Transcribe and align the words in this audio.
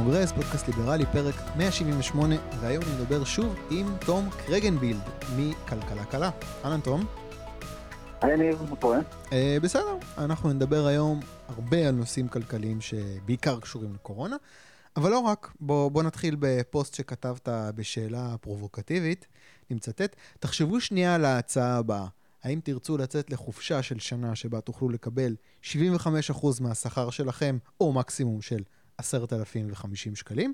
הקונגרס, 0.00 0.32
פודקאסט 0.32 0.68
ליברלי, 0.68 1.04
פרק 1.12 1.34
178, 1.56 2.34
והיום 2.60 2.84
נדבר 2.94 3.24
שוב 3.24 3.54
עם 3.70 3.86
תום 4.06 4.30
קרגנבילד 4.46 5.00
מכלכלה 5.36 6.04
קלה. 6.04 6.30
אהלן 6.64 6.80
תום. 6.80 7.04
מה 8.70 8.76
קורה? 8.80 8.98
אה, 9.32 9.56
בסדר, 9.62 9.96
אנחנו 10.18 10.52
נדבר 10.52 10.86
היום 10.86 11.20
הרבה 11.48 11.88
על 11.88 11.94
נושאים 11.94 12.28
כלכליים 12.28 12.80
שבעיקר 12.80 13.60
קשורים 13.60 13.94
לקורונה, 13.94 14.36
אבל 14.96 15.10
לא 15.10 15.18
רק. 15.18 15.52
בוא, 15.60 15.90
בוא 15.90 16.02
נתחיל 16.02 16.36
בפוסט 16.38 16.94
שכתבת 16.94 17.48
בשאלה 17.74 18.34
פרובוקטיבית, 18.40 19.26
אני 19.70 19.76
מצטט, 19.76 20.16
תחשבו 20.38 20.80
שנייה 20.80 21.14
על 21.14 21.24
ההצעה 21.24 21.76
הבאה. 21.76 22.06
האם 22.44 22.60
תרצו 22.64 22.98
לצאת 22.98 23.30
לחופשה 23.30 23.82
של 23.82 23.98
שנה 23.98 24.34
שבה 24.34 24.60
תוכלו 24.60 24.88
לקבל 24.88 25.36
75% 25.62 25.66
מהשכר 26.60 27.10
שלכם, 27.10 27.58
או 27.80 27.92
מקסימום 27.92 28.42
של 28.42 28.62
10,050 29.00 30.16
שקלים, 30.16 30.52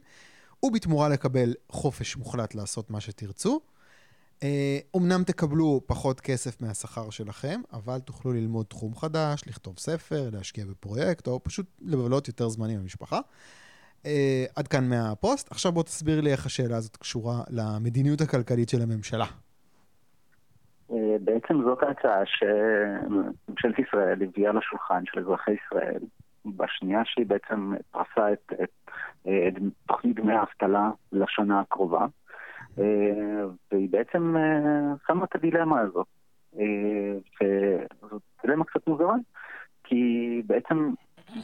ובתמורה 0.62 1.08
לקבל 1.08 1.54
חופש 1.68 2.16
מוחלט 2.16 2.54
לעשות 2.54 2.90
מה 2.90 3.00
שתרצו. 3.00 3.60
אומנם 4.94 5.22
תקבלו 5.26 5.80
פחות 5.86 6.20
כסף 6.20 6.62
מהשכר 6.62 7.10
שלכם, 7.10 7.60
אבל 7.72 7.98
תוכלו 7.98 8.32
ללמוד 8.32 8.66
תחום 8.66 8.94
חדש, 8.94 9.42
לכתוב 9.46 9.78
ספר, 9.78 10.30
להשקיע 10.32 10.64
בפרויקט, 10.64 11.26
או 11.26 11.44
פשוט 11.44 11.66
לבלות 11.80 12.28
יותר 12.28 12.48
זמן 12.48 12.70
עם 12.70 12.80
המשפחה. 12.80 13.20
Uh, 14.02 14.08
עד 14.56 14.68
כאן 14.68 14.88
מהפוסט. 14.88 15.50
עכשיו 15.50 15.72
בוא 15.72 15.82
תסביר 15.82 16.20
לי 16.20 16.32
איך 16.32 16.46
השאלה 16.46 16.76
הזאת 16.76 16.96
קשורה 16.96 17.42
למדיניות 17.50 18.20
הכלכלית 18.20 18.68
של 18.68 18.82
הממשלה. 18.82 19.24
אה, 20.90 21.16
בעצם 21.20 21.62
זאת 21.64 21.82
ההצעה 21.82 22.22
שממשלת 22.26 23.78
ישראל 23.78 24.22
הביאה 24.22 24.52
לשולחן 24.52 25.02
של 25.04 25.20
אזרחי 25.20 25.50
ישראל 25.52 26.00
בשנייה 26.56 27.02
שהיא 27.04 27.26
בעצם 27.26 27.72
פרסה 27.90 28.32
את, 28.32 28.52
את, 28.62 28.90
את 29.22 29.62
תוכנית 29.86 30.16
דמי 30.16 30.32
האבטלה 30.32 30.90
לשנה 31.12 31.60
הקרובה 31.60 32.06
אה, 32.78 33.44
והיא 33.72 33.88
בעצם 33.90 34.36
אה, 34.36 34.94
שמה 35.06 35.24
את 35.24 35.34
הדילמה 35.34 35.80
הזאת 35.80 36.06
וזאת 38.02 38.22
דילמה 38.42 38.64
קצת 38.64 38.86
מוזרה 38.86 39.14
כי 39.84 40.42
בעצם 40.46 40.90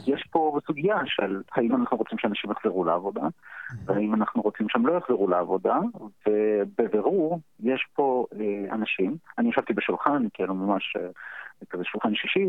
יש 0.07 0.27
פה 0.31 0.59
סוגיה 0.67 0.97
של 1.05 1.41
האם 1.51 1.75
אנחנו 1.75 1.97
רוצים 1.97 2.17
שאנשים 2.17 2.51
יחזרו 2.51 2.83
לעבודה, 2.83 3.21
והאם 3.85 4.13
אנחנו 4.13 4.41
רוצים 4.41 4.69
שהם 4.69 4.87
לא 4.87 4.93
יחזרו 4.93 5.27
לעבודה, 5.27 5.79
ובבירור 6.27 7.39
יש 7.59 7.87
פה 7.93 8.25
אה, 8.39 8.75
אנשים, 8.75 9.17
אני 9.37 9.49
ישבתי 9.49 9.73
בשולחן, 9.73 10.27
כאילו 10.33 10.55
ממש 10.55 10.95
אה, 10.95 11.07
כזה 11.69 11.83
שולחן 11.83 12.15
שישי, 12.15 12.47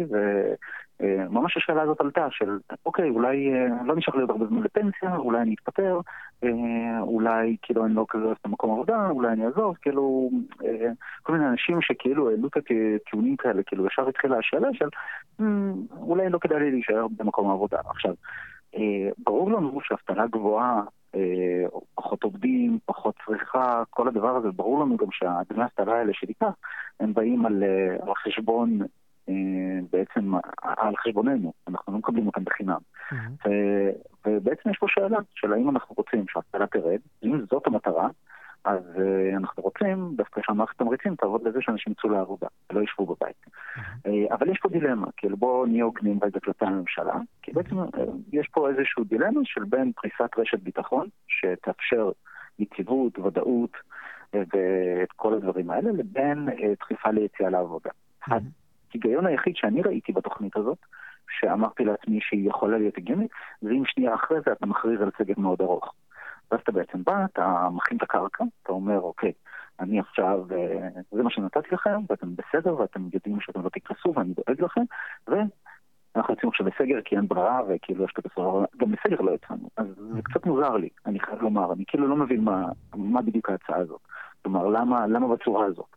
וממש 1.00 1.56
השאלה 1.56 1.82
הזאת 1.82 2.00
עלתה 2.00 2.26
של 2.30 2.58
אוקיי, 2.86 3.10
אולי 3.10 3.52
אה, 3.54 3.84
לא 3.84 3.96
נשאר 3.96 4.14
לי 4.14 4.20
עוד 4.20 4.30
הרבה 4.30 4.46
זמן 4.46 4.62
לפנסיה, 4.62 5.16
אולי 5.16 5.40
אני 5.40 5.54
אתפטר, 5.54 6.00
אה, 6.44 7.00
אולי 7.00 7.56
כאילו 7.62 7.84
אני 7.84 7.94
לא 7.94 8.06
כזה 8.08 8.24
אוהב 8.24 8.36
את 8.40 8.46
המקום 8.46 8.70
עבודה, 8.70 9.08
אולי 9.10 9.28
אני 9.28 9.46
אעזוב, 9.46 9.76
כאילו 9.82 10.30
אה, 10.64 10.90
כל 11.22 11.32
מיני 11.32 11.48
אנשים 11.48 11.78
שכאילו 11.82 12.30
העלו 12.30 12.48
את 12.48 12.56
הטיעונים 12.56 13.36
כאלה, 13.36 13.62
כאילו 13.62 13.86
ישר 13.86 14.08
התחילה 14.08 14.38
השאלה 14.38 14.68
של 14.72 14.88
אולי 16.00 16.28
לא 16.30 16.38
כדאי 16.38 16.58
לי 16.58 16.70
להישאר 16.70 17.06
במקום 17.16 17.50
העבודה. 17.50 17.78
עכשיו, 17.86 18.14
ברור 19.18 19.50
לנו 19.50 19.80
שאבטלה 19.82 20.26
גבוהה 20.26 20.82
פחות 21.94 22.22
עובדים, 22.22 22.78
פחות 22.86 23.14
צריכה, 23.26 23.82
כל 23.90 24.08
הדבר 24.08 24.36
הזה, 24.36 24.50
ברור 24.50 24.80
לנו 24.80 24.96
גם 24.96 25.06
שהדמי 25.10 25.62
האבטלה 25.62 25.94
האלה 25.94 26.12
שניקח, 26.14 26.52
הם 27.00 27.14
באים 27.14 27.46
על, 27.46 27.62
על 28.00 28.14
חשבון 28.14 28.78
בעצם 29.91 30.33
על 30.62 30.97
חשבוננו, 30.97 31.53
אנחנו 31.69 31.92
לא 31.92 31.98
מקבלים 31.98 32.27
אותם 32.27 32.44
בחינם. 32.44 32.78
Mm-hmm. 33.11 33.48
ובעצם 34.27 34.70
יש 34.70 34.78
פה 34.78 34.86
שאלה 34.89 35.19
של 35.34 35.53
האם 35.53 35.70
אנחנו 35.70 35.94
רוצים 35.98 36.25
שהאבטלה 36.28 36.67
תרד, 36.67 36.98
אם 37.25 37.40
זאת 37.51 37.67
המטרה, 37.67 38.08
אז 38.64 38.83
uh, 38.96 39.36
אנחנו 39.36 39.63
רוצים 39.63 40.14
דווקא 40.17 40.40
שהמערכת 40.45 40.79
תמריצים 40.79 41.17
תעבוד 41.17 41.48
לזה 41.48 41.58
שאנשים 41.63 41.92
יצאו 41.92 42.11
לעבודה, 42.11 42.46
ולא 42.70 42.83
ישבו 42.83 43.07
בבית. 43.07 43.36
Mm-hmm. 43.46 43.80
Uh, 44.08 44.34
אבל 44.34 44.51
יש 44.51 44.58
פה 44.63 44.68
דילמה, 44.68 45.07
כאילו 45.17 45.36
בואו 45.36 45.67
נהיה 45.67 45.84
הוגנים 45.84 46.18
רגע 46.23 46.40
כלפי 46.40 46.64
הממשלה, 46.64 47.14
כי 47.42 47.52
בעצם 47.52 47.79
uh, 47.80 47.86
יש 48.33 48.48
פה 48.48 48.70
איזשהו 48.70 49.05
דילמה 49.05 49.40
של 49.45 49.64
בין 49.64 49.92
פריסת 49.92 50.39
רשת 50.39 50.58
ביטחון, 50.61 51.08
שתאפשר 51.29 52.11
יציבות, 52.58 53.18
ודאות 53.18 53.77
ואת 54.33 55.13
כל 55.17 55.34
הדברים 55.34 55.70
האלה, 55.70 55.92
לבין 55.92 56.48
דחיפה 56.80 57.11
ליציאה 57.11 57.51
לעבודה. 57.51 57.90
Mm-hmm. 57.90 58.34
ההיגיון 58.94 59.27
היחיד 59.27 59.56
שאני 59.56 59.82
ראיתי 59.82 60.12
בתוכנית 60.12 60.56
הזאת, 60.56 60.78
שאמרתי 61.40 61.84
לעצמי 61.84 62.18
שהיא 62.22 62.48
יכולה 62.48 62.78
להיות 62.78 62.98
הגיונית, 62.98 63.30
זה 63.60 63.70
אם 63.70 63.82
שנייה 63.86 64.14
אחרי 64.14 64.38
זה 64.46 64.52
אתה 64.52 64.66
מכריז 64.66 65.00
על 65.00 65.10
סגר 65.18 65.34
מאוד 65.36 65.60
ארוך. 65.60 65.94
ואז 66.50 66.60
אתה 66.60 66.72
בעצם 66.72 67.04
בא, 67.04 67.24
אתה 67.24 67.68
מכין 67.72 67.96
את 67.96 68.02
הקרקע, 68.02 68.44
אתה 68.62 68.72
אומר, 68.72 69.00
אוקיי, 69.00 69.33
אני 69.80 70.00
עכשיו, 70.00 70.40
אה, 70.52 70.88
זה 71.10 71.22
מה 71.22 71.30
שנתתי 71.30 71.68
לכם, 71.72 72.00
ואתם 72.08 72.28
בסדר, 72.36 72.80
ואתם 72.80 73.00
יודעים 73.12 73.40
שאתם 73.40 73.64
לא 73.64 73.68
תקרסו, 73.68 74.12
ואני 74.16 74.34
דואג 74.34 74.60
לכם, 74.60 74.80
ואנחנו 75.28 76.34
יוצאים 76.34 76.50
עכשיו 76.50 76.66
בסגר 76.66 77.00
כי 77.04 77.16
אין 77.16 77.28
ברירה, 77.28 77.60
וכאילו 77.68 78.04
יש 78.04 78.12
כזה 78.12 78.28
סבבה, 78.34 78.64
גם 78.77 78.92
בסגר 78.92 79.20
לא 79.20 79.30
יצאנו. 79.30 79.68
אז 79.77 79.86
זה 80.14 80.22
קצת 80.22 80.46
מוזר 80.46 80.77
לי, 80.77 80.88
אני 81.06 81.20
חייב 81.20 81.42
לומר, 81.42 81.72
אני 81.72 81.84
כאילו 81.86 82.08
לא 82.08 82.16
מבין 82.16 82.40
מה, 82.40 82.64
מה 82.94 83.22
בדיוק 83.22 83.50
ההצעה 83.50 83.77
הזאת. 83.77 84.00
כלומר, 84.42 84.66
למה, 84.66 85.06
למה 85.06 85.28
בצורה 85.36 85.66
הזאת? 85.66 85.96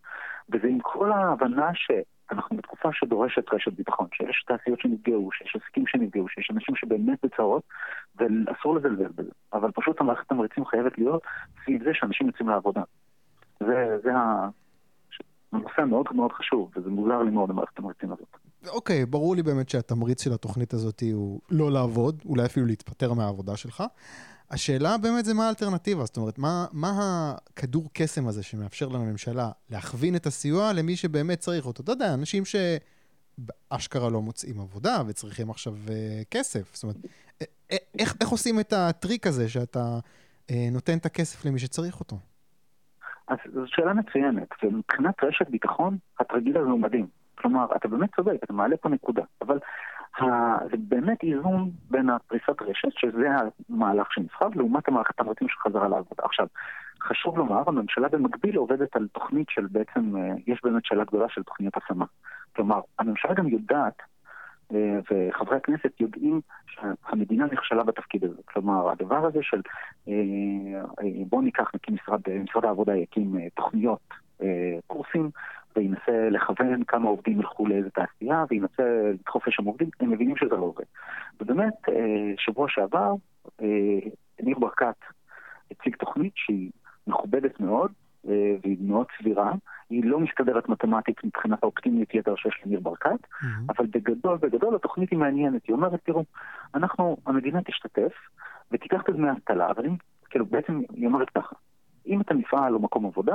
וזה 0.49 0.67
עם 0.67 0.79
כל 0.79 1.11
ההבנה 1.11 1.69
ש... 1.73 1.91
אנחנו 2.31 2.57
בתקופה 2.57 2.89
שדורשת 2.93 3.53
רשת 3.53 3.73
ביטחון, 3.73 4.07
שיש 4.13 4.43
תעשיות 4.47 4.79
שנפגעו, 4.79 5.29
שיש 5.31 5.55
עסקים 5.55 5.87
שנפגעו, 5.87 6.27
שיש 6.29 6.49
אנשים 6.51 6.75
שבאמת 6.75 7.19
בצרות, 7.23 7.63
ואסור 8.15 8.75
לזלזל 8.75 9.11
בזה. 9.15 9.31
אבל 9.53 9.71
פשוט 9.71 10.01
המערכת 10.01 10.29
תמריצים 10.29 10.65
חייבת 10.65 10.97
להיות 10.97 11.21
סביב 11.63 11.83
זה 11.83 11.89
שאנשים 11.93 12.27
יוצאים 12.27 12.49
לעבודה. 12.49 12.81
זה, 13.59 13.97
זה 14.03 14.09
הנושא 15.53 15.81
המאוד 15.81 16.05
מאוד 16.15 16.31
חשוב, 16.31 16.71
וזה 16.75 16.89
מוזר 16.89 17.23
לי 17.23 17.31
מאוד 17.31 17.49
המערכת 17.49 17.73
התמריצים 17.73 18.11
הזאת. 18.11 18.37
אוקיי, 18.69 19.03
okay, 19.03 19.05
ברור 19.05 19.35
לי 19.35 19.43
באמת 19.43 19.69
שהתמריץ 19.69 20.23
של 20.23 20.33
התוכנית 20.33 20.73
הזאת 20.73 21.03
הוא 21.13 21.39
לא 21.51 21.71
לעבוד, 21.71 22.21
אולי 22.25 22.45
אפילו 22.45 22.65
להתפטר 22.65 23.13
מהעבודה 23.13 23.57
שלך. 23.57 23.83
השאלה 24.51 24.97
באמת 24.97 25.25
זה 25.25 25.33
מה 25.33 25.45
האלטרנטיבה, 25.45 26.05
זאת 26.05 26.17
אומרת, 26.17 26.37
מה, 26.39 26.65
מה 26.73 26.91
הכדור 26.97 27.89
קסם 27.93 28.27
הזה 28.27 28.43
שמאפשר 28.43 28.87
לממשלה 28.87 29.51
להכווין 29.69 30.15
את 30.15 30.25
הסיוע 30.25 30.73
למי 30.73 30.95
שבאמת 30.95 31.39
צריך 31.39 31.65
אותו? 31.65 31.83
אתה 31.83 31.91
יודע, 31.91 32.13
אנשים 32.13 32.43
שאשכרה 32.45 34.09
לא 34.09 34.21
מוצאים 34.21 34.59
עבודה 34.59 35.01
וצריכים 35.07 35.49
עכשיו 35.49 35.73
uh, 35.73 35.89
כסף. 36.31 36.75
זאת 36.75 36.83
אומרת, 36.83 36.97
איך, 37.99 38.15
איך 38.21 38.29
עושים 38.29 38.59
את 38.59 38.73
הטריק 38.73 39.27
הזה 39.27 39.49
שאתה 39.49 39.99
uh, 40.47 40.53
נותן 40.71 40.97
את 40.97 41.05
הכסף 41.05 41.45
למי 41.45 41.59
שצריך 41.59 41.99
אותו? 41.99 42.17
אז 43.27 43.37
זו 43.53 43.61
שאלה 43.67 43.93
מצוינת, 43.93 44.47
ומבחינת 44.63 45.23
רשת 45.23 45.49
ביטחון, 45.49 45.97
התרגיל 46.19 46.57
הזה 46.57 46.69
הוא 46.69 46.79
מדהים. 46.79 47.07
כלומר, 47.35 47.65
אתה 47.75 47.87
באמת 47.87 48.15
צודק, 48.15 48.43
אתה 48.43 48.53
מעלה 48.53 48.77
פה 48.77 48.89
נקודה, 48.89 49.23
אבל 49.41 49.59
זה 50.71 50.77
באמת 50.77 51.23
איזון 51.23 51.71
בין 51.89 52.09
הפריסת 52.09 52.61
רשת, 52.61 52.91
שזה 52.91 53.27
המהלך 53.69 54.13
שנבחר, 54.13 54.47
לעומת 54.55 54.87
המערכת 54.87 55.19
התמריצים 55.19 55.47
שחזרה 55.49 55.87
לעבודה. 55.87 56.23
עכשיו, 56.23 56.47
חשוב 57.01 57.37
לומר, 57.37 57.63
הממשלה 57.67 58.09
במקביל 58.09 58.57
עובדת 58.57 58.95
על 58.95 59.07
תוכנית 59.11 59.47
של 59.49 59.67
בעצם, 59.71 60.17
אה, 60.17 60.33
יש 60.47 60.59
באמת 60.63 60.85
שאלה 60.85 61.03
גדולה 61.03 61.29
של 61.29 61.43
תוכניות 61.43 61.73
השמה. 61.77 62.05
כלומר, 62.55 62.81
הממשלה 62.99 63.33
גם 63.33 63.47
יודעת, 63.47 64.01
אה, 64.73 64.99
וחברי 65.11 65.57
הכנסת 65.57 65.99
יודעים 65.99 66.41
שהמדינה 66.67 67.45
נכשלה 67.51 67.83
בתפקיד 67.83 68.23
הזה. 68.23 68.41
כלומר, 68.45 68.89
הדבר 68.89 69.25
הזה 69.25 69.39
של 69.41 69.61
אה, 70.07 70.13
בואו 71.29 71.41
ניקח, 71.41 71.71
נקים 71.75 71.95
משרד, 71.95 72.21
משרד 72.43 72.65
העבודה 72.65 72.95
יקים 72.95 73.35
תוכניות, 73.55 74.13
קורסים, 74.87 75.29
וינסה 75.77 76.29
לכוון 76.29 76.83
כמה 76.83 77.09
עובדים 77.09 77.39
ילכו 77.39 77.67
לאיזה 77.67 77.89
תעשייה, 77.89 78.45
וינסה 78.49 78.83
לדחוף 79.13 79.47
לשם 79.47 79.65
עובדים, 79.65 79.89
הם 79.99 80.09
מבינים 80.09 80.37
שזה 80.37 80.55
לא 80.55 80.63
עובד. 80.63 80.85
ובאמת, 81.41 81.73
אה, 81.89 82.33
שבוע 82.37 82.67
שעבר, 82.69 83.13
אה, 83.61 83.99
ניר 84.43 84.59
ברקת 84.59 84.95
הציג 85.71 85.95
תוכנית 85.95 86.33
שהיא 86.35 86.71
מכובדת 87.07 87.59
מאוד, 87.59 87.91
אה, 88.27 88.55
והיא 88.63 88.77
מאוד 88.79 89.05
סבירה. 89.19 89.51
היא 89.89 90.05
לא 90.05 90.19
מסתדרת 90.19 90.69
מתמטית 90.69 91.23
מבחינת 91.23 91.63
האופטימיות 91.63 92.13
יתר 92.13 92.35
שיש 92.35 92.61
לניר 92.65 92.79
ברקת, 92.79 93.09
mm-hmm. 93.09 93.45
אבל 93.69 93.85
בגדול, 93.85 94.37
בגדול 94.37 94.75
התוכנית 94.75 95.11
היא 95.11 95.19
מעניינת. 95.19 95.65
היא 95.67 95.73
אומרת, 95.75 95.99
תראו, 96.03 96.23
אנחנו, 96.75 97.17
המדינה 97.25 97.61
תשתתף 97.61 98.13
ותיקח 98.71 99.01
את 99.01 99.15
דמי 99.15 99.29
האבטלה, 99.29 99.71
אבל 99.71 99.85
אם, 99.85 99.95
כאילו, 100.29 100.45
בעצם 100.45 100.81
היא 100.93 101.07
אומרת 101.07 101.29
ככה, 101.29 101.55
אם 102.07 102.21
אתה 102.21 102.33
מפעל 102.33 102.73
או 102.73 102.79
מקום 102.79 103.05
עבודה, 103.05 103.33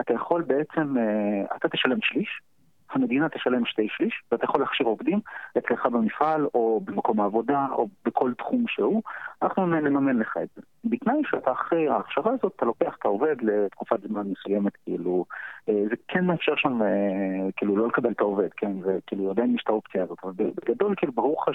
אתה 0.00 0.12
יכול 0.12 0.42
בעצם, 0.42 0.98
אה, 0.98 1.56
אתה 1.56 1.68
תשלם 1.68 1.98
שליש, 2.02 2.40
המדינה 2.90 3.28
תשלם 3.28 3.64
שתי 3.64 3.88
שליש, 3.90 4.22
ואתה 4.32 4.44
יכול 4.44 4.60
להכשיר 4.60 4.86
עובדים 4.86 5.20
אצלך 5.58 5.86
במפעל, 5.86 6.46
או 6.54 6.80
במקום 6.84 7.20
העבודה, 7.20 7.66
או 7.72 7.88
בכל 8.04 8.32
תחום 8.38 8.64
שהוא, 8.68 9.02
אנחנו 9.42 9.66
נממן 9.66 10.18
לך 10.18 10.36
את 10.42 10.48
זה. 10.56 10.62
בתנאי 10.84 11.22
שאתה 11.30 11.52
אחרי 11.52 11.88
ההכשרה 11.88 12.32
הזאת, 12.32 12.52
אתה 12.56 12.66
לוקח 12.66 12.96
את 12.98 13.04
העובד 13.04 13.36
לתקופת 13.42 14.00
זמן 14.08 14.26
מסוימת, 14.26 14.72
כאילו, 14.84 15.24
אה, 15.68 15.82
זה 15.88 15.94
כן 16.08 16.24
מאפשר 16.24 16.56
שם, 16.56 16.82
אה, 16.82 17.52
כאילו, 17.56 17.76
לא 17.76 17.88
לקבל 17.88 18.12
את 18.12 18.20
העובד, 18.20 18.48
כן, 18.56 18.72
וכאילו, 18.82 19.30
עדיין 19.30 19.54
יש 19.54 19.62
את 19.64 19.68
האופציה 19.68 20.02
הזאת, 20.02 20.18
אבל 20.24 20.32
בגדול, 20.36 20.94
כאילו, 20.96 21.12
ברור 21.12 21.42
לך 21.42 21.54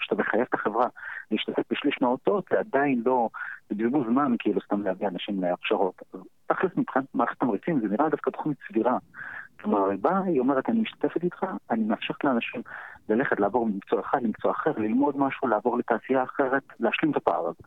שאתה 0.00 0.14
מחייב 0.14 0.44
את 0.48 0.54
החברה 0.54 0.86
להשתתף 1.30 1.62
בשליש 1.70 1.98
מההוצאות, 2.00 2.44
זה 2.50 2.58
עדיין 2.58 3.02
לא, 3.06 3.28
זה 3.68 3.74
בזבוז 3.74 4.06
זמן, 4.06 4.34
כאילו, 4.38 4.60
סתם 4.60 4.82
להביא 4.82 5.08
אנשים 5.08 5.42
להכשרות. 5.42 6.02
תכלס 6.46 6.70
מבחינת 6.76 7.04
מערכת 7.14 7.40
תמריצים, 7.40 7.80
זה 7.80 7.88
נראה 7.88 8.08
דווקא 8.08 8.30
תוכנית 8.30 8.58
סבירה. 8.68 8.98
כלומר, 9.62 9.90
היא 9.90 9.98
באה, 10.00 10.22
היא 10.24 10.40
אומרת, 10.40 10.68
אני 10.68 10.80
משתתפת 10.80 11.24
איתך, 11.24 11.46
אני 11.70 11.84
מאפשרת 11.84 12.24
לאנשים 12.24 12.62
ללכת, 13.08 13.40
לעבור 13.40 13.66
ממקצוע 13.66 14.00
אחד 14.00 14.22
למקצוע 14.22 14.52
אחר, 14.52 14.72
ללמוד 14.76 15.18
משהו, 15.18 15.48
לעבור 15.48 15.78
לתעשייה 15.78 16.22
אחרת, 16.22 16.62
להשלים 16.80 17.12
את 17.12 17.16
הפער 17.16 17.46
הזה. 17.46 17.62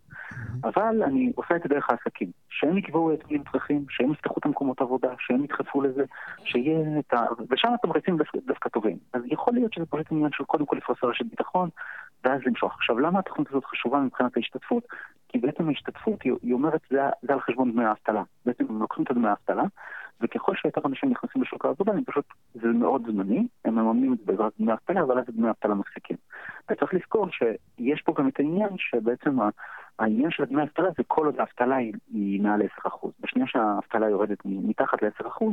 אבל 0.63 1.03
אני 1.03 1.31
עושה 1.35 1.55
את 1.55 1.61
זה 1.63 1.69
דרך 1.69 1.89
העסקים, 1.89 2.31
שהם 2.49 2.77
יקבעו 2.77 3.13
את 3.13 3.31
מי 3.31 3.37
הם 3.37 3.43
צריכים, 3.51 3.85
שהם 3.89 4.11
יפתחו 4.11 4.39
את 4.39 4.45
המקומות 4.45 4.81
עבודה, 4.81 5.09
שהם 5.19 5.43
ידחפו 5.43 5.81
לזה, 5.81 6.03
שיהיה 6.43 6.99
את 6.99 7.13
ה... 7.13 7.25
ושם 7.49 7.73
התמריצים 7.73 8.17
דווקא 8.45 8.69
טובים. 8.69 8.97
אז 9.13 9.21
יכול 9.25 9.53
להיות 9.53 9.73
שזה 9.73 9.85
פשוט 9.85 10.11
עניין 10.11 10.31
של 10.31 10.43
קודם 10.43 10.65
כל 10.65 10.77
לפרוס 10.77 11.03
רשת 11.03 11.25
ביטחון, 11.25 11.69
ואז 12.23 12.41
למשוך. 12.45 12.73
עכשיו, 12.73 12.99
למה 12.99 13.19
התוכנית 13.19 13.49
הזאת 13.49 13.65
חשובה 13.65 13.99
מבחינת 13.99 14.37
ההשתתפות? 14.37 14.83
כי 15.27 15.37
בעצם 15.37 15.67
ההשתתפות, 15.67 16.21
היא 16.21 16.53
אומרת, 16.53 16.81
זה, 16.89 16.99
זה 17.21 17.33
על 17.33 17.39
חשבון 17.39 17.71
דמי 17.71 17.85
האבטלה. 17.85 18.23
בעצם 18.45 18.65
הם 18.69 18.79
לוקחים 18.79 19.03
את 19.03 19.11
דמי 19.11 19.27
האבטלה, 19.27 19.63
וככל 20.21 20.55
שיותר 20.55 20.81
אנשים 20.85 21.09
נכנסים 21.09 21.41
לשוק 21.41 21.65
העבודה, 21.65 21.91
הם 21.91 22.03
פשוט, 22.03 22.25
זה 22.53 22.67
מאוד 22.67 23.01
זמני, 23.05 23.47
הם 23.65 23.75
מממנים 23.75 24.13
את 24.13 24.17
זה 24.17 24.23
בעזרת 24.25 24.53
דמי 24.59 24.73
אבטלה, 24.73 25.01
אבל 25.01 25.19
אז 25.19 25.25
דמי 25.29 25.49
אבטלה 25.49 25.75
מפסיקים. 25.75 26.17
וצריך 26.71 26.93
לזכור 26.93 27.27
שיש 27.29 28.01
פה 28.01 28.13
גם 28.17 28.27
את 28.27 28.39
העניין 28.39 28.69
שבעצם 28.77 29.39
העניין 29.99 30.31
של 30.31 30.45
דמי 30.45 30.63
אבטלה 30.63 30.89
זה 30.97 31.03
כל 31.07 31.25
עוד 31.25 31.39
האבטלה 31.39 31.75
היא, 31.75 31.93
היא 32.13 32.41
מעל 32.41 32.61
10%. 32.85 33.07
בשנייה 33.19 33.47
שהאבטלה 33.47 34.09
יורדת 34.09 34.37
מתחת 34.45 35.01
ל-10%, 35.01 35.45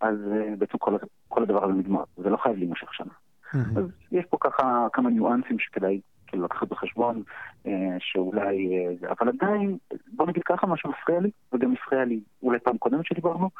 אז 0.00 0.16
אה, 0.32 0.56
בעצם 0.58 0.78
כל, 0.78 0.96
כל 1.28 1.42
הדבר 1.42 1.64
הזה 1.64 1.72
נגמר, 1.72 2.04
זה 2.16 2.30
לא 2.30 2.36
חייב 2.36 2.56
להימשך 2.56 2.94
שנה. 2.94 3.12
Mm-hmm. 3.54 3.78
אז 3.78 3.84
יש 4.12 4.24
פה 4.30 4.36
ככה 4.40 4.86
כמה 4.92 5.10
ניואנסים 5.10 5.58
שכדאי 5.58 6.00
כאילו 6.26 6.44
לקחת 6.44 6.68
בחשבון, 6.68 7.22
אה, 7.66 7.96
שאולי... 7.98 8.68
אה, 9.02 9.10
אבל 9.10 9.28
עדיין, 9.28 9.78
בוא 10.12 10.26
נגיד 10.26 10.42
ככה, 10.42 10.66
מה 10.66 10.76
שמפריע 10.76 11.20
לי, 11.20 11.30
וגם 11.52 11.72
הפריע 11.72 12.04
לי 12.04 12.20
אולי 12.42 12.58
פעם 12.58 12.78
קודמת 12.78 13.06
שדיברנו, 13.06 13.50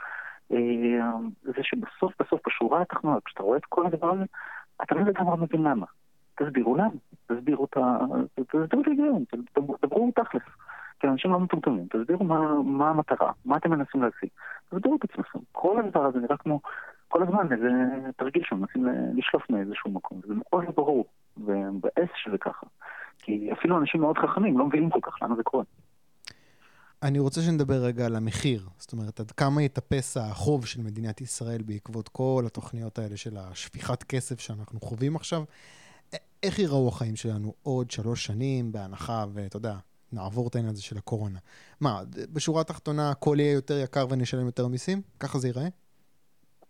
זה 1.43 1.63
שבסוף 1.63 2.13
בסוף 2.21 2.41
בשורה 2.47 2.83
התחתונה, 2.83 3.17
כשאתה 3.25 3.43
רואה 3.43 3.59
את 3.59 3.65
כל 3.65 3.87
הדבר 3.87 4.11
הזה, 4.11 4.25
אתה 4.83 4.95
לא 4.95 5.01
לגמרי 5.01 5.37
מבין 5.41 5.63
למה. 5.63 5.87
תסבירו 6.35 6.77
למה, 6.77 6.91
תסבירו 7.27 7.65
את 7.65 7.77
ה... 7.77 7.99
תסבירו 8.35 8.83
את 8.83 8.87
ההיגיון, 8.87 9.25
תדברו 9.81 10.11
תכלס. 10.15 10.43
כי 11.01 11.09
אנשים 11.09 11.33
לא 11.33 11.41
מטומטמים, 11.41 11.87
תסבירו 11.87 12.25
מה, 12.25 12.63
מה 12.63 12.91
המטרה, 12.91 13.33
מה 13.45 13.57
אתם 13.57 13.71
מנסים 13.71 14.03
להשיג. 14.03 14.29
תסבירו 14.69 14.97
את 14.97 15.05
עצמכם. 15.11 15.39
כל 15.53 15.79
הדבר 15.79 16.05
הזה 16.05 16.19
נראה 16.19 16.37
כמו 16.37 16.61
כל 17.09 17.23
הזמן 17.23 17.53
איזה 17.53 17.71
תרגיל 18.17 18.43
שמנסים 18.45 18.87
לשלוף 19.15 19.51
מאיזשהו 19.51 19.91
מקום. 19.91 20.21
זה 20.27 20.35
מאוד 20.37 20.65
ברור, 20.75 21.05
ומבאס 21.45 22.09
שזה 22.17 22.39
ככה. 22.39 22.67
כי 23.19 23.53
אפילו 23.53 23.79
אנשים 23.79 24.01
מאוד 24.01 24.19
חכמים 24.19 24.59
לא 24.59 24.67
מבינים 24.67 24.91
כל 24.91 25.01
כך 25.03 25.23
למה 25.23 25.37
זה 25.37 25.43
קורה. 25.43 25.65
אני 27.03 27.19
רוצה 27.19 27.41
שנדבר 27.41 27.75
רגע 27.75 28.07
על 28.07 28.17
המחיר. 28.17 28.69
זאת 28.79 28.93
אומרת, 28.93 29.21
עד 29.21 29.31
כמה 29.31 29.63
יטפס 29.63 30.17
החוב 30.17 30.67
של 30.67 30.83
מדינת 30.83 31.21
ישראל 31.21 31.63
בעקבות 31.63 32.09
כל 32.09 32.45
התוכניות 32.47 32.99
האלה 32.99 33.17
של 33.17 33.37
השפיכת 33.37 34.03
כסף 34.03 34.41
שאנחנו 34.41 34.81
חווים 34.81 35.17
עכשיו. 35.17 35.45
איך 36.43 36.59
ייראו 36.59 36.89
החיים 36.89 37.17
שלנו 37.17 37.55
עוד 37.63 37.91
שלוש 37.91 38.27
שנים, 38.27 38.73
בהנחה, 38.73 39.25
ואתה 39.33 39.57
יודע, 39.57 39.75
נעבור 40.13 40.49
את 40.49 40.55
העניין 40.55 40.73
הזה 40.73 40.83
של 40.83 40.99
הקורונה. 40.99 41.39
מה, 41.81 42.01
בשורה 42.33 42.61
התחתונה 42.61 43.11
הכל 43.11 43.37
יהיה 43.39 43.53
יותר 43.53 43.79
יקר 43.85 44.07
ונשלם 44.11 44.47
יותר 44.47 44.69
מיסים? 44.69 45.03
ככה 45.21 45.39
זה 45.39 45.49
ייראה? 45.49 45.69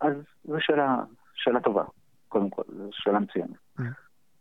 אז 0.01 0.13
זו 0.47 0.55
שאלה, 0.59 1.03
שאלה 1.35 1.59
טובה, 1.59 1.83
קודם 2.29 2.49
כל, 2.49 2.63
זו 2.67 2.89
שאלה 2.91 3.19
מצוינת. 3.19 3.57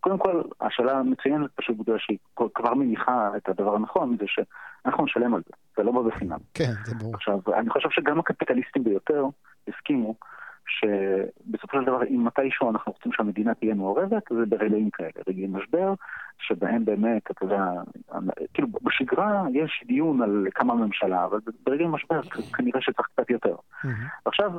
קודם 0.02 0.18
כל, 0.18 0.42
השאלה 0.60 0.98
המצוינת 0.98 1.50
פשוט 1.54 1.76
בגלל 1.76 1.98
שהיא 1.98 2.18
כבר 2.54 2.74
מניחה 2.74 3.30
את 3.36 3.48
הדבר 3.48 3.74
הנכון, 3.74 4.16
זה 4.20 4.24
שאנחנו 4.26 5.04
נשלם 5.04 5.34
על 5.34 5.42
זה, 5.46 5.52
זה 5.76 5.82
לא 5.82 5.92
בא 5.92 6.02
בחינם. 6.02 6.38
כן, 6.54 6.72
זה 6.84 6.94
ברור. 6.94 7.14
עכשיו, 7.14 7.38
אני 7.54 7.70
חושב 7.70 7.88
שגם 7.90 8.18
הקפיטליסטים 8.18 8.84
ביותר 8.84 9.24
הסכימו 9.68 10.14
שבסופו 10.66 11.78
של 11.78 11.84
דבר, 11.84 12.04
אם 12.04 12.24
מתישהו 12.24 12.70
אנחנו 12.70 12.92
רוצים 12.92 13.12
שהמדינה 13.12 13.54
תהיה 13.54 13.74
מעורבת, 13.74 14.22
זה 14.30 14.46
ברגעים 14.48 14.90
כאלה, 14.90 15.10
רגעי 15.28 15.46
משבר, 15.46 15.94
שבהם 16.38 16.84
באמת, 16.84 17.30
אתה 17.30 17.44
יודע, 17.44 17.64
כאילו 18.54 18.68
בשגרה 18.82 19.44
יש 19.52 19.84
דיון 19.86 20.22
על 20.22 20.46
כמה 20.54 20.74
ממשלה, 20.74 21.24
אבל 21.24 21.38
ברגעי 21.66 21.86
משבר 21.86 22.22
כנראה 22.56 22.80
שצריך 22.80 23.08
קצת 23.14 23.30
יותר. 23.30 23.56
עכשיו, 24.24 24.52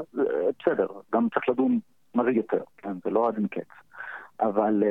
בסדר, 0.60 0.88
גם 1.14 1.28
צריך 1.34 1.50
לדון 1.50 1.80
מה 2.16 2.24
זה 2.24 2.32
יותר, 2.32 2.64
כן, 2.78 2.94
זה 3.04 3.10
לא 3.10 3.28
עד 3.28 3.36
אין 3.36 3.48
קץ. 3.48 3.70
אבל, 4.44 4.84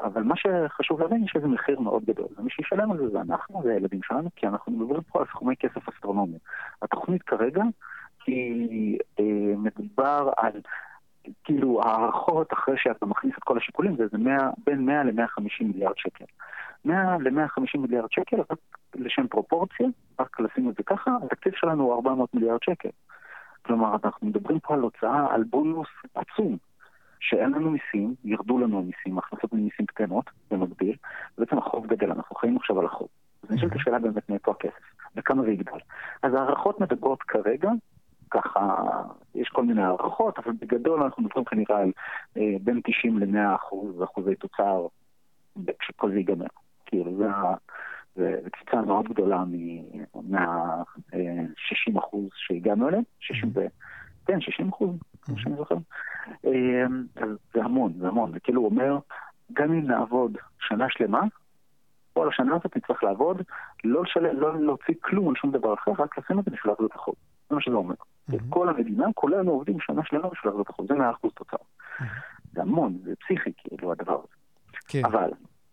אבל 0.00 0.22
מה 0.22 0.34
שחשוב 0.36 1.00
להבין, 1.00 1.24
יש 1.24 1.36
לזה 1.36 1.46
מחיר 1.46 1.80
מאוד 1.80 2.04
גדול. 2.04 2.28
ומי 2.36 2.50
שישלם 2.50 2.90
על 2.90 2.98
זה 2.98 3.08
זה 3.08 3.20
אנחנו, 3.20 3.62
זה 3.62 3.72
הילדים 3.72 4.00
שלנו, 4.02 4.28
כי 4.36 4.46
אנחנו 4.46 4.72
מדברים 4.72 5.02
פה 5.02 5.20
על 5.20 5.26
סכומי 5.26 5.56
כסף 5.56 5.88
אסטרונומיים. 5.88 6.38
התוכנית 6.82 7.22
כרגע 7.22 7.62
כי 8.20 8.98
אה, 9.20 9.24
מדובר 9.56 10.30
על 10.36 10.52
כאילו 11.44 11.82
הערכות 11.82 12.52
אחרי 12.52 12.74
שאתה 12.78 13.06
מכניס 13.06 13.34
את 13.38 13.42
כל 13.44 13.58
השיקולים, 13.58 13.96
זה 13.96 14.18
100, 14.18 14.50
בין 14.66 14.86
100 14.86 15.04
ל-150 15.04 15.64
מיליארד 15.64 15.96
שקל. 15.96 16.24
100 16.84 17.16
ל-150 17.18 17.78
מיליארד 17.78 18.12
שקל, 18.12 18.36
רק 18.50 18.58
לשם 18.94 19.26
פרופורציה, 19.26 19.86
רק 20.20 20.40
לשים 20.40 20.70
את 20.70 20.74
זה 20.74 20.82
ככה, 20.82 21.10
התקציב 21.22 21.52
שלנו 21.56 21.84
הוא 21.84 21.94
400 21.94 22.34
מיליארד 22.34 22.62
שקל. 22.62 22.88
כלומר, 23.62 23.96
אנחנו 24.04 24.26
מדברים 24.26 24.60
פה 24.60 24.74
על 24.74 24.80
הוצאה, 24.80 25.34
על 25.34 25.44
בונוס 25.44 25.88
עצום, 26.14 26.56
שאין 27.20 27.52
לנו 27.52 27.70
מיסים, 27.70 28.14
ירדו 28.24 28.58
לנו 28.58 28.78
המיסים, 28.78 29.18
הכנסות 29.18 29.52
ממיסים 29.52 29.86
קטנות 29.86 30.30
במקביל, 30.50 30.96
ובעצם 31.38 31.58
החוב 31.58 31.86
גדל, 31.86 32.10
אנחנו 32.10 32.36
חיים 32.36 32.56
עכשיו 32.56 32.80
על 32.80 32.86
החוב. 32.86 33.08
אז 33.42 33.50
נשאלת 33.50 33.76
השאלה 33.76 33.98
באמת 33.98 34.30
מאיפה 34.30 34.50
הכסף, 34.50 34.82
וכמה 35.16 35.42
זה 35.42 35.50
יגדל. 35.50 35.78
אז 36.22 36.34
הערכות 36.34 36.80
מדברות 36.80 37.22
כרגע 37.22 37.70
ככה, 38.30 38.84
יש 39.34 39.48
כל 39.48 39.64
מיני 39.64 39.82
הערכות, 39.82 40.38
אבל 40.38 40.52
בגדול 40.60 41.02
אנחנו 41.02 41.22
מדברים 41.22 41.44
כנראה 41.44 41.78
על 41.82 41.92
אה, 42.36 42.56
בין 42.60 42.80
90 42.84 43.18
ל-100 43.18 43.54
אחוז, 43.54 44.02
אחוזי 44.02 44.34
תוצר 44.34 44.86
כשכל 45.78 46.10
זה 46.10 46.16
ייגמר. 46.16 46.46
כאילו, 46.86 47.16
זה, 47.16 47.26
זה, 48.14 48.40
זה 48.42 48.50
קפיצה 48.50 48.82
מאוד 48.82 49.08
גדולה 49.08 49.44
מה-60 50.14 51.94
אה, 51.94 51.98
אחוז 51.98 52.28
שהגענו 52.34 52.88
אליהם, 52.88 53.02
60 53.20 53.50
ו... 53.54 53.60
כן, 54.26 54.40
60 54.40 54.68
אחוז, 54.68 54.90
כמו 55.28 55.38
שאני 55.38 55.56
זוכר. 55.56 55.76
אז 57.16 57.28
זה 57.54 57.64
המון, 57.64 57.92
זה 57.98 58.08
המון. 58.08 58.32
זה 58.32 58.40
כאילו 58.40 58.64
אומר, 58.64 58.98
גם 59.52 59.72
אם 59.72 59.86
נעבוד 59.86 60.36
שנה 60.60 60.86
שלמה, 60.88 61.22
כל 62.12 62.28
השנה 62.28 62.56
הזאת 62.56 62.76
נצטרך 62.76 63.02
לעבוד, 63.02 63.42
לא, 63.84 64.02
לשל... 64.02 64.32
לא 64.32 64.60
להוציא 64.60 64.94
כלום 65.00 65.28
על 65.28 65.34
שום 65.36 65.50
דבר 65.50 65.74
אחר, 65.74 65.90
רק 65.98 66.18
לשים 66.18 66.38
את 66.38 66.44
זה 66.44 66.50
בשביל 66.50 66.72
להחזיר 66.72 66.86
את 66.86 66.94
החוב. 66.94 67.14
זה 67.48 67.54
מה 67.54 67.60
שזה 67.60 67.74
אומר. 67.74 67.94
Mm-hmm. 67.94 68.34
כל 68.48 68.68
המדינה, 68.68 69.06
כולנו 69.14 69.50
עובדים 69.50 69.80
שנה 69.80 70.02
שלמה 70.04 70.28
בשביל 70.28 70.52
להחזיר 70.52 70.62
את 70.62 70.68
החוב. 70.68 70.86
זה 70.86 70.94
100% 70.94 70.98
תוצר. 71.34 71.56
Mm-hmm. 71.56 72.04
זה 72.52 72.62
המון, 72.62 72.98
זה 73.04 73.16
פסיכי 73.16 73.50
כאילו 73.56 73.92
הדבר 73.92 74.18
הזה. 74.18 74.34
כן. 74.88 75.04
אבל 75.04 75.30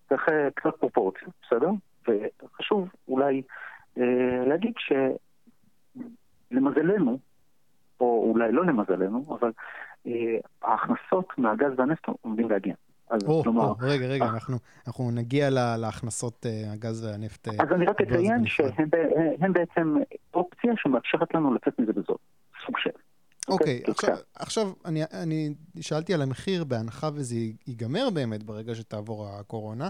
צריך 0.09 0.29
אה, 0.29 0.47
קצת 0.55 0.75
פרופורציה, 0.79 1.27
בסדר? 1.41 1.69
וחשוב 2.07 2.89
אולי 3.07 3.41
אה, 3.97 4.43
להגיד 4.47 4.73
שלמזלנו, 6.51 7.19
או 7.99 8.31
אולי 8.31 8.51
לא 8.51 8.65
למזלנו, 8.65 9.37
אבל 9.39 9.51
אה, 10.07 10.37
ההכנסות 10.61 11.27
מהגז 11.37 11.71
והנפט 11.77 12.05
עומדים 12.21 12.49
להגיע. 12.49 12.73
אז 13.09 13.21
או, 13.27 13.43
כלומר... 13.43 13.63
או, 13.63 13.75
רגע, 13.79 14.05
רגע, 14.05 14.25
אה. 14.25 14.29
אנחנו, 14.29 14.57
אנחנו 14.87 15.11
נגיע 15.11 15.49
לה, 15.49 15.77
להכנסות 15.77 16.45
uh, 16.45 16.73
הגז 16.73 17.05
והנפט. 17.05 17.47
אז 17.47 17.71
אני 17.71 17.85
רק 17.85 18.01
אציין 18.01 18.45
שהם 18.45 19.53
בעצם 19.53 19.95
אופציה 20.33 20.73
שמאפשרת 20.77 21.35
לנו 21.35 21.53
לצאת 21.53 21.79
מזה 21.79 21.93
בזול, 21.93 22.17
סוג 22.65 22.77
של. 22.77 22.89
אוקיי, 23.47 23.81
okay, 23.83 23.87
okay, 23.87 23.91
עכשיו, 23.91 24.15
עכשיו 24.35 24.71
אני, 24.85 25.03
אני 25.23 25.53
שאלתי 25.81 26.13
על 26.13 26.21
המחיר 26.21 26.63
בהנחה 26.63 27.09
וזה 27.13 27.35
ייגמר 27.67 28.09
באמת 28.09 28.43
ברגע 28.43 28.75
שתעבור 28.75 29.27
הקורונה. 29.27 29.87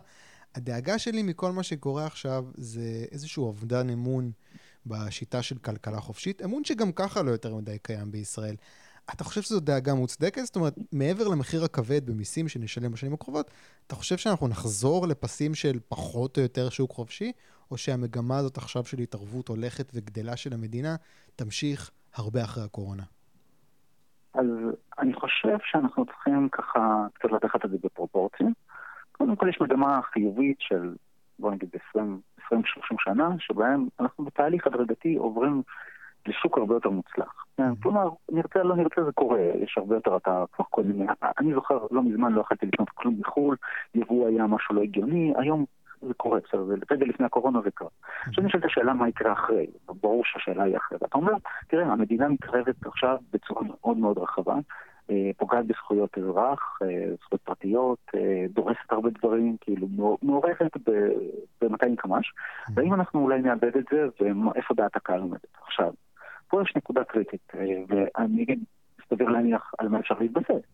הדאגה 0.55 0.99
שלי 0.99 1.23
מכל 1.23 1.51
מה 1.51 1.63
שקורה 1.63 2.05
עכשיו 2.05 2.45
זה 2.53 3.05
איזשהו 3.11 3.45
אובדן 3.45 3.89
אמון 3.89 4.31
בשיטה 4.85 5.41
של 5.41 5.57
כלכלה 5.57 5.97
חופשית, 5.97 6.41
אמון 6.41 6.63
שגם 6.63 6.91
ככה 6.91 7.21
לא 7.21 7.31
יותר 7.31 7.55
מדי 7.55 7.79
קיים 7.79 8.11
בישראל. 8.11 8.55
אתה 9.13 9.23
חושב 9.23 9.41
שזו 9.41 9.59
דאגה 9.59 9.93
מוצדקת? 9.93 10.41
זאת 10.45 10.55
אומרת, 10.55 10.73
מעבר 10.91 11.27
למחיר 11.27 11.63
הכבד 11.63 12.09
במיסים 12.09 12.47
שנשלם 12.47 12.91
בשנים 12.91 13.13
הקרובות, 13.13 13.51
אתה 13.87 13.95
חושב 13.95 14.17
שאנחנו 14.17 14.47
נחזור 14.47 15.07
לפסים 15.07 15.55
של 15.55 15.79
פחות 15.87 16.37
או 16.37 16.43
יותר 16.43 16.69
שוק 16.69 16.91
חופשי, 16.91 17.31
או 17.71 17.77
שהמגמה 17.77 18.37
הזאת 18.37 18.57
עכשיו 18.57 18.85
של 18.85 18.99
התערבות 18.99 19.47
הולכת 19.47 19.91
וגדלה 19.93 20.37
של 20.37 20.53
המדינה 20.53 20.95
תמשיך 21.35 21.91
הרבה 22.15 22.43
אחרי 22.43 22.63
הקורונה? 22.63 23.03
אז 24.33 24.45
אני 24.99 25.13
חושב 25.13 25.57
שאנחנו 25.63 26.05
צריכים 26.05 26.49
ככה 26.51 27.05
קצת 27.13 27.29
לקחת 27.31 27.65
את 27.65 27.69
זה 27.69 27.77
בפרופורציה. 27.83 28.47
קודם 29.11 29.35
כל 29.35 29.49
יש 29.49 29.57
מגמה 29.61 29.99
חיובית 30.13 30.57
של, 30.59 30.95
בוא 31.39 31.51
נגיד, 31.51 31.69
20-30 32.51 32.55
שנה, 32.99 33.29
שבהם 33.39 33.87
אנחנו 33.99 34.23
בתהליך 34.25 34.67
הדרגתי 34.67 35.15
עוברים 35.15 35.61
לשוק 36.27 36.57
הרבה 36.57 36.75
יותר 36.75 36.89
מוצלח. 36.89 37.45
כן, 37.57 37.75
כלומר, 37.75 38.09
נרצה 38.31 38.63
לא 38.63 38.75
נרצה 38.75 39.03
זה 39.03 39.11
קורה, 39.11 39.39
יש 39.39 39.77
הרבה 39.77 39.95
יותר, 39.95 40.17
אתה 40.17 40.43
כבר 40.51 40.65
קודם, 40.65 41.07
אני 41.39 41.53
זוכר, 41.53 41.79
לא 41.91 42.03
מזמן 42.03 42.33
לא 42.33 42.41
יכולתי 42.41 42.65
לקנות 42.65 42.89
כלום 42.89 43.15
מחו"ל, 43.19 43.55
יבוא 43.95 44.27
היה 44.27 44.47
משהו 44.47 44.75
לא 44.75 44.81
הגיוני, 44.81 45.33
היום 45.37 45.65
זה 46.01 46.13
קורה, 46.13 46.39
בסדר, 46.47 46.63
זה 46.65 46.75
רגע 46.91 47.05
לפני 47.05 47.25
הקורונה 47.25 47.61
זה 47.61 47.71
קרה. 47.71 47.87
עכשיו 48.27 48.43
אני 48.43 48.51
שואל 48.51 48.61
את 48.61 48.65
השאלה 48.65 48.93
מה 48.93 49.09
יקרה 49.09 49.33
אחרי, 49.33 49.67
ברור 50.01 50.21
שהשאלה 50.25 50.63
היא 50.63 50.77
אחרת. 50.77 51.03
אתה 51.03 51.17
אומר, 51.17 51.33
תראה, 51.67 51.85
המדינה 51.85 52.27
מתקרבת 52.27 52.85
עכשיו 52.85 53.17
בצורה 53.33 53.61
מאוד 53.63 53.97
מאוד 53.97 54.17
רחבה, 54.17 54.55
פוגעת 55.37 55.65
בזכויות 55.67 56.17
אזרח, 56.17 56.79
אה, 56.81 57.15
זכויות 57.21 57.41
פרטיות, 57.41 57.99
אה, 58.15 58.45
דורסת 58.49 58.91
הרבה 58.91 59.09
דברים, 59.09 59.57
כאילו 59.61 59.87
מעורכת 60.21 60.77
ב-200 61.61 61.95
קמ"ש, 61.97 62.33
והאם 62.75 62.93
אנחנו 62.93 63.19
אולי 63.19 63.41
נאבד 63.41 63.77
את 63.77 63.85
זה, 63.91 64.05
ואיפה 64.19 64.73
דעת 64.73 64.95
הקהל 64.95 65.21
עומדת 65.21 65.57
עכשיו. 65.67 65.93
פה 66.47 66.61
יש 66.61 66.73
נקודה 66.75 67.03
קריטית, 67.03 67.51
ואני 67.87 68.43
אגיד, 68.43 68.63
סביר 69.09 69.29
להניח 69.29 69.71
על 69.77 69.87
מה 69.87 69.99
אפשר 69.99 70.15
להתבסס. 70.19 70.65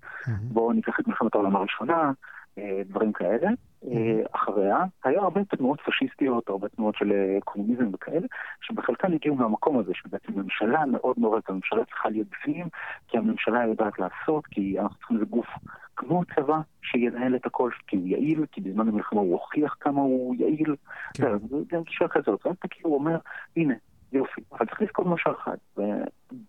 בואו 0.42 0.74
ניקח 0.74 1.00
את 1.00 1.08
מלחמת 1.08 1.36
העולם 1.36 1.56
הראשונה, 1.56 2.12
אה, 2.58 2.82
דברים 2.86 3.14
כאלה. 3.14 3.50
אה, 3.92 4.22
אחריה, 4.32 4.78
היה 5.04 5.22
הרבה 5.22 5.42
תנועות 5.46 5.80
פשיסטיות, 5.86 6.50
הרבה 6.50 6.70
תנועות 6.70 6.96
של 6.96 7.12
אה, 7.12 7.38
קומוניזם 7.46 7.90
וכאלה, 7.94 8.28
שבחלקן 8.62 9.14
הגיעו 9.14 9.36
מהמקום 9.36 9.80
הזה, 9.80 9.92
שבעצם 9.94 10.34
ממשלה 10.36 10.86
מאוד 10.86 11.20
מעוררת, 11.20 11.50
הממשלה 11.50 11.86
צריכה 11.86 12.10
להיות 12.10 12.28
בפנים, 12.28 12.68
כי 13.08 13.18
הממשלה 13.18 13.66
יודעת 13.66 14.00
לעשות, 14.00 14.48
כי 14.48 14.80
אנחנו 14.80 14.98
צריכים 14.98 15.18
איזה 15.18 15.26
גוף 15.26 15.48
כמו 15.96 16.24
צבא 16.36 16.60
שינהל 16.82 17.36
את 17.36 17.46
הכל, 17.46 17.72
כי 17.88 17.96
הוא 17.96 18.08
יעיל, 18.08 18.46
כי 18.52 18.62
בזמן 18.62 18.88
המלחמה 18.88 19.22
הוא 19.22 19.32
הוכיח 19.32 19.76
כמה 19.80 20.02
הוא 20.02 20.36
יעיל. 20.36 20.76
כן. 21.14 21.38
זה 21.50 21.58
גם 21.72 21.82
שאלה 21.88 22.10
כזאת, 22.10 22.46
ואז 22.46 22.56
אתה 22.60 22.68
כאילו 22.68 22.94
אומר, 22.94 23.18
הנה, 23.58 23.74
יופי, 24.14 24.42
אבל 24.52 24.66
צריך 24.66 24.82
לזכור 24.82 25.06
משהו 25.06 25.32
אחד, 25.32 25.58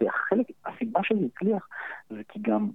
והחלק, 0.00 0.46
הסיבה 0.66 1.00
שזה 1.02 1.26
הצליח, 1.34 1.68
זה 2.10 2.22
כי 2.28 2.38
גם 2.42 2.68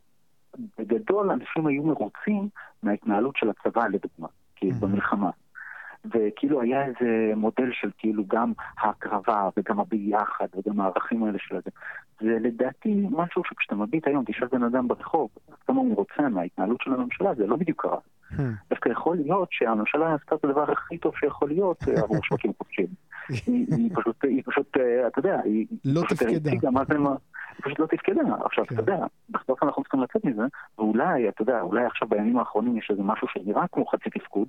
בגדול 0.78 1.32
אנשים 1.32 1.68
היו 1.68 1.84
מרוצים 1.84 2.50
מההתנהלות 2.84 3.36
של 3.38 3.50
הצבא, 3.50 3.88
לדוגמה, 3.88 4.28
כאילו 4.56 4.72
mm-hmm. 4.72 4.82
במלחמה. 4.82 5.30
וכאילו 6.06 6.62
היה 6.62 6.86
איזה 6.86 7.32
מודל 7.36 7.70
של 7.72 7.90
כאילו 7.98 8.24
גם 8.28 8.54
ההקרבה 8.78 9.50
וגם 9.58 9.80
הביחד 9.80 10.48
וגם 10.58 10.82
הערכים 10.82 11.24
האלה 11.24 11.38
של 11.40 11.56
זה. 11.66 11.72
זה 12.20 12.38
לדעתי 12.40 13.08
משהו 13.12 13.44
שכשאתה 13.46 13.76
מביט 13.76 14.08
היום, 14.08 14.24
תשאל 14.28 14.48
בן 14.48 14.64
אדם 14.64 14.88
ברחוב, 14.88 15.30
כמה 15.68 15.80
הוא 15.80 15.96
רוצה 15.96 16.30
מההתנהלות 16.30 16.82
של 16.82 16.94
הממשלה, 16.94 17.34
זה 17.34 17.48
לא 17.48 17.56
בדיוק 17.56 17.82
קרה. 17.82 17.98
Hmm. 18.32 18.42
דווקא 18.70 18.90
יכול 18.90 19.18
להיות 19.18 19.48
שהממשלה 19.52 20.14
עשתה 20.14 20.36
את 20.36 20.46
הדבר 20.46 20.72
הכי 20.72 20.98
טוב 20.98 21.14
שיכול 21.20 21.50
להיות 21.50 21.84
אה, 21.88 22.04
עבור 22.04 22.18
שווקים 22.24 22.52
חופשיים. 22.58 22.88
היא 23.78 23.90
פשוט, 23.96 24.24
היא 24.24 24.44
פשוט, 24.46 24.78
אה, 24.78 25.08
אתה 25.08 25.20
יודע, 25.20 25.40
היא 25.44 25.66
לא 25.86 26.02
תפקדה. 26.10 26.52
היא 26.52 26.60
פשוט 27.64 27.80
לא 27.80 27.86
תפקדה. 27.86 28.22
עכשיו, 28.46 28.64
אתה 28.64 28.76
כן. 28.76 28.80
יודע, 28.80 29.06
בסוף 29.30 29.64
אנחנו 29.64 29.84
צריכים 29.84 30.02
לצאת 30.02 30.26
מזה, 30.26 30.44
ואולי, 30.78 31.30
אתה 31.30 31.42
יודע, 31.42 31.62
אולי 31.62 31.86
עכשיו 31.86 32.08
בימים 32.08 32.38
האחרונים 32.40 32.78
יש 32.78 32.88
איזה 32.92 33.04
משהו 33.04 33.28
שנראה 33.28 33.68
כמו 33.72 33.86
חצי 33.86 34.10
תפקוד, 34.10 34.48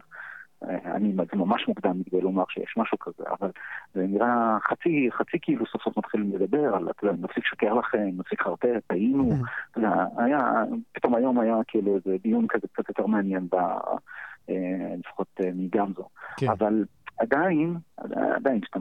אני, 0.63 1.13
זה 1.13 1.37
ממש 1.37 1.69
מוקדם 1.69 2.03
כדי 2.03 2.21
לומר 2.21 2.45
שיש 2.49 2.75
משהו 2.77 2.99
כזה, 2.99 3.25
אבל 3.41 3.51
זה 3.95 4.07
נראה 4.07 4.59
חצי, 4.63 5.09
חצי 5.13 5.39
כאילו 5.43 5.67
סוף 5.67 5.83
סוף 5.83 5.99
מתחילים 5.99 6.33
לדבר 6.35 6.75
על, 6.75 6.91
אתה 6.91 7.07
יודע, 7.07 7.23
נפסיק 7.23 7.45
לשקר 7.45 7.75
לכם, 7.75 8.09
נפסיק 8.17 8.43
חרטט, 8.43 8.85
טעינו, 8.87 9.31
mm. 9.33 9.47
אתה 9.71 9.79
יודע, 9.79 10.05
היה, 10.17 10.39
פתאום 10.93 11.15
היום 11.15 11.41
היה 11.41 11.57
כאילו 11.69 11.97
איזה 11.97 12.17
דיון 12.23 12.47
כזה 12.49 12.67
קצת 12.73 12.89
יותר 12.89 13.07
מעניין, 13.07 13.49
ב, 13.53 13.55
אה, 14.51 14.95
לפחות 14.99 15.29
אה, 15.41 15.51
מגמזו. 15.55 16.09
כן. 16.37 16.47
אבל 16.51 16.85
עדיין, 17.19 17.77
עדיין, 18.37 18.61
כשאתה 18.61 18.79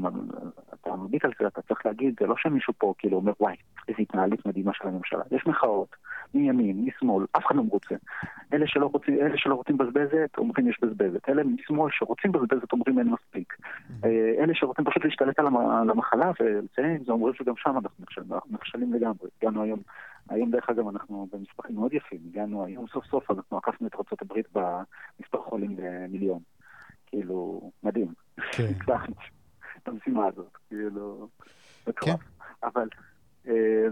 מביט 0.98 1.26
על 1.26 1.32
זה, 1.40 1.48
אתה 1.48 1.62
צריך 1.62 1.86
להגיד, 1.86 2.16
זה 2.20 2.26
לא 2.28 2.36
שמישהו 2.38 2.74
פה 2.78 2.94
כאילו 2.98 3.18
אומר, 3.18 3.34
וואי, 3.40 3.56
איזו 3.88 4.00
התנהלות 4.00 4.46
מדהימה 4.46 4.72
של 4.74 4.88
הממשלה. 4.88 5.24
יש 5.32 5.48
מחאות, 5.48 5.96
מימין, 6.34 6.86
משמאל, 6.86 7.26
אף 7.38 7.46
אחד 7.46 7.56
לא 7.56 7.64
מרוצה. 7.64 7.96
אלה 8.54 8.68
שלא 8.68 8.86
רוצים, 8.86 9.14
אלה 9.14 9.38
שלא 9.38 9.56
רוצים 9.56 9.78
בזבזת, 9.78 10.30
אומרים 10.38 10.68
יש 10.68 10.78
בזבזת. 10.82 11.30
אלה 11.30 11.44
משמאל 11.44 11.92
שרוצים 11.92 12.32
בזבזת, 12.32 12.72
אומרים 12.74 13.00
אין 13.00 13.08
מספיק. 13.08 13.54
אה, 14.04 14.44
אלה 14.44 14.54
שרוצים 14.56 14.86
פשוט 14.86 15.06
להשתלט 15.06 15.40
על 15.40 15.48
המחלה 15.90 16.32
ולציין, 16.40 17.04
זה 17.06 17.12
אומרים 17.12 17.34
שגם 17.34 17.54
שם 17.58 17.78
אנחנו 17.78 17.96
נכשלים, 18.00 18.34
אנחנו 18.34 18.50
נכשלים 18.54 18.94
לגמרי. 18.94 19.30
הגענו 19.42 19.64
היום, 19.64 19.80
היום 20.30 20.52
דרך 20.52 20.70
אגב 20.70 20.88
אנחנו 20.88 21.28
במספרים 21.34 21.76
מאוד 21.76 21.94
יפים, 21.94 22.20
הגענו 22.30 22.66
היום 22.66 22.88
סוף 22.88 23.06
סוף, 23.06 23.32
אנחנו 23.32 23.58
עקפנו 23.58 23.88
את 23.88 23.96
ארה"ב 23.96 24.42
במספר 25.20 25.42
חולים 25.42 25.76
למיליון. 25.80 26.40
כאילו, 27.08 27.72
מדהים. 27.84 28.27
כן. 28.52 28.74
את 29.84 29.88
המשימה 29.88 30.28
הזאת, 30.28 30.58
כאילו, 30.70 31.28
כן. 31.96 32.16
אבל... 32.64 32.88
אה, 33.48 33.88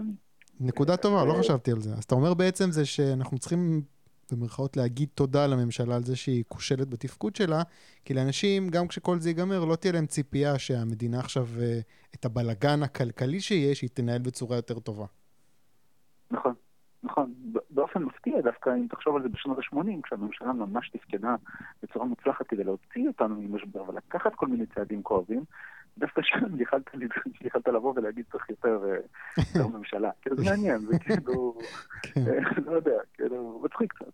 נקודה 0.60 0.96
טובה, 0.96 1.24
לא 1.24 1.32
אה, 1.32 1.38
חשבתי 1.38 1.72
על 1.72 1.80
זה. 1.80 1.94
אז 1.94 2.04
אתה 2.04 2.14
אומר 2.14 2.34
בעצם 2.34 2.70
זה 2.70 2.84
שאנחנו 2.84 3.38
צריכים 3.38 3.82
במרכאות 4.32 4.76
להגיד 4.76 5.08
תודה 5.14 5.46
לממשלה 5.46 5.96
על 5.96 6.04
זה 6.04 6.16
שהיא 6.16 6.44
כושלת 6.48 6.88
בתפקוד 6.88 7.36
שלה, 7.36 7.62
כי 8.04 8.14
לאנשים, 8.14 8.68
גם 8.68 8.88
כשכל 8.88 9.20
זה 9.20 9.30
ייגמר, 9.30 9.64
לא 9.64 9.76
תהיה 9.76 9.92
להם 9.92 10.06
ציפייה 10.06 10.58
שהמדינה 10.58 11.20
עכשיו, 11.20 11.46
אה, 11.60 11.80
את 12.14 12.24
הבלגן 12.24 12.82
הכלכלי 12.82 13.40
שיש, 13.40 13.82
היא 13.82 13.90
תנהל 13.94 14.22
בצורה 14.22 14.56
יותר 14.56 14.78
טובה. 14.78 15.06
נכון. 16.30 16.54
נכון, 17.06 17.34
באופן 17.70 18.02
מפתיע 18.02 18.40
דווקא, 18.40 18.70
אם 18.70 18.86
תחשוב 18.90 19.16
על 19.16 19.22
זה 19.22 19.28
בשנות 19.28 19.58
ה-80, 19.58 20.02
כשהממשלה 20.02 20.52
ממש 20.52 20.88
תפקדה 20.88 21.34
בצורה 21.82 22.04
מוצלחת 22.06 22.46
כדי 22.46 22.64
להוציא 22.64 23.08
אותנו 23.08 23.34
ממשבר 23.42 23.88
ולקחת 23.88 24.34
כל 24.34 24.46
מיני 24.46 24.66
צעדים 24.66 25.02
כואבים, 25.02 25.44
דווקא 25.98 26.20
שם 26.24 26.60
יכלת 27.46 27.68
לבוא 27.68 27.92
ולהגיד 27.96 28.24
צריך 28.32 28.50
יותר 28.50 28.84
אה, 29.56 29.68
ממשלה. 29.68 30.10
כאילו 30.22 30.36
זה 30.36 30.44
מעניין, 30.44 30.78
זה 30.78 30.98
כאילו, 30.98 31.58
כן. 32.02 32.20
אה, 32.26 32.60
לא 32.66 32.72
יודע, 32.72 32.98
כאילו, 33.14 33.60
מצחיק 33.64 33.92
קצת. 33.92 34.12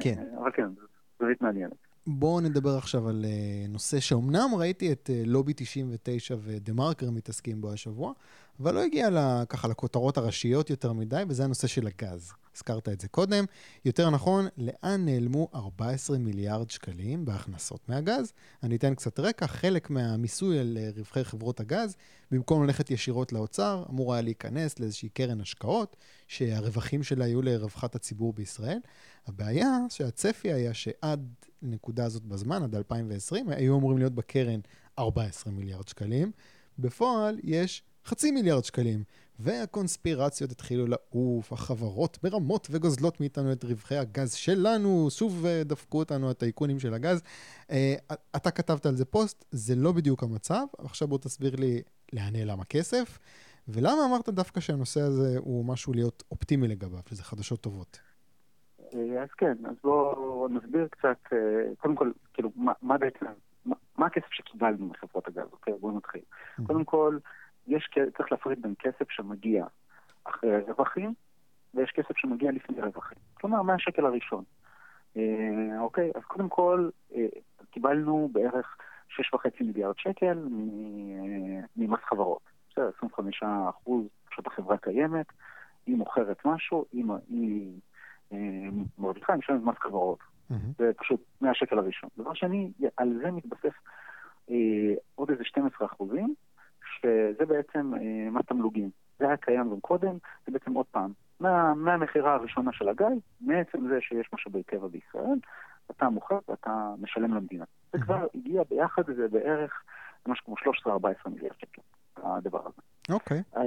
כן. 0.00 0.14
אה, 0.18 0.40
אבל 0.40 0.50
כן, 0.50 0.68
זו 0.68 0.86
זווית 1.18 1.40
מעניינת. 1.40 1.76
בואו 2.06 2.40
נדבר 2.40 2.76
עכשיו 2.78 3.08
על 3.08 3.24
נושא 3.68 4.00
שאומנם 4.00 4.48
ראיתי 4.58 4.92
את 4.92 5.10
לובי 5.26 5.52
99 5.56 6.34
ודה 6.38 6.72
מרקר 6.72 7.10
מתעסקים 7.10 7.60
בו 7.60 7.72
השבוע, 7.72 8.12
אבל 8.60 8.74
לא 8.74 8.82
הגיע 8.82 9.10
לה, 9.10 9.42
ככה 9.48 9.68
לכותרות 9.68 10.16
הראשיות 10.18 10.70
יותר 10.70 10.92
מדי, 10.92 11.22
וזה 11.28 11.44
הנושא 11.44 11.66
של 11.66 11.86
הגז. 11.86 12.32
הזכרת 12.56 12.88
את 12.88 13.00
זה 13.00 13.08
קודם. 13.08 13.44
יותר 13.84 14.10
נכון, 14.10 14.46
לאן 14.58 15.04
נעלמו 15.04 15.48
14 15.54 16.18
מיליארד 16.18 16.70
שקלים 16.70 17.24
בהכנסות 17.24 17.88
מהגז? 17.88 18.32
אני 18.62 18.76
אתן 18.76 18.94
קצת 18.94 19.20
רקע. 19.20 19.46
חלק 19.46 19.90
מהמיסוי 19.90 20.58
על 20.58 20.78
אה, 20.80 20.90
רווחי 20.96 21.24
חברות 21.24 21.60
הגז, 21.60 21.96
במקום 22.30 22.64
ללכת 22.64 22.90
ישירות 22.90 23.32
לאוצר, 23.32 23.84
אמור 23.90 24.14
היה 24.14 24.22
להיכנס 24.22 24.78
לאיזושהי 24.78 25.08
קרן 25.08 25.40
השקעות, 25.40 25.96
שהרווחים 26.28 27.02
שלה 27.02 27.26
יהיו 27.26 27.42
לרווחת 27.42 27.94
הציבור 27.94 28.32
בישראל. 28.32 28.78
הבעיה 29.26 29.78
שהצפי 29.88 30.52
היה 30.52 30.74
שעד 30.74 31.34
לנקודה 31.62 32.04
הזאת 32.04 32.22
בזמן, 32.22 32.62
עד 32.62 32.74
2020, 32.74 33.48
היו 33.48 33.76
אמורים 33.76 33.98
להיות 33.98 34.14
בקרן 34.14 34.60
14 34.98 35.52
מיליארד 35.52 35.88
שקלים. 35.88 36.32
בפועל 36.78 37.38
יש 37.42 37.82
חצי 38.04 38.30
מיליארד 38.30 38.64
שקלים. 38.64 39.02
והקונספירציות 39.42 40.50
התחילו 40.50 40.86
לעוף, 40.86 41.52
החברות 41.52 42.18
ברמות 42.22 42.68
וגוזלות 42.70 43.20
מאיתנו 43.20 43.52
את 43.52 43.64
רווחי 43.64 43.96
הגז 43.96 44.32
שלנו, 44.32 45.08
שוב 45.10 45.46
אה, 45.46 45.62
דפקו 45.64 45.98
אותנו 45.98 46.30
הטייקונים 46.30 46.78
של 46.78 46.94
הגז. 46.94 47.22
אה, 47.70 47.94
אתה 48.36 48.50
כתבת 48.50 48.86
על 48.86 48.94
זה 48.94 49.04
פוסט, 49.04 49.44
זה 49.50 49.74
לא 49.76 49.92
בדיוק 49.92 50.22
המצב, 50.22 50.66
עכשיו 50.78 51.08
בוא 51.08 51.18
תסביר 51.18 51.56
לי 51.56 51.82
לאן 52.12 52.32
נעלם 52.32 52.60
הכסף, 52.60 53.18
ולמה 53.68 54.06
אמרת 54.08 54.28
דווקא 54.28 54.60
שהנושא 54.60 55.00
הזה 55.00 55.38
הוא 55.38 55.64
משהו 55.64 55.92
להיות 55.92 56.22
אופטימי 56.30 56.68
לגביו, 56.68 57.00
שזה 57.08 57.22
חדשות 57.24 57.60
טובות. 57.60 58.00
אה, 58.94 59.22
אז 59.22 59.28
כן, 59.36 59.54
אז 59.64 59.74
בואו 59.84 60.48
נסביר 60.48 60.88
קצת, 60.90 61.18
קודם 61.78 61.96
כל, 61.96 62.10
כאילו, 62.34 62.50
מה, 62.56 62.72
מה 62.82 62.98
בעצם, 62.98 63.26
מה, 63.66 63.74
מה 63.98 64.06
הכסף 64.06 64.30
שקיבלנו 64.30 64.86
מחברות 64.86 65.28
הגז, 65.28 65.48
אוקיי? 65.52 65.74
בואו 65.80 65.96
נתחיל. 65.96 66.20
Mm-hmm. 66.20 66.66
קודם 66.66 66.84
כל, 66.84 67.18
יש, 67.70 67.90
צריך 68.16 68.32
להפריד 68.32 68.62
בין 68.62 68.74
כסף 68.78 69.10
שמגיע 69.10 69.64
אחרי 70.24 70.60
רווחים, 70.68 71.14
ויש 71.74 71.90
כסף 71.90 72.16
שמגיע 72.16 72.50
לפני 72.52 72.80
רווחים. 72.80 73.18
כלומר, 73.34 73.62
מהשקל 73.62 74.06
הראשון. 74.06 74.44
אה, 75.16 75.80
אוקיי, 75.80 76.10
אז 76.14 76.22
קודם 76.24 76.48
כל, 76.48 76.88
אה, 77.14 77.26
קיבלנו 77.70 78.28
בערך 78.32 78.76
6.5 79.08 79.48
מיליארד 79.60 79.98
שקל 79.98 80.48
ממס 81.76 82.00
חברות. 82.08 82.40
בסדר, 82.70 82.90
25 82.96 83.42
אחוז 83.68 84.04
פשוט 84.30 84.46
החברה 84.46 84.76
קיימת, 84.76 85.26
היא 85.86 85.96
מוכרת 85.96 86.44
משהו, 86.44 86.84
היא, 86.92 87.04
היא 87.28 87.80
אה, 88.32 88.68
מרוויחה, 88.98 89.32
היא 89.32 89.38
משלמת 89.38 89.62
מס 89.64 89.76
חברות. 89.78 90.18
Mm-hmm. 90.18 90.54
זה 90.78 90.90
פשוט 90.96 91.24
מהשקל 91.40 91.78
הראשון. 91.78 92.10
דבר 92.18 92.34
שני, 92.34 92.72
על 92.96 93.20
זה 93.22 93.30
מתבסס 93.30 93.74
אה, 94.50 94.94
עוד 95.14 95.30
איזה 95.30 95.44
12 95.44 95.86
אחוזים 95.86 96.34
שזה 96.90 97.46
בעצם 97.46 97.92
אה, 97.94 98.30
מס 98.30 98.46
תמלוגים. 98.46 98.90
זה 99.18 99.26
היה 99.26 99.36
קיים 99.36 99.70
גם 99.70 99.80
קודם, 99.80 100.16
זה 100.46 100.52
בעצם 100.52 100.72
עוד 100.72 100.86
פעם 100.90 101.12
מה, 101.40 101.74
מהמכירה 101.74 102.34
הראשונה 102.34 102.72
של 102.72 102.88
הגיא, 102.88 103.06
מעצם 103.40 103.88
זה 103.88 103.98
שיש 104.00 104.28
משאבי 104.32 104.62
טבע 104.62 104.86
בישראל, 104.88 105.38
אתה 105.90 106.08
מוכר 106.08 106.38
ואתה 106.48 106.94
משלם 107.00 107.34
למדינה. 107.34 107.64
זה 107.92 107.98
כבר 107.98 108.26
הגיע 108.34 108.62
ביחד, 108.70 109.02
זה 109.16 109.28
בערך 109.28 109.82
משהו 110.26 110.44
כמו 110.44 110.72
13-14 111.26 111.28
מיליארד 111.28 111.54
שקל, 111.58 111.82
הדבר 112.16 112.60
הזה. 112.60 112.82
אוקיי. 113.14 113.42
Okay. 113.54 113.60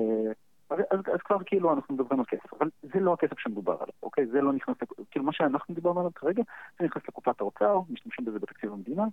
אז, 0.70 0.80
אז, 0.92 1.00
אז 1.14 1.20
כבר 1.26 1.38
כאילו 1.46 1.74
אנחנו 1.74 1.96
מדברים 1.96 2.20
על 2.20 2.26
כסף, 2.26 2.54
אבל 2.54 2.70
זה 2.82 3.00
לא 3.00 3.14
הכסף 3.14 3.40
שמדובר 3.40 3.74
עליו, 3.74 3.94
אוקיי? 4.04 4.26
זה 4.26 4.42
לא 4.42 4.54
נכנס, 4.54 4.78
כאילו 5.12 5.26
מה 5.26 5.34
שאנחנו 5.34 5.76
דיברנו 5.76 6.00
עליו 6.00 6.12
כרגע, 6.16 6.44
זה 6.80 6.86
נכנס 6.86 7.04
לקופת 7.08 7.42
האוצר, 7.42 7.80
משתמשים 7.90 8.26
בזה 8.26 8.40
בתקציב 8.40 8.74
המדינה, 8.74 9.04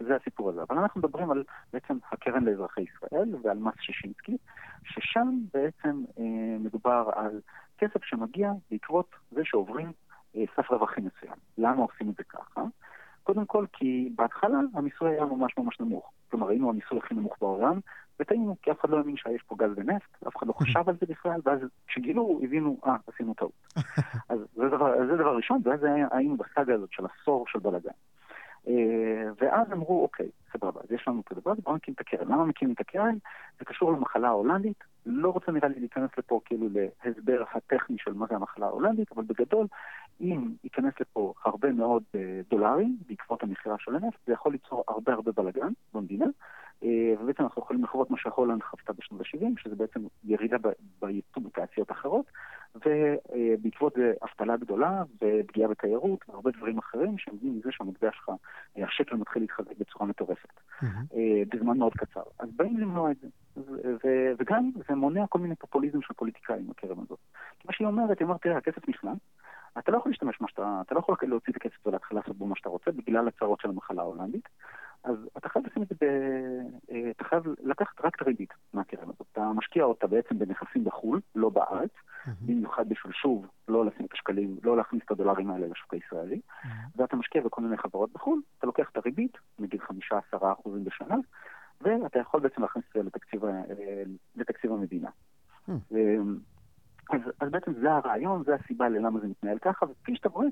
וזה 0.00 0.16
הסיפור 0.16 0.50
הזה. 0.50 0.62
אבל 0.62 0.78
אנחנו 0.78 1.00
מדברים 1.00 1.30
על 1.30 1.44
בעצם 1.72 1.98
הקרן 2.12 2.44
לאזרחי 2.44 2.80
ישראל 2.80 3.34
ועל 3.42 3.58
מס 3.58 3.74
שישינסקי, 3.80 4.36
ששם 4.84 5.38
בעצם 5.54 6.02
אה, 6.18 6.58
מדובר 6.58 7.10
על 7.14 7.40
כסף 7.78 8.04
שמגיע 8.04 8.52
בעקבות 8.70 9.10
זה 9.30 9.40
שעוברים 9.44 9.92
אה, 10.36 10.44
סף 10.56 10.70
רווחים 10.70 11.04
מסוים. 11.04 11.38
למה 11.58 11.82
עושים 11.82 12.10
את 12.10 12.14
זה 12.14 12.24
ככה? 12.24 12.62
קודם 13.22 13.46
כל 13.46 13.66
כי 13.72 14.12
בהתחלה 14.14 14.58
המיסוי 14.74 15.10
היה 15.10 15.24
ממש 15.24 15.52
ממש 15.58 15.80
נמוך. 15.80 16.12
כלומר, 16.30 16.48
היינו 16.48 16.68
המיסוי 16.68 16.98
הכי 16.98 17.14
נמוך 17.14 17.36
בעולם, 17.40 17.80
וטעינו, 18.20 18.56
כי 18.62 18.70
אף 18.70 18.80
אחד 18.80 18.90
לא 18.90 18.98
האמין 18.98 19.16
שיש 19.16 19.42
פה 19.42 19.56
גז 19.58 19.70
ונפט, 19.76 20.22
אף 20.28 20.36
אחד 20.36 20.46
לא 20.46 20.52
חשב 20.60 20.88
על 20.88 20.96
זה 21.00 21.06
בכלל, 21.08 21.40
ואז 21.44 21.60
כשגילו, 21.86 22.40
הבינו, 22.42 22.76
אה, 22.86 22.96
עשינו 23.06 23.34
טעות. 23.34 23.52
אז 24.30 24.38
זה 24.54 24.68
דבר, 24.68 25.06
זה 25.06 25.16
דבר 25.16 25.36
ראשון, 25.36 25.60
ואז 25.64 25.80
היינו 26.10 26.36
בסאגה 26.36 26.74
הזאת 26.74 26.92
של 26.92 27.04
עשור 27.06 27.44
של 27.48 27.58
בלאגן. 27.58 27.90
אה, 28.68 29.30
ואז 29.40 29.72
אמרו, 29.72 30.02
אוקיי, 30.02 30.28
סבבה, 30.52 30.80
אז 30.84 30.92
יש 30.92 31.08
לנו 31.08 31.20
את 31.20 31.32
הדבר 31.32 31.50
הזה, 31.50 31.62
בואו 31.62 31.76
נקים 31.76 31.94
את 31.94 32.00
הקרן. 32.00 32.28
למה 32.28 32.44
מקימים 32.44 32.74
את 32.74 32.80
הקרן? 32.80 33.14
זה 33.58 33.64
קשור 33.64 33.92
למחלה 33.92 34.28
ההולנדית. 34.28 34.84
לא 35.06 35.30
רוצה 35.30 35.52
נראה 35.52 35.68
לי 35.68 35.80
להיכנס 35.80 36.10
לפה 36.18 36.40
כאילו 36.44 36.68
להסבר 37.04 37.44
הטכני 37.52 37.96
של 37.98 38.12
מה 38.12 38.26
זה 38.26 38.34
המחלה 38.34 38.66
ההולנדית, 38.66 39.12
אבל 39.12 39.24
בגדול, 39.24 39.66
אם 40.20 40.50
ייכנס 40.64 40.94
לפה 41.00 41.32
הרבה 41.44 41.72
מאוד 41.72 42.02
אה, 42.14 42.40
דולרים 42.50 42.96
בעקבות 43.08 43.42
המכירה 43.42 43.76
של 43.78 43.96
הנפט, 43.96 44.18
זה 44.26 44.32
יכול 44.32 44.52
ליצור 44.52 44.84
הרבה 44.88 45.12
הרבה 45.12 45.32
בלאגן 45.32 45.72
במדינה. 45.94 46.26
אה, 46.82 47.14
ובעצם 47.20 47.42
אנחנו 47.42 47.62
יכולים 47.62 47.84
לחוות 47.84 48.10
מה 48.10 48.18
שהולנד 48.18 48.62
חוותה 48.62 48.92
בשנות 48.92 49.20
ה-70, 49.20 49.62
שזה 49.62 49.76
בעצם 49.76 50.00
ירידה 50.24 50.56
בייצוא 51.00 51.42
בתעשיות 51.42 51.90
אחרות, 51.90 52.26
ובעקבות 52.74 53.92
זה 53.96 54.12
אבטלה 54.24 54.56
גדולה 54.56 55.02
ופגיעה 55.22 55.68
בתיירות 55.68 56.24
והרבה 56.28 56.50
דברים 56.50 56.78
אחרים 56.78 57.18
שמגיעים 57.18 57.56
מזה 57.58 57.68
שהמטבע 57.72 58.12
שלך, 58.12 58.30
אה, 58.78 58.84
השקל 58.84 59.16
מתחיל 59.16 59.42
להתחזק 59.42 59.78
בצורה 59.78 60.06
מטורפת, 60.06 60.48
mm-hmm. 60.82 60.86
בזמן 61.48 61.78
מאוד 61.78 61.92
קצר. 61.92 62.22
אז 62.38 62.48
באים 62.56 62.78
למנוע 62.78 63.10
את 63.10 63.16
זה. 63.20 63.28
וגם 64.38 64.70
זה 64.88 64.94
מונע 64.94 65.26
כל 65.26 65.38
מיני 65.38 65.56
פופוליזם 65.56 66.02
של 66.02 66.14
פוליטיקאים, 66.14 66.70
הקרן 66.70 66.98
הזאת. 66.98 67.18
כי 67.58 67.68
מה 67.68 67.72
שהיא 67.72 67.86
אומרת, 67.86 68.18
היא 68.18 68.26
אומרת, 68.26 68.42
תראה, 68.42 68.56
הכסף 68.56 68.88
נכנס, 68.88 69.18
אתה 69.78 69.92
לא 69.92 69.96
יכול 69.96 70.12
להשתמש 70.12 70.40
מה 70.40 70.48
שאתה, 70.48 70.82
אתה 70.86 70.94
לא 70.94 71.00
יכול 71.00 71.16
להוציא 71.22 71.52
את 71.52 71.56
הכסף 71.56 71.86
ולהתחיל 71.86 72.18
לעשות 72.18 72.36
בו 72.36 72.46
מה 72.46 72.56
שאתה 72.56 72.68
רוצה 72.68 72.90
בגלל 72.90 73.28
הצרות 73.28 73.60
של 73.60 73.68
המחלה 73.68 74.02
ההולנדית. 74.02 74.48
אז 75.06 75.16
אתה 75.36 75.48
חייב 75.48 75.66
לשים 75.66 75.82
את 75.82 75.88
זה, 75.88 75.94
ב... 76.00 76.04
אה, 76.90 77.10
אתה 77.10 77.24
חייב 77.24 77.42
לקחת 77.62 78.00
רק 78.04 78.16
את 78.16 78.22
הריבית 78.22 78.54
מהקרן 78.74 79.02
הזאת. 79.02 79.26
אתה 79.32 79.52
משקיע 79.52 79.84
אותה 79.84 80.06
בעצם 80.06 80.38
בנכסים 80.38 80.84
בחו"ל, 80.84 81.20
לא 81.34 81.48
בארץ, 81.48 81.90
במיוחד 82.40 82.88
בשביל 82.88 83.12
שוב 83.12 83.46
לא 83.68 83.86
לשים 83.86 84.06
את 84.06 84.12
השקלים, 84.12 84.56
לא 84.62 84.76
להכניס 84.76 85.02
את 85.04 85.10
הדולרים 85.10 85.50
האלה 85.50 85.66
לשוק 85.66 85.94
הישראלי, 85.94 86.40
ואתה 86.96 87.16
משקיע 87.16 87.42
בכל 87.42 87.62
מיני 87.62 87.76
חברות 87.76 88.12
בחו"ל, 88.12 88.40
אתה 88.58 88.66
לוקח 88.66 88.88
את 88.92 88.96
הריבית, 88.96 89.38
נגיד 89.58 89.80
5-10% 90.32 90.34
בשנה, 90.84 91.16
ואתה 91.80 92.18
יכול 92.18 92.40
בעצם 92.40 92.62
להכניס 92.62 92.84
את 92.88 92.92
זה 92.94 93.02
לתקציב, 93.02 93.44
אה, 93.44 93.62
לתקציב 94.36 94.72
המדינה. 94.72 95.10
אז, 97.10 97.20
אז 97.40 97.50
בעצם 97.50 97.72
זה 97.80 97.92
הרעיון, 97.92 98.42
זה 98.44 98.54
הסיבה 98.54 98.88
ללמה 98.88 99.20
זה 99.20 99.26
מתנהל 99.26 99.58
ככה, 99.58 99.86
וכפי 99.86 100.16
שאתה 100.16 100.28
רואה, 100.28 100.46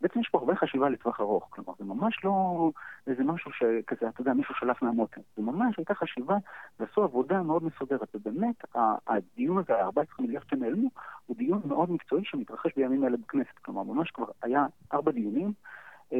בעצם 0.00 0.20
יש 0.20 0.28
פה 0.28 0.38
הרבה 0.38 0.56
חשיבה 0.56 0.88
לטווח 0.88 1.20
ארוך. 1.20 1.46
כלומר, 1.50 1.72
זה 1.78 1.84
ממש 1.84 2.24
לא 2.24 2.70
איזה 3.06 3.24
משהו 3.24 3.50
שכזה, 3.52 4.08
אתה 4.08 4.20
יודע, 4.20 4.32
מישהו 4.32 4.54
שלף 4.54 4.82
מהמותן. 4.82 5.20
זה 5.36 5.42
ממש 5.42 5.74
הייתה 5.78 5.94
חשיבה 5.94 6.36
ועשו 6.80 7.02
עבודה 7.02 7.42
מאוד 7.42 7.64
מסודרת. 7.64 8.08
ובאמת, 8.14 8.64
הדיון 9.06 9.58
הזה, 9.58 9.74
ה-14 9.84 10.22
מיליארד 10.22 10.44
שנעלמו, 10.50 10.88
הוא 11.26 11.36
דיון 11.36 11.60
מאוד 11.64 11.90
מקצועי 11.90 12.24
שמתרחש 12.24 12.70
בימים 12.76 13.04
אלה 13.04 13.16
בכנסת. 13.16 13.58
כלומר, 13.62 13.82
ממש 13.82 14.10
כבר 14.10 14.26
היה 14.42 14.66
ארבע 14.92 15.12
דיונים, 15.12 15.52
אה, 16.12 16.18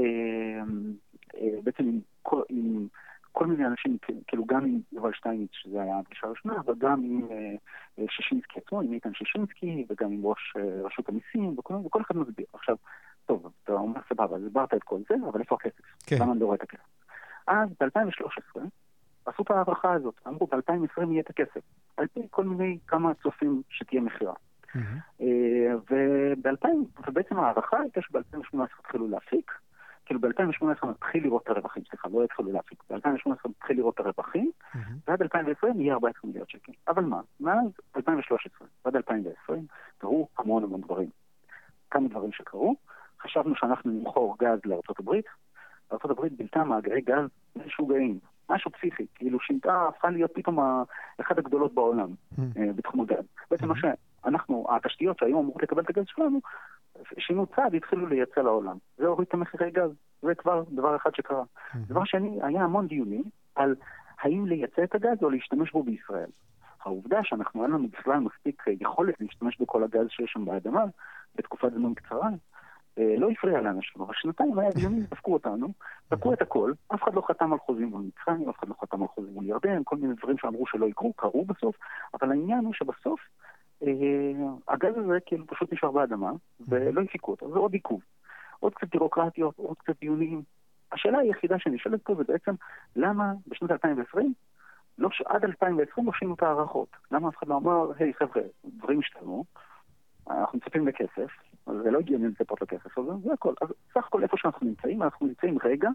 אה, 1.37 1.59
בעצם 1.65 1.85
עם, 1.85 2.01
עם 2.49 2.87
כל 3.33 3.47
מיני 3.47 3.67
אנשים, 3.67 3.99
כאילו 4.27 4.45
גם 4.45 4.65
עם 4.65 4.81
יובל 4.93 5.13
שטייניץ, 5.13 5.51
שזה 5.53 5.83
היה 5.83 5.99
הפגישה 5.99 6.27
הראשונה, 6.27 6.55
אבל 6.57 6.75
גם 6.79 7.03
עם 7.05 7.27
אה, 7.31 8.05
שישינסקי 8.11 8.61
עצמו, 8.67 8.81
עם 8.81 8.93
איתן 8.93 9.15
שישינסקי, 9.15 9.87
וגם 9.89 10.13
עם 10.13 10.27
ראש 10.27 10.57
רשות 10.85 11.09
המיסים, 11.09 11.59
וכל, 11.59 11.75
וכל 11.75 12.01
אחד 12.01 12.17
מסביר. 12.17 12.47
עכשיו, 12.53 12.77
אתה 13.77 13.85
אומר 13.85 14.01
סבבה, 14.09 14.37
הסברת 14.37 14.75
את 14.75 14.83
כל 14.83 14.99
זה, 15.09 15.15
אבל 15.33 15.41
איפה 15.41 15.55
הכסף? 15.55 15.85
כן. 16.07 16.17
למה 16.21 16.33
אני 16.33 16.41
לא 16.41 16.47
רואה 16.47 16.57
את 16.57 16.63
הכסף? 16.63 16.83
אז 17.47 17.69
ב-2013 17.81 18.61
עשו 19.27 19.43
את 19.43 19.51
ההערכה 19.51 19.93
הזאת, 19.93 20.21
אמרו 20.27 20.47
ב-2020 20.47 21.11
יהיה 21.11 21.21
את 21.21 21.31
הכסף, 21.31 21.61
על 21.97 22.07
פי 22.07 22.21
כל 22.31 22.45
מיני 22.45 22.79
כמה 22.87 23.15
צופים 23.15 23.63
שתהיה 23.71 24.01
מכירה. 24.01 24.35
Mm-hmm. 24.67 25.25
ובעצם 27.07 27.39
ההערכה 27.39 27.81
הייתה 27.81 28.01
שב-2018 28.03 28.59
התחילו 28.81 29.09
להפיק, 29.09 29.53
כאילו 30.05 30.21
ב-2018 30.21 30.87
נתחיל 30.87 31.25
לראות 31.25 31.43
את 31.43 31.49
הרווחים, 31.49 31.83
סליחה, 31.91 32.09
לא 32.09 32.25
יתחילו 32.25 32.53
להפיק, 32.53 32.83
ב-2018 32.91 33.49
נתחיל 33.49 33.77
לראות 33.77 33.95
את 33.95 34.01
הרווחים, 34.01 34.51
mm-hmm. 34.75 34.79
ועד 35.09 35.23
2020 35.23 35.81
יהיה 35.81 35.95
14 35.95 36.21
מיליארד 36.25 36.49
שקל. 36.49 36.73
אבל 36.89 37.05
מה, 37.05 37.21
מאז 37.41 37.69
2013 37.97 38.69
ועד 38.85 38.97
2020 38.97 39.67
קרו 39.99 40.29
המון 40.39 40.65
המון 40.65 40.81
דברים. 40.81 41.11
כמה 41.91 42.09
דברים 42.09 42.33
שקרו, 42.33 42.77
חשבנו 43.27 43.55
שאנחנו 43.57 43.91
נמכור 43.91 44.37
גז 44.39 44.59
לארה"ב, 44.65 45.11
ארה"ב 45.93 46.27
בילתה 46.37 46.65
מאגרי 46.65 47.01
גז 47.01 47.29
משוגעים, 47.57 48.19
משהו 48.51 48.71
פסיכי, 48.71 49.07
כאילו 49.15 49.41
שינתה, 49.41 49.89
הפכה 49.89 50.11
להיות 50.11 50.31
פתאום 50.35 50.85
אחת 51.21 51.39
הגדולות 51.39 51.75
בעולם 51.75 52.09
mm. 52.11 52.43
בתחום 52.77 53.01
הגז. 53.01 53.25
בעצם 53.51 53.69
מה 53.69 53.75
mm-hmm. 53.75 53.97
שאנחנו, 54.25 54.67
התשתיות 54.71 55.19
שהיו 55.19 55.41
אמורות 55.41 55.63
לקבל 55.63 55.83
את 55.83 55.91
הגז 55.91 56.05
שלנו, 56.07 56.41
שינו 57.19 57.47
צעד, 57.47 57.75
התחילו 57.75 58.07
לייצא 58.07 58.41
לעולם. 58.41 58.77
זה 58.97 59.07
הוריד 59.07 59.29
את 59.29 59.35
המחירי 59.35 59.71
גז, 59.71 59.91
זה 60.23 60.35
כבר 60.35 60.63
דבר 60.69 60.97
אחד 60.97 61.15
שקרה. 61.15 61.43
Mm-hmm. 61.43 61.79
דבר 61.89 62.05
שני, 62.05 62.39
היה 62.43 62.65
המון 62.65 62.87
דיונים 62.87 63.25
על 63.55 63.75
האם 64.21 64.47
לייצא 64.47 64.85
את 64.85 64.95
הגז 64.95 65.23
או 65.23 65.31
להשתמש 65.31 65.73
בו 65.73 65.83
בישראל. 65.83 66.31
העובדה 66.85 67.21
שאנחנו 67.23 67.63
אין 67.63 67.71
לנו 67.71 67.89
בכלל 67.89 68.19
מספיק 68.19 68.63
יכולת 68.81 69.21
להשתמש 69.21 69.61
בכל 69.61 69.85
הגז 69.85 70.07
שיש 70.09 70.31
שם 70.33 70.45
באדמה 70.45 70.85
בתקופת 71.35 71.73
זמן 71.73 71.95
קצרה, 71.95 72.29
אה, 72.29 72.35
לא 72.97 73.31
הפריע 73.31 73.61
לאנשים, 73.61 74.03
אבל 74.03 74.15
שנתיים 74.15 74.59
היה 74.59 74.71
דיונים, 74.71 75.03
דפקו 75.11 75.33
אותנו, 75.33 75.69
תקעו 76.09 76.33
את 76.33 76.43
הכל, 76.43 76.73
אף 76.95 77.03
אחד 77.03 77.15
לא 77.15 77.23
חתם 77.29 77.53
על 77.53 77.59
חוזים 77.59 77.89
מול 77.89 78.03
מצרים, 78.03 78.49
אף 78.49 78.59
אחד 78.59 78.69
לא 78.69 78.75
חתם 78.81 79.03
על 79.03 79.09
חוזים 79.09 79.35
מול 79.35 79.45
ירדן, 79.45 79.83
כל 79.85 79.97
מיני 79.97 80.15
דברים 80.15 80.39
שאמרו 80.39 80.67
שלא 80.67 80.87
יקרו, 80.87 81.13
קרו 81.13 81.45
בסוף, 81.45 81.77
אבל 82.15 82.31
העניין 82.31 82.65
הוא 82.65 82.75
שבסוף 82.75 83.21
אה, 83.83 83.89
הגז 84.69 84.99
הזה 84.99 85.19
כאילו 85.27 85.47
פשוט 85.47 85.73
נשאר 85.73 85.91
באדמה, 85.91 86.31
ולא 86.69 87.01
הפיקו 87.01 87.31
אותו, 87.31 87.53
זה 87.53 87.59
עוד 87.59 87.73
עיכוב. 87.73 88.01
עוד 88.61 88.75
קצת 88.75 88.91
בירוקרטיות, 88.91 89.59
עוד 89.59 89.77
קצת 89.79 90.01
דיונים. 90.01 90.43
השאלה 90.93 91.19
היחידה 91.19 91.59
שנשאלת 91.59 92.03
פה 92.03 92.15
זה 92.15 92.23
בעצם, 92.29 92.53
למה 92.97 93.33
בשנת 93.47 93.71
2020, 93.71 94.35
לא, 94.99 95.09
עד 95.27 95.45
2020 95.45 96.07
לא 96.07 96.13
שינו 96.13 96.35
את 96.35 96.43
ההערכות? 96.43 96.89
למה 97.11 97.29
אף 97.29 97.37
אחד 97.39 97.49
לא 97.49 97.57
אמר, 97.57 97.93
היי 97.99 98.15
חבר'ה, 98.15 98.43
דברים 98.65 98.99
השתנו, 98.99 99.45
אנחנו 100.31 100.59
מצפים 100.59 100.89
לכסף, 100.89 101.31
אז 101.67 101.77
זה 101.83 101.91
לא 101.91 101.99
הגיוני 101.99 102.29
לצפות 102.29 102.63
לכסף 102.63 102.99
הזה, 102.99 103.11
זה 103.25 103.33
הכל. 103.33 103.55
אז 103.61 103.69
סך 103.95 104.07
הכל 104.07 104.23
איפה 104.23 104.37
שאנחנו 104.37 104.67
נמצאים, 104.67 105.03
אנחנו 105.03 105.27
נמצאים 105.27 105.59
רגע, 105.65 105.89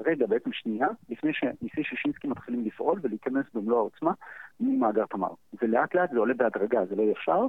רגע 0.00 0.26
בעצם 0.26 0.52
שנייה, 0.52 0.88
לפני 1.08 1.32
שניסי 1.32 1.84
שישינסקי 1.84 2.28
מתחילים 2.28 2.64
לפעול 2.64 2.98
ולהיכנס 3.02 3.46
במלוא 3.54 3.78
העוצמה 3.78 4.12
ממאגר 4.60 5.06
תמר. 5.06 5.30
ולאט 5.62 5.94
לאט 5.94 6.10
זה 6.10 6.18
עולה 6.18 6.34
בהדרגה, 6.34 6.86
זה 6.86 6.96
לא 6.96 7.02
ישר, 7.02 7.46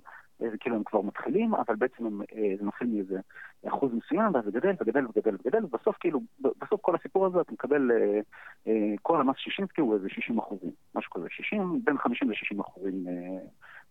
זה 0.50 0.58
כאילו 0.60 0.76
הם 0.76 0.84
כבר 0.84 1.02
מתחילים, 1.02 1.56
אבל 1.56 1.76
בעצם 1.76 2.06
הם, 2.06 2.22
אה, 2.22 2.54
זה 2.60 2.66
מתחיל 2.66 2.88
מאיזה 2.88 3.20
אחוז 3.68 3.92
מסוים, 3.94 4.36
ואז 4.36 4.46
זה 4.46 4.52
גדל 4.52 4.74
וגדל 4.82 5.06
וגדל 5.06 5.36
וגדל, 5.36 5.66
ובסוף 5.66 5.98
כאילו, 6.00 6.22
בסוף 6.40 6.82
כל 6.82 6.96
הסיפור 6.96 7.26
הזה 7.26 7.42
אתה 7.42 7.52
מקבל, 7.52 7.92
אה, 7.92 8.20
אה, 8.68 8.94
כל 9.02 9.22
המס 9.22 9.36
שישינסקי 9.38 9.82
הוא 9.82 9.96
איזה 9.96 10.10
60 10.10 10.40
אחוזים, 10.40 10.72
משהו 10.96 11.12
כזה, 11.12 11.26
60, 11.30 11.82
בין 11.84 11.98
50 11.98 12.30
ל-60 12.30 12.62
אחוזים 12.62 13.06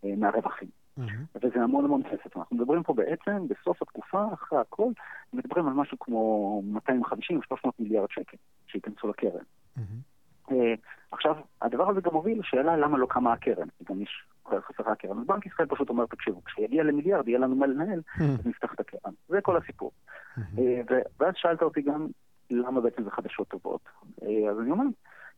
מהרווחים. 0.03 0.69
Mm-hmm. 1.01 1.39
וזה 1.43 1.63
המון 1.63 1.85
המון 1.85 2.03
כסף. 2.03 2.37
אנחנו 2.37 2.57
מדברים 2.57 2.83
פה 2.83 2.95
בעצם, 2.95 3.49
בסוף 3.49 3.83
התקופה, 3.83 4.25
אחרי 4.35 4.59
הכל, 4.59 4.91
מדברים 5.33 5.67
על 5.67 5.73
משהו 5.73 5.99
כמו 5.99 6.63
250-300 7.53 7.69
מיליארד 7.79 8.11
שקל 8.11 8.37
שייכנסו 8.67 9.09
לקרן. 9.09 9.45
Mm-hmm. 9.79 10.53
עכשיו, 11.11 11.37
הדבר 11.63 11.91
הזה 11.91 12.01
גם 12.01 12.13
מוביל 12.13 12.41
לשאלה 12.41 12.77
למה 12.77 12.99
לא 12.99 13.07
קמה 13.11 13.33
הקרן, 13.33 13.69
כי 13.79 13.85
גם 13.85 14.03
יש 14.03 14.25
חסרה 14.49 14.93
הקרן. 14.93 15.19
אז 15.19 15.27
בנק 15.27 15.47
ישראל 15.47 15.69
פשוט 15.69 15.89
אומר, 15.89 16.07
תקשיבו, 16.07 16.45
כשיגיע 16.45 16.83
למיליארד 16.83 17.29
יהיה 17.29 17.39
לנו 17.39 17.57
מה 17.57 17.67
לנהל, 17.67 18.01
mm-hmm. 18.01 18.23
אז 18.23 18.47
נפתח 18.47 18.75
את 18.75 18.81
הקרן. 18.81 19.13
זה 19.29 19.41
כל 19.41 19.57
הסיפור. 19.57 19.93
אה, 20.59 20.81
ואז 21.21 21.35
שאלת 21.37 21.63
אותי 21.63 21.83
גם, 21.83 22.07
למה 22.51 22.81
בעצם 22.81 23.05
זה 23.05 23.11
חדשות 23.11 23.49
טובות? 23.49 23.81
אה, 24.23 24.51
אז 24.51 24.61
אני 24.61 24.71
אומר, 24.71 24.85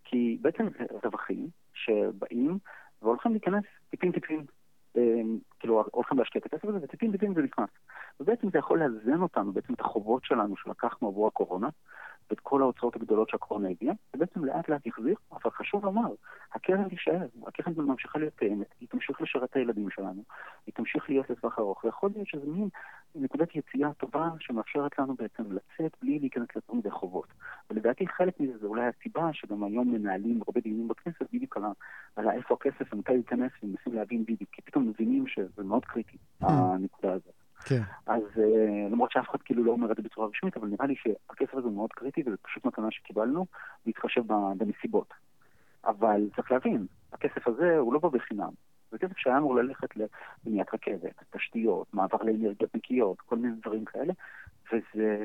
כי 0.05 0.39
בעצם 0.41 0.69
זה 0.79 0.99
רווחים 1.05 1.49
שבאים 1.75 2.59
והולכים 3.03 3.33
להיכנס 3.33 3.65
טיפין 3.91 4.13
טיפין 4.13 4.45
כאילו 5.61 5.85
הולכים 5.91 6.19
להשקיע 6.19 6.41
את 6.41 6.47
הכסף 6.47 6.65
הזה, 6.65 6.79
וטיפין 6.83 7.13
טיפין 7.13 7.35
זה 7.35 7.43
נכנס. 7.43 7.71
ובעצם 8.21 8.51
זה 8.51 8.59
יכול 8.59 8.83
לאזן 8.83 9.23
אותנו, 9.23 9.53
בעצם 9.53 9.75
את 9.75 9.81
החובות 9.81 10.25
שלנו 10.25 10.57
שלקחנו 10.57 11.09
עבור 11.09 11.27
הקורונה, 11.27 11.69
ואת 12.31 12.41
כל 12.41 12.63
ההוצאות 12.63 12.97
הגדולות 12.97 13.29
שהקורונה 13.29 13.69
הביאה, 13.69 13.95
ובעצם 14.17 14.45
לאט 14.45 14.69
לאט 14.69 14.87
יחזיר, 14.87 15.15
אבל 15.33 15.51
חשוב 15.51 15.85
לומר, 15.85 16.15
הקרן 16.53 16.89
תישאר, 16.89 17.27
הקרן 17.47 17.73
ממשיכה 17.77 18.19
להיות 18.19 18.35
קיימת, 18.35 18.67
היא 18.81 18.89
תמשיך 18.89 19.21
לשרת 19.21 19.51
את 19.51 19.57
הילדים 19.57 19.91
שלנו, 19.91 20.23
היא 20.67 20.75
תמשיך 20.75 21.11
להיות 21.11 21.31
לטווח 21.31 21.59
ארוך, 21.59 21.85
ויכול 21.85 22.11
להיות 22.15 22.29
שזה 22.29 22.47
מין 22.47 22.69
נקודת 23.15 23.57
יציאה 23.57 23.93
טובה 23.93 24.29
שמאפשרת 24.41 24.99
לנו 24.99 25.15
בעצם 25.15 25.43
לצאת 25.53 25.97
בלי 26.03 26.19
להיכנס 26.19 26.49
יותר 26.57 26.75
מדי 26.75 26.91
חובות. 26.91 27.29
ולדעתי 27.71 28.07
חלק 28.07 28.41
מזה 28.41 28.59
זה 28.59 28.67
אולי 28.67 28.87
הסיבה 28.87 29.33
שגם 29.33 29.65
היום 29.65 29.93
מנהלים 29.93 30.41
הרבה 30.47 30.61
דיונים 30.61 30.89
בכנסת 30.89 31.33
בדיוק 31.33 31.57
על, 31.57 31.63
על 32.17 32.31
איפה 32.31 32.55
הכסף 32.55 32.93
ומתי 32.93 33.13
ייכנס 33.13 33.53
ומנסים 33.63 33.95
להבין 33.95 34.23
בדיוק, 34.23 34.51
כי 34.53 34.63
פתאום 34.63 34.89
מבינים 34.89 35.27
שזה 35.27 35.63
מאוד 35.65 35.85
קריטי, 35.85 36.17
hmm. 36.43 36.47
הנקודה 36.51 37.13
הזאת. 37.13 37.35
כן. 37.65 37.83
אז 38.07 38.23
uh, 38.35 38.93
למרות 38.93 39.11
שאף 39.11 39.31
אחד 39.31 39.43
כאילו 39.43 39.65
לא 39.65 39.73
אומר 39.73 39.93
את 39.93 39.97
זה 39.97 40.03
בצורה 40.03 40.29
רשמית, 40.29 40.57
אבל 40.57 40.69
נראה 40.69 40.87
לי 40.87 40.95
שהכסף 40.97 41.55
הזה 41.55 41.69
מאוד 41.69 41.93
קריטי 41.93 42.23
וזה 42.27 42.37
פשוט 42.37 42.65
מתנה 42.65 42.91
שקיבלנו, 42.91 43.47
להתחשב 43.87 44.23
בנסיבות. 44.57 45.15
אבל 45.85 46.29
צריך 46.37 46.53
להבין, 46.53 46.87
הכסף 47.13 47.49
הזה 47.49 47.79
הוא 47.79 47.95
לא 47.95 47.99
בא 47.99 48.09
בחינם. 48.09 48.51
זה 48.91 48.99
כסף 48.99 49.19
שהיה 49.19 49.39
אמור 49.39 49.57
ללכת 49.57 49.89
לבניית 49.97 50.75
רכבת, 50.75 51.25
תשתיות, 51.31 51.95
מעבר 51.95 52.19
לאנרגיות 52.23 52.75
נקיות, 52.75 53.21
כל 53.21 53.37
מיני 53.37 53.55
דברים 53.63 53.85
כאלה, 53.85 54.13
וזה 54.73 55.19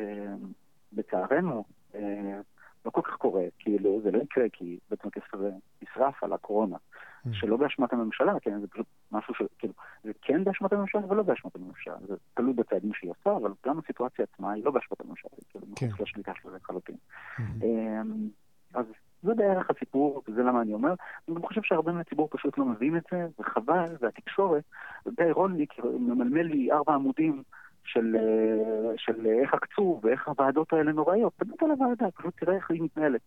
לצערנו 0.94 1.64
אה, 1.96 2.40
לא 2.88 2.92
כל 2.92 3.02
כך 3.02 3.16
קורה, 3.16 3.44
כאילו 3.60 4.02
זה 4.04 4.12
לא 4.12 4.18
יקרה 4.18 4.50
כי 4.54 4.80
בעצם 4.90 5.08
הכסף 5.08 5.34
הזה 5.34 5.52
נשרף 5.82 6.24
על 6.24 6.34
הקורונה. 6.34 6.76
Mm. 6.78 7.30
שלא 7.34 7.58
באשמת 7.58 7.94
הממשלה, 7.94 8.40
כן, 8.42 8.60
זה 8.62 8.68
פשוט 8.68 8.86
משהו 9.12 9.34
ש... 9.34 9.42
כאילו, 9.60 9.74
זה 10.04 10.12
כן 10.22 10.44
באשמת 10.44 10.74
הממשלה 10.74 11.02
ולא 11.10 11.24
באשמת 11.24 11.56
הממשלה. 11.56 11.96
זה 12.08 12.16
תלוי 12.34 12.54
בצעדים 12.54 12.94
שהיא 12.94 13.12
עושה, 13.12 13.38
אבל 13.38 13.52
גם 13.66 13.80
הסיטואציה 13.80 14.26
עצמה 14.34 14.52
היא 14.52 14.66
לא 14.66 14.72
באשמת 14.72 15.02
הממשלה, 15.02 15.32
היא 15.38 15.46
כאילו 15.50 15.66
כן. 15.76 15.88
מחוץ 15.88 16.02
לשליטה 16.02 16.32
של 16.42 16.50
זה 16.50 16.56
לחלוטין. 16.56 16.96
Mm-hmm. 16.96 17.42
אמ, 17.64 18.30
אז 18.74 18.86
זה 19.24 19.34
בערך 19.34 19.70
הסיפור, 19.70 20.24
וזה 20.28 20.44
למה 20.44 20.62
אני 20.62 20.74
אומר. 20.74 20.94
אני 21.28 21.36
גם 21.36 21.42
חושב 21.42 21.62
שהרבה 21.64 21.92
מהציבור 21.92 22.28
פשוט 22.32 22.58
לא 22.58 22.66
מבין 22.66 22.98
את 22.98 23.04
זה, 23.12 23.28
וחבל, 23.40 23.96
והתקשורת, 24.02 24.64
די 25.08 25.24
אירוני, 25.24 25.66
ממלמל 25.84 26.42
לי 26.42 26.72
ארבע 26.72 26.94
עמודים 26.94 27.44
של, 27.88 28.16
אה, 28.16 28.94
של 28.98 29.26
איך 29.26 29.54
עקצו 29.54 30.00
ואיך 30.04 30.28
הוועדות 30.28 30.74
האלה 30.74 30.92
נוראיות. 30.92 31.34
באמת 31.40 31.64
על 31.64 31.72
הוועדה, 31.72 32.12
פשוט 32.12 32.34
תראה 32.40 32.56
איך 32.56 32.72
היא 32.72 32.82
מתנהלת. 32.82 33.22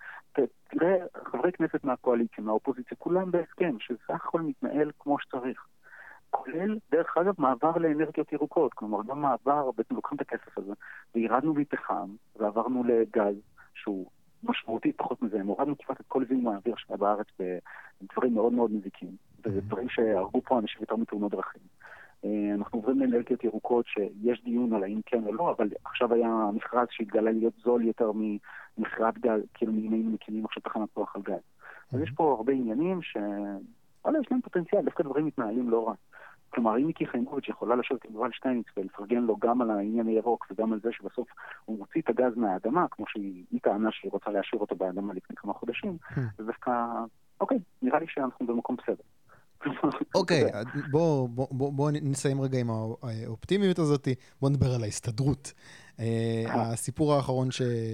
תראה 0.69 0.97
חברי 1.25 1.53
כנסת 1.53 1.85
מהקואליציה, 1.85 2.45
מהאופוזיציה, 2.45 2.97
כולם 2.99 3.31
בהסכם, 3.31 3.77
שסך 3.81 4.25
הכל 4.27 4.41
מתנהל 4.41 4.91
כמו 4.99 5.19
שצריך. 5.19 5.67
כולל, 6.31 6.79
דרך 6.91 7.17
אגב, 7.19 7.35
מעבר 7.39 7.79
לאנרגיות 7.79 8.33
ירוקות. 8.33 8.75
כלומר, 8.75 8.99
גם 9.07 9.23
מעבר, 9.23 9.71
בעצם 9.77 9.95
לוקחים 9.95 10.17
את 10.17 10.21
הכסף 10.21 10.59
הזה, 10.59 10.73
וירדנו 11.15 11.55
מפחם, 11.55 12.09
ועברנו 12.37 12.85
לגז, 12.85 13.35
שהוא 13.75 14.07
משמעותית 14.43 14.97
פחות 14.99 15.23
מזה. 15.23 15.43
הורדנו 15.43 15.79
כמעט 15.79 16.01
את 16.01 16.07
כל 16.09 16.25
זיהום 16.29 16.49
האוויר 16.49 16.75
שהיה 16.77 16.97
בארץ 16.97 17.27
בדברים 17.39 18.35
מאוד 18.35 18.53
מאוד 18.53 18.71
מזיקים. 18.71 19.11
וזה 19.45 19.61
דברים 19.61 19.89
שהרגו 19.89 20.41
פה 20.43 20.59
אנשים 20.59 20.79
יותר 20.81 20.97
מתאונות 20.97 21.33
דרכים. 21.33 21.63
אה, 22.25 22.55
אנחנו 22.55 22.79
עוברים 22.79 23.01
לאנרגיות 23.01 23.45
ירוקות 23.45 23.87
שיש 23.87 24.45
דיון 24.45 24.73
על 24.73 24.83
האם 24.83 25.01
כן 25.07 25.25
או 25.25 25.35
לא, 25.35 25.51
אבל 25.51 25.69
עכשיו 25.85 26.15
היה 26.15 26.51
מכרז 26.55 26.87
שהתגלה 26.91 27.31
להיות 27.33 27.55
זול 27.65 27.85
יותר 27.85 28.13
ממכירת 28.79 29.19
גז, 29.19 29.41
כאילו 29.55 29.73
אם 29.73 29.93
היינו 29.93 30.11
מקימים 30.11 30.45
עכשיו 30.45 30.63
תחנת 30.63 30.89
כוח 30.95 31.17
על 31.17 31.23
גז. 31.23 31.43
אז 31.93 32.01
יש 32.01 32.11
פה 32.11 32.35
הרבה 32.37 32.53
עניינים 32.53 33.03
ש... 33.03 33.17
וואלה, 34.05 34.19
יש 34.19 34.27
להם 34.31 34.41
פוטנציאל, 34.41 34.85
דווקא 34.85 35.03
דברים 35.03 35.27
מתנהלים 35.27 35.71
לא 35.71 35.89
רע. 35.89 35.95
כלומר, 36.51 36.79
אם 36.79 36.87
מיקי 36.87 37.07
חיימוביץ' 37.07 37.49
יכולה 37.49 37.77
לשבת 37.77 38.05
עם 38.05 38.15
יובל 38.15 38.31
שטייניץ 38.33 38.67
ולפרגן 38.77 39.23
לו 39.23 39.37
גם 39.37 39.63
על 39.63 39.71
העניין 39.71 40.07
הירוק 40.07 40.47
וגם 40.51 40.73
על 40.73 40.81
זה 40.81 40.93
שבסוף 40.93 41.29
הוא 41.65 41.79
מוציא 41.79 42.01
את 42.01 42.09
הגז 42.09 42.37
מהאדמה, 42.37 42.87
כמו 42.91 43.05
שהיא 43.09 43.61
טענה 43.63 43.93
שהיא 43.93 44.13
רוצה 44.13 44.31
להשאיר 44.31 44.61
אותו 44.61 44.77
באדמה 44.77 45.15
לפני 45.15 45.37
כמה 45.37 45.53
חודשים, 45.53 45.97
זה 46.39 46.45
דווקא, 46.45 46.73
אוקיי, 47.41 47.59
נראה 47.83 47.99
לי 47.99 48.07
שאנחנו 48.09 48.47
במקום 48.47 48.77
בסדר. 48.77 49.03
אוקיי, 50.15 50.45
בואו 50.91 51.29
בוא 51.51 51.91
נסיים 51.91 52.41
רגע 52.41 52.59
עם 52.59 52.71
האופטימיות 52.71 53.79
הזאת, 53.79 54.09
בואו 54.41 54.53
נדבר 54.53 54.75
על 54.75 54.83
ההסתדרות. 54.83 55.53
אה, 56.01 56.45
הסיפור 56.49 57.15
האחרון 57.15 57.49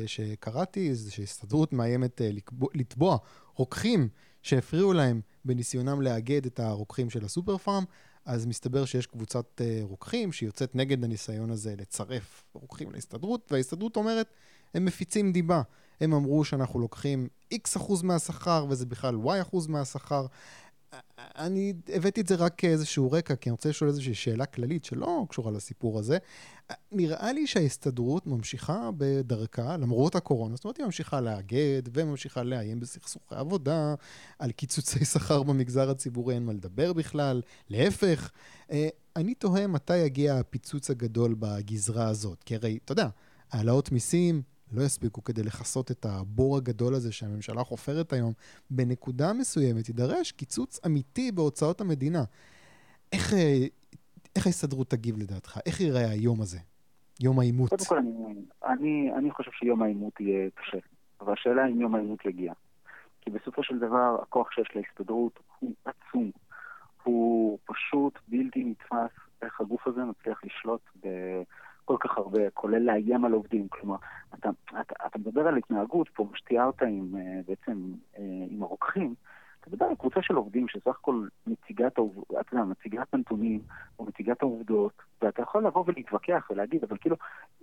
שקראתי 0.06 0.94
זה 0.94 1.10
שההסתדרות 1.10 1.72
מאיימת 1.72 2.20
אה, 2.22 2.30
לתבוע 2.74 3.16
רוקחים 3.54 4.08
שהפריעו 4.42 4.92
להם 4.92 5.20
בניסיונם 5.44 6.02
לאגד 6.02 6.46
את 6.46 6.60
הרוקחים 6.60 7.10
של 7.10 7.24
הסופר 7.24 7.58
פארם. 7.58 7.84
אז 8.24 8.46
מסתבר 8.46 8.84
שיש 8.84 9.06
קבוצת 9.06 9.60
רוקחים 9.82 10.32
שיוצאת 10.32 10.74
נגד 10.74 11.04
הניסיון 11.04 11.50
הזה 11.50 11.74
לצרף 11.78 12.44
רוקחים 12.52 12.92
להסתדרות, 12.92 13.52
וההסתדרות 13.52 13.96
אומרת, 13.96 14.26
הם 14.74 14.84
מפיצים 14.84 15.32
דיבה. 15.32 15.62
הם 16.00 16.12
אמרו 16.12 16.44
שאנחנו 16.44 16.80
לוקחים 16.80 17.28
X 17.54 17.76
אחוז 17.76 18.02
מהשכר 18.02 18.66
וזה 18.68 18.86
בכלל 18.86 19.14
Y 19.14 19.42
אחוז 19.42 19.66
מהשכר. 19.66 20.26
אני 21.18 21.72
הבאתי 21.88 22.20
את 22.20 22.28
זה 22.28 22.34
רק 22.34 22.54
כאיזשהו 22.56 23.12
רקע, 23.12 23.36
כי 23.36 23.48
אני 23.48 23.52
רוצה 23.52 23.68
לשאול 23.68 23.90
איזושהי 23.90 24.14
שאלה 24.14 24.46
כללית 24.46 24.84
שלא 24.84 25.24
קשורה 25.28 25.50
לסיפור 25.50 25.98
הזה. 25.98 26.18
נראה 26.92 27.32
לי 27.32 27.46
שההסתדרות 27.46 28.26
ממשיכה 28.26 28.90
בדרכה, 28.96 29.76
למרות 29.76 30.14
הקורונה, 30.14 30.56
זאת 30.56 30.64
אומרת, 30.64 30.76
היא 30.76 30.86
ממשיכה 30.86 31.20
לאגד 31.20 31.82
וממשיכה 31.92 32.42
לאיים 32.42 32.80
בסכסוכי 32.80 33.34
עבודה, 33.34 33.94
על 34.38 34.50
קיצוצי 34.52 35.04
שכר 35.04 35.42
במגזר 35.42 35.90
הציבורי 35.90 36.34
אין 36.34 36.46
מה 36.46 36.52
לדבר 36.52 36.92
בכלל, 36.92 37.42
להפך. 37.70 38.30
אה, 38.70 38.88
אני 39.16 39.34
תוהה 39.34 39.66
מתי 39.66 39.96
יגיע 39.96 40.34
הפיצוץ 40.34 40.90
הגדול 40.90 41.34
בגזרה 41.38 42.08
הזאת, 42.08 42.44
כי 42.44 42.54
הרי, 42.54 42.78
אתה 42.84 42.92
יודע, 42.92 43.08
העלאות 43.52 43.92
מיסים, 43.92 44.42
לא 44.72 44.82
יספיקו 44.82 45.24
כדי 45.24 45.42
לכסות 45.42 45.90
את 45.90 46.06
הבור 46.08 46.56
הגדול 46.56 46.94
הזה 46.94 47.12
שהממשלה 47.12 47.64
חופרת 47.64 48.12
היום, 48.12 48.32
בנקודה 48.70 49.32
מסוימת 49.32 49.88
יידרש 49.88 50.32
קיצוץ 50.32 50.80
אמיתי 50.86 51.32
בהוצאות 51.32 51.80
המדינה. 51.80 52.24
איך, 53.12 53.34
אה, 53.34 53.66
איך 54.36 54.46
ההסתדרות 54.46 54.90
תגיב 54.90 55.16
לדעתך? 55.18 55.58
איך 55.66 55.80
ייראה 55.80 56.10
היום 56.10 56.40
הזה? 56.40 56.58
יום 57.20 57.38
העימות. 57.38 57.70
קודם 57.70 57.84
כל, 57.88 57.98
אני, 57.98 58.34
אני, 58.64 59.10
אני 59.18 59.30
חושב 59.30 59.50
שיום 59.50 59.82
העימות 59.82 60.20
יהיה 60.20 60.50
קשה, 60.54 60.78
אבל 61.20 61.32
השאלה 61.32 61.66
אם 61.66 61.80
יום 61.80 61.94
העימות 61.94 62.24
יגיע. 62.24 62.52
כי 63.20 63.30
בסופו 63.30 63.62
של 63.62 63.78
דבר, 63.78 64.16
הכוח 64.22 64.50
שיש 64.50 64.68
להסתדרות 64.74 65.38
הוא 65.58 65.72
עצום. 65.84 66.30
הוא 67.02 67.58
פשוט 67.64 68.18
בלתי 68.28 68.64
נתפס 68.64 69.16
איך 69.42 69.60
הגוף 69.60 69.86
הזה 69.86 70.00
מצליח 70.00 70.40
לשלוט 70.44 70.80
ב... 71.04 71.08
כל 71.86 71.96
כך 72.00 72.18
הרבה, 72.18 72.50
כולל 72.50 72.82
לאיים 72.82 73.24
על 73.24 73.32
עובדים. 73.32 73.68
כלומר, 73.68 73.96
אתה, 74.34 74.50
אתה, 74.80 74.94
אתה 75.06 75.18
מדבר 75.18 75.48
על 75.48 75.56
התנהגות 75.56 76.08
פה, 76.08 76.28
שתיארת 76.34 76.82
עם, 76.82 77.16
אה, 77.16 77.40
בעצם 77.48 77.92
אה, 78.18 78.22
עם 78.50 78.62
הרוקחים, 78.62 79.14
אתה 79.74 79.84
על 79.84 79.94
קבוצה 79.94 80.22
של 80.22 80.34
עובדים 80.34 80.68
שסך 80.68 80.86
הכל 80.86 81.26
מציגת, 81.46 81.92
אתה 82.40 82.56
יודע, 82.56 82.64
מציגת 82.64 83.14
הנתונים 83.14 83.60
או 83.98 84.04
מציגת 84.04 84.42
העובדות, 84.42 84.92
ואתה 85.22 85.42
יכול 85.42 85.66
לבוא 85.66 85.84
ולהתווכח 85.86 86.46
ולהגיד, 86.50 86.84
אבל 86.84 86.96
כאילו, 87.00 87.16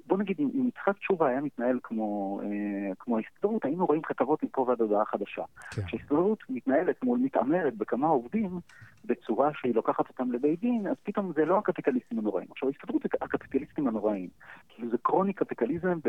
בוא 0.08 0.18
נגיד, 0.18 0.40
אם, 0.40 0.68
יצחק 0.68 0.98
תשובה 0.98 1.28
היה 1.28 1.42
מתנהל 1.42 1.80
כמו, 1.84 2.42
אה, 2.44 2.96
כמו 3.00 3.18
ההסתדרות, 3.18 3.66
היינו 3.66 3.86
רואים 3.86 4.02
כתבות 4.02 4.44
מפה 4.44 4.66
ועד 4.68 4.82
הודעה 4.82 5.06
חדשה. 5.06 5.44
כן. 5.72 5.82
כשההסתדרות 5.82 6.40
מתנהלת 6.50 7.04
מול 7.04 7.20
מתעמרת 7.20 7.78
בכמה 7.78 8.08
עובדים, 8.08 8.60
בצורה 9.06 9.52
שהיא 9.54 9.76
לוקחת 9.76 10.10
אותם 10.10 10.32
לבית 10.32 10.60
דין, 10.60 10.88
אז 10.88 10.96
פתאום 11.04 11.32
זה 11.36 11.46
לא 11.46 11.58
הקפיטליסטים 11.58 12.20
הנוראים. 12.20 12.48
עכשיו, 12.52 12.70
ההסתדרות 12.70 13.02
זה 13.02 13.10
הקפיטליסטים 13.22 13.88
הנוראים. 13.88 14.30
כאילו, 14.70 14.90
זה 14.92 14.98
קרוני 14.98 15.34
קפיטליזם 15.34 16.00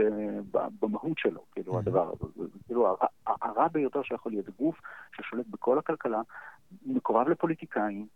במהות 0.80 1.18
שלו, 1.18 1.40
כאילו. 1.52 1.78
הדבר 1.78 2.12
הזה. 2.12 2.32
זה 2.36 2.58
כאילו 2.66 2.96
הרע 3.26 3.68
ביותר 3.68 4.02
שיכול 4.02 4.32
להיות 4.32 4.48
גוף 4.58 4.80
ששולט 5.16 5.46
בכל 5.46 5.78
הכלכלה, 5.84 6.20
מקורב 6.86 7.28
לפוליטיקאים, 7.28 8.06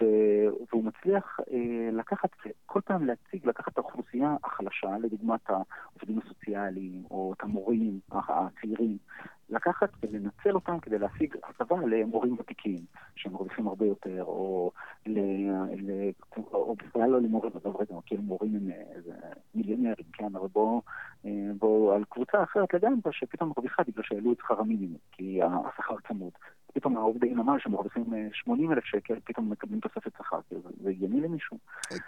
והוא 0.00 0.84
מצליח 0.84 1.40
אה, 1.52 1.88
לקחת, 1.92 2.30
כל 2.66 2.80
פעם 2.84 3.06
להציג, 3.06 3.46
לקחת 3.46 3.72
את 3.72 3.78
האוכלוסייה 3.78 4.36
החלשה, 4.44 4.98
לדוגמת 5.02 5.40
העובדים 5.50 6.18
הסוציאליים, 6.24 7.02
או 7.10 7.34
את 7.36 7.42
המורים 7.42 8.00
הצעירים, 8.10 8.98
לקחת 9.50 9.88
ולנצל 10.02 10.54
אותם 10.54 10.80
כדי 10.80 10.98
להשיג 10.98 11.36
הטבה 11.44 11.76
למורים 11.86 12.36
ותיקים, 12.38 12.78
שמרוויחים 13.16 13.68
הרבה 13.68 13.86
יותר, 13.86 14.24
או, 14.24 14.70
ל, 15.06 15.18
ל, 15.76 16.10
או 16.52 16.74
בכלל 16.74 17.10
לא 17.10 17.20
למורים, 17.20 17.52
עזוב 17.54 17.76
רגע, 17.80 17.94
כאילו 18.06 18.22
מורים 18.22 18.56
הם 18.56 18.70
איזה 18.70 19.12
מיליונרים, 19.54 20.06
כן, 20.12 20.36
אבל 20.36 20.48
בואו 20.48 20.82
בוא, 21.58 21.94
על 21.94 22.04
קבוצה 22.04 22.42
אחרת 22.42 22.74
לגמרי, 22.74 23.12
שפתאום 23.12 23.48
מרוויחה 23.48 23.82
בגלל 23.82 24.04
שהעלו 24.04 24.32
את 24.32 24.38
שכר 24.38 24.60
המינימום, 24.60 24.98
כי 25.12 25.40
השכר 25.42 25.94
צמוד. 26.08 26.32
פתאום 26.74 26.96
העובדי 26.96 27.34
נמל 27.34 27.56
שמרוויחים 27.58 28.04
80 28.32 28.72
אלף 28.72 28.84
שקל, 28.84 29.14
פתאום 29.24 29.50
מקבלים 29.50 29.80
תוספת 29.80 30.12
שכר, 30.18 30.38
זה 30.82 30.90
הגיוני 30.90 31.20
למישהו. 31.20 31.58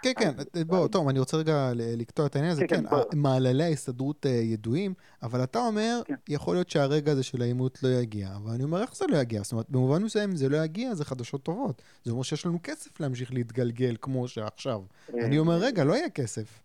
כן, 0.01 0.11
כן, 0.19 0.31
בוא, 0.67 0.87
טוב, 0.87 1.07
אני 1.07 1.19
רוצה 1.19 1.37
רגע 1.37 1.71
לקטוע 1.75 2.25
את 2.25 2.35
העניין 2.35 2.51
הזה, 2.51 2.67
כן, 2.67 2.83
כן 2.89 3.17
מעללי 3.17 3.63
ההסתדרות 3.63 4.25
ידועים, 4.25 4.93
אבל 5.23 5.43
אתה 5.43 5.59
אומר, 5.59 6.01
כן. 6.05 6.15
יכול 6.29 6.55
להיות 6.55 6.69
שהרגע 6.69 7.11
הזה 7.11 7.23
של 7.23 7.41
העימות 7.41 7.83
לא 7.83 7.89
יגיע, 7.89 8.29
אבל 8.35 8.51
אני 8.51 8.63
אומר, 8.63 8.81
איך 8.81 8.95
זה 8.95 9.05
לא 9.09 9.17
יגיע? 9.17 9.43
זאת 9.43 9.51
אומרת, 9.51 9.69
במובן 9.69 10.03
מסוים, 10.03 10.35
זה 10.35 10.49
לא 10.49 10.57
יגיע, 10.57 10.95
זה 10.95 11.05
חדשות 11.05 11.43
טובות. 11.43 11.81
זה 12.03 12.11
אומר 12.11 12.23
שיש 12.23 12.45
לנו 12.45 12.59
כסף 12.63 12.99
להמשיך 12.99 13.33
להתגלגל 13.33 13.95
כמו 14.01 14.27
שעכשיו. 14.27 14.81
אני 15.13 15.39
אומר, 15.39 15.57
רגע, 15.57 15.83
לא 15.83 15.93
יהיה 15.93 16.09
כסף. 16.09 16.59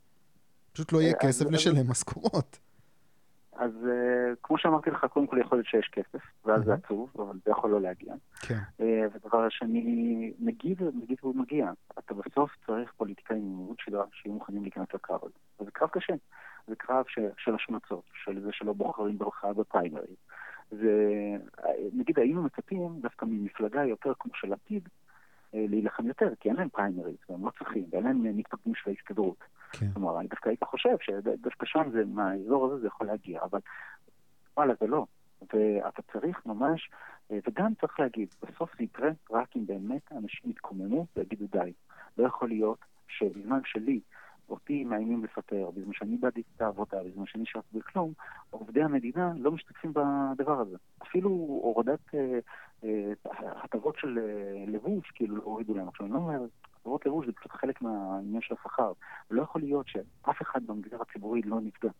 פשוט 0.73 0.93
לא 0.93 1.03
יהיה 1.03 1.15
כסף 1.15 1.51
לשלם 1.51 1.91
משכורות. 1.91 2.59
אז 3.57 3.71
uh, 3.83 4.37
כמו 4.43 4.59
שאמרתי 4.59 4.91
לך, 4.91 5.05
קודם 5.05 5.27
כל 5.27 5.39
יכול 5.41 5.59
להיות 5.59 5.67
שיש 5.67 5.89
כסף, 5.93 6.23
ואז 6.45 6.65
זה 6.65 6.75
עצוב, 6.75 7.11
אבל 7.17 7.39
זה 7.45 7.51
יכול 7.51 7.71
לא 7.71 7.81
להגיע. 7.81 8.15
כן. 8.41 8.59
Uh, 8.81 8.83
ודבר 9.13 9.49
שני, 9.49 10.33
נגיד, 10.41 10.83
נגיד 11.03 11.19
הוא 11.21 11.37
מגיע, 11.37 11.71
אתה 11.99 12.15
בסוף 12.15 12.51
צריך 12.67 12.93
פוליטיקאים 12.97 13.43
עם 13.43 13.61
עמוד 13.61 13.77
שדרה 13.81 14.05
שיהיו 14.13 14.35
מוכנים 14.35 14.63
להיכנס 14.63 14.87
לקרב 14.95 15.21
הזה. 15.23 15.35
וזה 15.61 15.71
קרב 15.71 15.89
קשה. 15.89 16.15
זה 16.67 16.77
קרב 16.77 17.05
ש, 17.09 17.19
של 17.39 17.55
השמצות, 17.55 18.05
של 18.25 18.41
זה 18.41 18.49
שלא 18.53 18.73
בוחרים 18.73 19.19
ברכה 19.19 19.53
בפריימריז. 19.53 20.17
ונגיד 20.73 22.19
היינו 22.19 22.43
מצפים 22.43 23.01
דווקא 23.01 23.25
ממפלגה 23.25 23.85
יותר 23.85 24.13
כמו 24.19 24.33
של 24.35 24.53
לפיד, 24.53 24.89
אה, 25.55 25.65
להילחם 25.69 26.07
יותר, 26.07 26.33
כי 26.41 26.49
אין 26.49 26.57
להם 26.57 26.69
פריימריז, 26.69 27.17
והם 27.29 27.47
לא 27.47 27.51
צריכים, 27.59 27.85
ואין 27.91 28.05
להם 28.05 28.37
מתפקדים 28.37 28.75
של 28.75 28.91
ההסתדרות. 28.91 29.45
כן. 29.73 29.93
כלומר, 29.93 30.21
אני 30.21 30.29
דווקא 30.29 30.49
הייתי 30.49 30.65
חושב 30.65 30.97
שדווקא 31.01 31.67
שם 31.67 31.91
זה, 31.93 32.05
מהאזור 32.05 32.67
הזה 32.67 32.81
זה 32.81 32.87
יכול 32.87 33.07
להגיע, 33.07 33.41
אבל 33.43 33.61
וואלה, 34.57 34.75
זה 34.81 34.87
לא. 34.87 35.07
ואתה 35.53 36.03
צריך 36.13 36.47
ממש, 36.47 36.91
אה, 37.31 37.39
וגם 37.49 37.75
צריך 37.81 38.01
להגיד, 38.01 38.29
בסוף 38.43 38.71
זה 38.79 38.85
יקרה 38.85 39.11
רק 39.31 39.57
אם 39.57 39.67
באמת 39.67 40.13
אנשים 40.13 40.51
יתקוממו 40.51 41.07
ויגידו 41.17 41.47
די. 41.51 41.73
לא 42.19 42.27
יכול 42.27 42.49
להיות 42.49 42.79
שבזמן 43.09 43.61
שלי, 43.65 44.01
אותי 44.49 44.85
מאיימים 44.85 45.25
לפטר, 45.25 45.71
בזמן 45.71 45.93
שאני 45.93 46.13
איבדתי 46.13 46.43
את 46.57 46.63
העבודה, 46.63 46.99
בזמן 47.05 47.27
שאני 47.27 47.47
שרתי 47.47 47.79
בכלום, 47.79 48.13
עובדי 48.51 48.83
המדינה 48.83 49.33
לא 49.37 49.53
משתתפים 49.53 49.93
בדבר 49.93 50.61
הזה. 50.61 50.77
אפילו 51.03 51.31
הורדת 51.63 52.15
אה, 52.15 52.39
אה, 52.85 53.13
הטבות 53.65 53.97
של 53.99 54.19
לבוש, 54.69 55.11
כאילו 55.11 55.37
לא 55.37 55.43
הורידו 55.43 55.75
להם. 55.75 55.89
עכשיו, 55.89 56.07
אני 56.07 56.15
לא 56.15 56.19
אומר, 56.19 56.41
הטבות 56.83 57.07
לבוש 57.07 57.27
זה 57.27 57.33
פשוט 57.33 57.53
חלק 57.53 57.83
מהעניין 57.83 58.43
של 58.43 58.55
השכר. 58.61 58.93
לא 59.31 59.43
יכול 59.43 59.61
להיות 59.61 59.87
שאף 59.89 60.43
אחד 60.43 60.67
במגזר 60.67 60.97
הציבורי 61.03 61.43
לא 61.43 61.61
נפגע. 61.61 61.91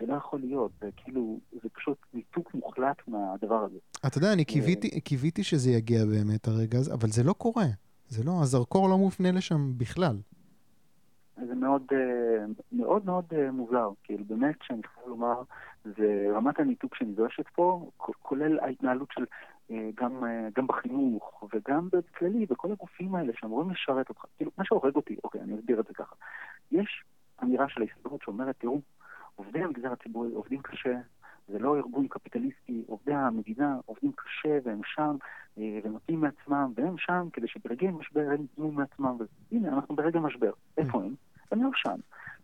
זה 0.00 0.06
לא 0.06 0.14
יכול 0.14 0.40
להיות, 0.40 0.72
זה 0.80 0.90
כאילו, 0.96 1.40
זה 1.62 1.68
פשוט 1.68 1.98
ניתוק 2.14 2.54
מוחלט 2.54 2.96
מהדבר 3.08 3.64
הזה. 3.64 3.78
אתה 4.06 4.18
יודע, 4.18 4.32
אני 4.32 4.44
קיוויתי, 4.44 5.00
קיוויתי 5.00 5.44
שזה 5.44 5.70
יגיע 5.70 6.04
באמת 6.04 6.48
הרגע 6.48 6.78
הזה, 6.78 6.94
אבל 6.94 7.08
זה 7.08 7.22
לא 7.22 7.32
קורה. 7.32 7.66
זה 8.08 8.24
לא, 8.24 8.32
הזרקור 8.42 8.88
לא 8.88 8.98
מופנה 8.98 9.32
לשם 9.32 9.78
בכלל. 9.78 10.16
זה 11.46 11.54
מאוד 11.54 11.82
מאוד 12.72 13.06
מאוד 13.06 13.24
מוזר, 13.52 13.90
כאילו 14.04 14.24
באמת, 14.24 14.54
שאני 14.62 14.82
חייב 14.82 15.08
לומר, 15.08 15.42
זה 15.84 16.26
רמת 16.34 16.60
הניתוק 16.60 16.94
שנדרשת 16.94 17.44
פה, 17.54 17.90
כולל 18.22 18.58
ההתנהלות 18.58 19.08
של 19.12 19.24
גם, 19.94 20.24
גם 20.56 20.66
בחינוך 20.66 21.44
וגם 21.54 21.88
בכללי, 21.92 22.46
בכל 22.46 22.72
הגופים 22.72 23.14
האלה 23.14 23.32
שאמורים 23.40 23.70
לשרת 23.70 24.08
אותך. 24.08 24.24
כאילו, 24.36 24.50
מה 24.58 24.64
שהורג 24.64 24.96
אותי, 24.96 25.16
אוקיי, 25.24 25.40
אני 25.40 25.58
אסביר 25.58 25.80
את 25.80 25.86
זה 25.86 25.94
ככה. 25.94 26.14
יש 26.72 27.04
אמירה 27.42 27.68
של 27.68 27.82
ההסתדרות 27.82 28.22
שאומרת, 28.22 28.56
תראו, 28.58 28.80
עובדי 29.34 29.62
המגזר 29.62 29.92
הציבורי 29.92 30.32
עובדים 30.34 30.62
קשה, 30.62 30.98
זה 31.48 31.58
לא 31.58 31.76
ארגון 31.76 32.08
קפיטליסטי, 32.08 32.84
עובדי 32.86 33.14
המדינה 33.14 33.76
עובדים 33.86 34.12
קשה 34.12 34.58
והם 34.64 34.80
שם 34.84 35.16
ונותנים 35.56 36.20
מעצמם, 36.20 36.72
והם 36.76 36.94
שם 36.98 37.28
כדי 37.32 37.48
שברגעי 37.48 37.90
משבר 37.90 38.20
הם 38.20 38.42
ייתנו 38.42 38.72
מעצמם. 38.72 39.16
והנה, 39.50 39.68
אנחנו 39.68 39.96
ברגע 39.96 40.20
משבר. 40.20 40.50
איפה 40.78 40.98
הם? 40.98 41.14
הם 41.52 41.62
לא 41.62 41.70
שם. 41.74 41.96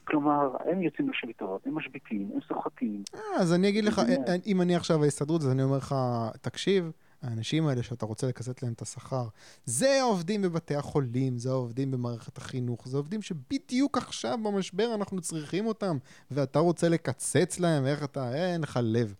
כלומר, 0.04 0.56
הם 0.70 0.82
יוצאים 0.82 1.10
לשביתות, 1.10 1.66
הם 1.66 1.74
משביתים, 1.74 2.30
הם 2.34 2.40
סוחטים. 2.48 3.02
אז 3.36 3.54
אני 3.54 3.68
אגיד 3.68 3.84
לך, 3.84 4.00
אם 4.46 4.60
אני 4.60 4.76
עכשיו 4.76 5.02
ההסתדרות, 5.02 5.40
אז 5.40 5.52
אני 5.52 5.62
אומר 5.62 5.76
לך, 5.76 5.94
תקשיב, 6.40 6.92
האנשים 7.28 7.66
האלה 7.66 7.82
שאתה 7.82 8.06
רוצה 8.06 8.26
לקצץ 8.26 8.62
להם 8.62 8.72
את 8.72 8.80
השכר, 8.80 9.24
זה 9.64 10.00
העובדים 10.00 10.42
בבתי 10.42 10.74
החולים, 10.74 11.38
זה 11.38 11.50
העובדים 11.50 11.90
במערכת 11.90 12.38
החינוך, 12.38 12.88
זה 12.88 12.96
עובדים 12.96 13.22
שבדיוק 13.22 13.98
עכשיו 13.98 14.38
במשבר 14.44 14.94
אנחנו 14.94 15.20
צריכים 15.20 15.66
אותם, 15.66 15.96
ואתה 16.30 16.58
רוצה 16.58 16.88
לקצץ 16.88 17.60
להם, 17.60 17.86
איך 17.86 18.04
אתה, 18.04 18.34
אין 18.34 18.60
לך 18.62 18.78
לב. 18.82 19.14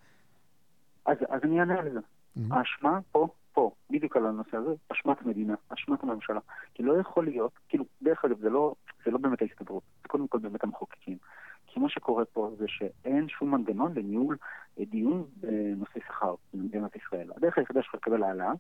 אז, 1.07 1.17
אז 1.29 1.41
אני 1.45 1.61
אענה 1.61 1.79
על 1.79 1.93
זה. 1.93 1.99
Mm-hmm. 1.99 2.55
האשמה 2.55 2.99
פה, 3.13 3.29
פה, 3.53 3.71
בדיוק 3.91 4.17
על 4.17 4.27
הנושא 4.27 4.57
הזה, 4.57 4.71
אשמת 4.93 5.27
מדינה, 5.27 5.55
אשמת 5.69 6.03
הממשלה. 6.03 6.41
כי 6.75 6.83
לא 6.83 7.01
יכול 7.01 7.25
להיות, 7.25 7.53
כאילו, 7.69 7.85
דרך 8.03 8.25
אגב, 8.25 8.41
זה 8.41 8.51
לא, 8.51 8.75
זה 9.05 9.11
לא 9.11 9.19
באמת 9.19 9.43
ההסתדרות, 9.43 9.83
זה 10.03 10.09
קודם 10.09 10.29
כל 10.29 10.39
באמת 10.39 10.65
המחוקקים. 10.65 11.19
כי 11.67 11.81
מה 11.81 11.89
שקורה 11.89 12.25
פה 12.25 12.51
זה 12.59 12.65
שאין 12.69 13.29
שום 13.29 13.51
מנגנון 13.55 13.95
לניהול 13.95 14.37
אה, 14.37 14.47
דיון 14.85 15.25
בנושא 15.37 16.01
שכר 16.07 16.35
במדינת 16.55 16.97
ישראל. 16.97 17.31
הדרך 17.37 17.59
היחידה 17.59 17.83
שלך 17.83 17.95
לקבל 17.95 18.23
העלאה, 18.23 18.53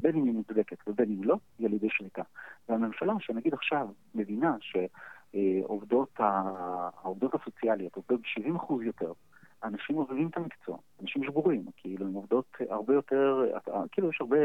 בין 0.00 0.16
אם 0.16 0.24
היא 0.24 0.34
מוצדקת 0.34 0.76
ובין 0.86 1.10
אם 1.10 1.24
לא, 1.24 1.36
היא 1.58 1.66
על 1.66 1.72
ידי 1.72 1.90
שליטה. 1.90 2.22
והממשלה, 2.68 3.12
שנגיד 3.18 3.54
עכשיו 3.54 3.88
מבינה 4.14 4.56
שעובדות 4.60 6.10
העובדות 6.18 7.34
הסוציאליות 7.34 7.96
עובדות 7.96 8.20
ב-70% 8.20 8.82
יותר, 8.82 9.12
אנשים 9.64 9.96
עוזבים 9.96 10.28
את 10.28 10.36
המקצוע, 10.36 10.78
אנשים 11.02 11.24
שבורים, 11.24 11.64
כאילו, 11.76 12.06
הן 12.06 12.14
עובדות 12.14 12.56
הרבה 12.70 12.94
יותר, 12.94 13.44
כאילו, 13.92 14.10
יש 14.10 14.20
הרבה 14.20 14.36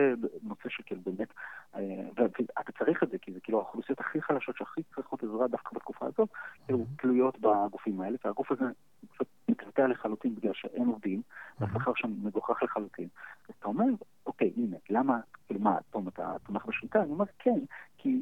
נושא 0.44 0.70
שכאילו 0.70 1.02
באמת, 1.02 1.28
אה, 1.76 1.82
ואתה 2.16 2.72
צריך 2.80 3.04
את 3.04 3.10
זה, 3.10 3.18
כי 3.18 3.32
זה 3.32 3.40
כאילו 3.40 3.58
האוכלוסיות 3.58 4.00
הכי 4.00 4.22
חלשות 4.22 4.58
שהכי 4.58 4.82
צריכות 4.96 5.24
עזרה 5.24 5.48
דווקא 5.48 5.76
בתקופה 5.76 6.06
הזאת, 6.06 6.30
כאילו, 6.66 6.86
תלויות 6.98 7.40
בגופים 7.40 8.02
האלה, 8.02 8.18
והגוף 8.26 8.52
הזה 8.52 8.66
מתקטע 9.80 9.94
לחלוטין 9.94 10.36
בגלל 10.36 10.54
שאין 10.54 10.88
עובדים, 10.88 11.22
והשכר 11.60 11.92
שם 11.96 12.12
מגוחך 12.24 12.64
לחלוטין. 12.64 13.08
אז 13.50 13.56
אתה 13.60 13.68
אומר, 13.68 13.86
אוקיי, 14.26 14.52
הנה, 14.58 14.78
למה, 14.90 15.20
כאילו, 15.48 15.60
מה, 15.60 15.78
תום, 15.90 16.08
אתה 16.08 16.36
תומך 16.44 16.66
בשליטה? 16.66 17.02
אני 17.02 17.12
אומר, 17.12 17.26
כן, 17.40 17.60
כי... 17.98 18.22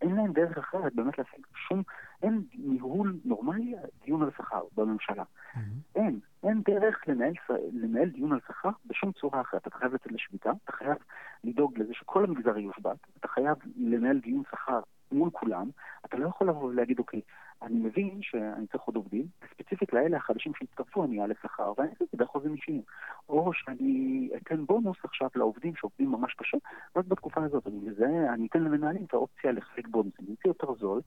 אין 0.00 0.14
להם 0.16 0.32
דרך 0.32 0.58
אחרת 0.58 0.94
באמת 0.94 1.18
להשיג 1.18 1.46
שום, 1.68 1.82
אין 2.22 2.42
ניהול 2.54 3.18
נורמלי, 3.24 3.74
דיון 4.04 4.22
על 4.22 4.30
שכר 4.36 4.62
בממשלה. 4.76 5.22
Mm-hmm. 5.22 5.58
אין, 5.96 6.20
אין 6.42 6.62
דרך 6.62 7.08
לנהל, 7.08 7.32
לנהל 7.72 8.08
דיון 8.08 8.32
על 8.32 8.40
שכר 8.48 8.70
בשום 8.86 9.12
צורה 9.12 9.40
אחרת. 9.40 9.66
אתה 9.66 9.78
חייב 9.78 9.94
לצאת 9.94 10.12
לשביתה, 10.12 10.50
אתה 10.64 10.72
חייב 10.72 10.96
לדאוג 11.44 11.78
לזה 11.78 11.94
שכל 11.94 12.24
המגזר 12.24 12.58
יושבת, 12.58 12.96
אתה 13.20 13.28
חייב 13.28 13.56
לנהל 13.76 14.18
דיון 14.18 14.42
שכר 14.50 14.80
מול 15.12 15.30
כולם, 15.30 15.70
אתה 16.04 16.16
לא 16.16 16.28
יכול 16.28 16.48
לבוא 16.48 16.64
ולהגיד, 16.64 16.98
אוקיי, 16.98 17.20
אני 17.62 17.78
מבין 17.78 18.18
שאני 18.22 18.66
צריך 18.66 18.82
עוד 18.82 18.96
עובדים, 18.96 19.26
ספציפית 19.72 19.92
לאלה 19.92 20.16
החדשים 20.16 20.52
שהצטרפו 20.58 21.04
אני 21.04 21.20
אעלה 21.20 21.34
שכר, 21.42 21.72
ואני 21.78 21.90
אעשה 21.90 22.04
את 22.04 22.08
זה 22.12 22.16
באחוזים 22.18 22.54
אישיים. 22.54 22.82
או 23.28 23.52
שאני 23.52 24.28
אתן 24.36 24.66
בונוס 24.66 24.96
עכשיו 25.04 25.28
לעובדים 25.34 25.76
שעובדים 25.76 26.12
ממש 26.12 26.34
קשה, 26.34 26.56
רק 26.96 27.04
בתקופה 27.04 27.44
הזאת. 27.44 27.66
אני 27.66 27.76
מזהה, 27.76 28.34
אני 28.34 28.46
אתן 28.46 28.62
למנהלים 28.62 29.04
את 29.04 29.14
האופציה 29.14 29.52
לחלק 29.52 29.88
בונוסים, 29.88 30.26
זה 30.26 30.34
יותר 30.44 30.74
זול, 30.80 31.00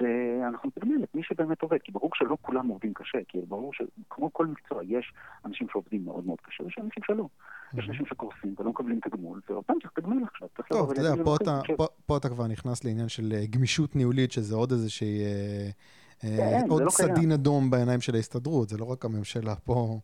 ואנחנו 0.00 0.68
נתגמל 0.68 1.04
את 1.04 1.14
מי 1.14 1.22
שבאמת 1.22 1.62
עובד, 1.62 1.78
כי 1.84 1.92
ברור 1.92 2.10
שלא 2.14 2.36
כולם 2.42 2.68
עובדים 2.68 2.94
קשה, 2.94 3.18
כי 3.28 3.38
ברור 3.48 3.72
שכמו 3.74 4.32
כל 4.32 4.46
מקצוע, 4.46 4.82
יש 4.84 5.12
אנשים 5.44 5.66
שעובדים 5.72 6.04
מאוד 6.04 6.26
מאוד 6.26 6.40
קשה, 6.40 6.64
ויש 6.64 6.78
אנשים 6.78 7.02
שלא. 7.06 7.28
יש 7.74 7.88
אנשים 7.88 8.06
שקורסים 8.06 8.54
ולא 8.58 8.70
מקבלים 8.70 9.00
תגמול, 9.00 9.40
ואותם 9.48 9.74
צריך 9.82 9.92
לתגמל 9.98 10.24
עכשיו. 10.24 10.48
טוב, 10.68 10.90
אתה 10.90 11.00
יודע, 11.00 11.24
פה 12.06 12.16
אתה 12.16 12.28
כבר 12.28 12.46
נכנס 12.46 12.84
לעניין 12.84 13.08
של 13.08 13.32
אה, 13.32 13.46
גמישות 13.50 13.96
ניהולית, 13.96 14.32
שזה 14.32 14.56
עוד 14.56 14.72
איזושהי... 14.72 15.24
אה, 16.24 16.36
כן, 16.36 16.68
עוד 16.68 16.82
לא 16.82 16.90
סדין 16.90 17.32
אדום 17.32 17.70
בעיניים 17.70 18.00
של 18.00 18.14
ההסתדרות, 18.14 18.68
זה 18.68 18.78
לא 18.78 18.84
רק 18.84 19.04
הממשלה 19.04 19.54
פה. 19.54 19.98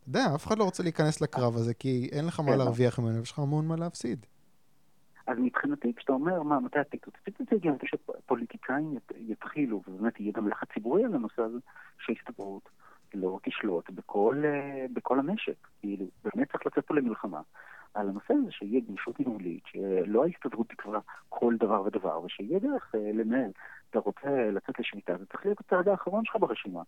אתה 0.00 0.08
יודע, 0.08 0.34
אף 0.34 0.46
אחד 0.46 0.58
לא 0.58 0.64
רוצה 0.64 0.82
להיכנס 0.82 1.20
לקרב 1.20 1.56
הזה, 1.56 1.74
כי 1.74 2.08
אין 2.12 2.26
לך 2.26 2.40
מה 2.40 2.52
כן. 2.52 2.58
להרוויח 2.58 2.98
ממנו, 2.98 3.22
יש 3.22 3.32
לך 3.32 3.38
המון 3.38 3.68
מה 3.68 3.76
להפסיד. 3.76 4.26
אז 5.26 5.38
מבחינתי, 5.38 5.92
כשאתה 5.96 6.12
אומר, 6.12 6.42
מה, 6.42 6.60
מתי 6.60 6.78
הטיקטוק? 6.78 7.14
הטיקטוק 7.22 7.52
יגיע 7.52 7.72
מתי 7.72 7.86
שפוליטיקאים 7.86 8.98
יתחילו, 9.16 9.82
ובאמת 9.88 10.20
יהיה 10.20 10.32
גם 10.32 10.48
לחץ 10.48 10.68
ציבורי 10.74 11.04
על 11.04 11.14
הנושא 11.14 11.42
הזה, 11.42 11.58
שהסתדרות 11.98 12.68
לא 13.14 13.38
תשלוט 13.42 13.90
בכל, 13.90 14.42
אה, 14.44 14.86
בכל 14.92 15.18
המשק. 15.18 15.66
כאילו, 15.80 16.06
באמת 16.24 16.52
צריך 16.52 16.66
לצאת 16.66 16.86
פה 16.86 16.94
למלחמה 16.94 17.40
על 17.94 18.08
הנושא 18.08 18.34
הזה, 18.34 18.50
שיהיה 18.50 18.80
גמישות 18.88 19.20
ניהולית, 19.20 19.62
שלא 19.66 20.24
ההסתדרות 20.24 20.68
תקבע 20.68 20.98
כל 21.28 21.54
דבר 21.60 21.82
ודבר, 21.82 22.22
ושיהיה 22.22 22.58
דרך 22.58 22.94
אה, 22.94 23.10
לנהל. 23.14 23.50
אתה 23.90 23.98
רוצה 23.98 24.50
לצאת 24.52 24.78
לשביתה, 24.78 25.16
זה 25.18 25.26
צריך 25.26 25.44
להיות 25.44 25.60
הצעד 25.60 25.88
האחרון 25.88 26.24
שלך 26.24 26.36
ברשימה. 26.40 26.82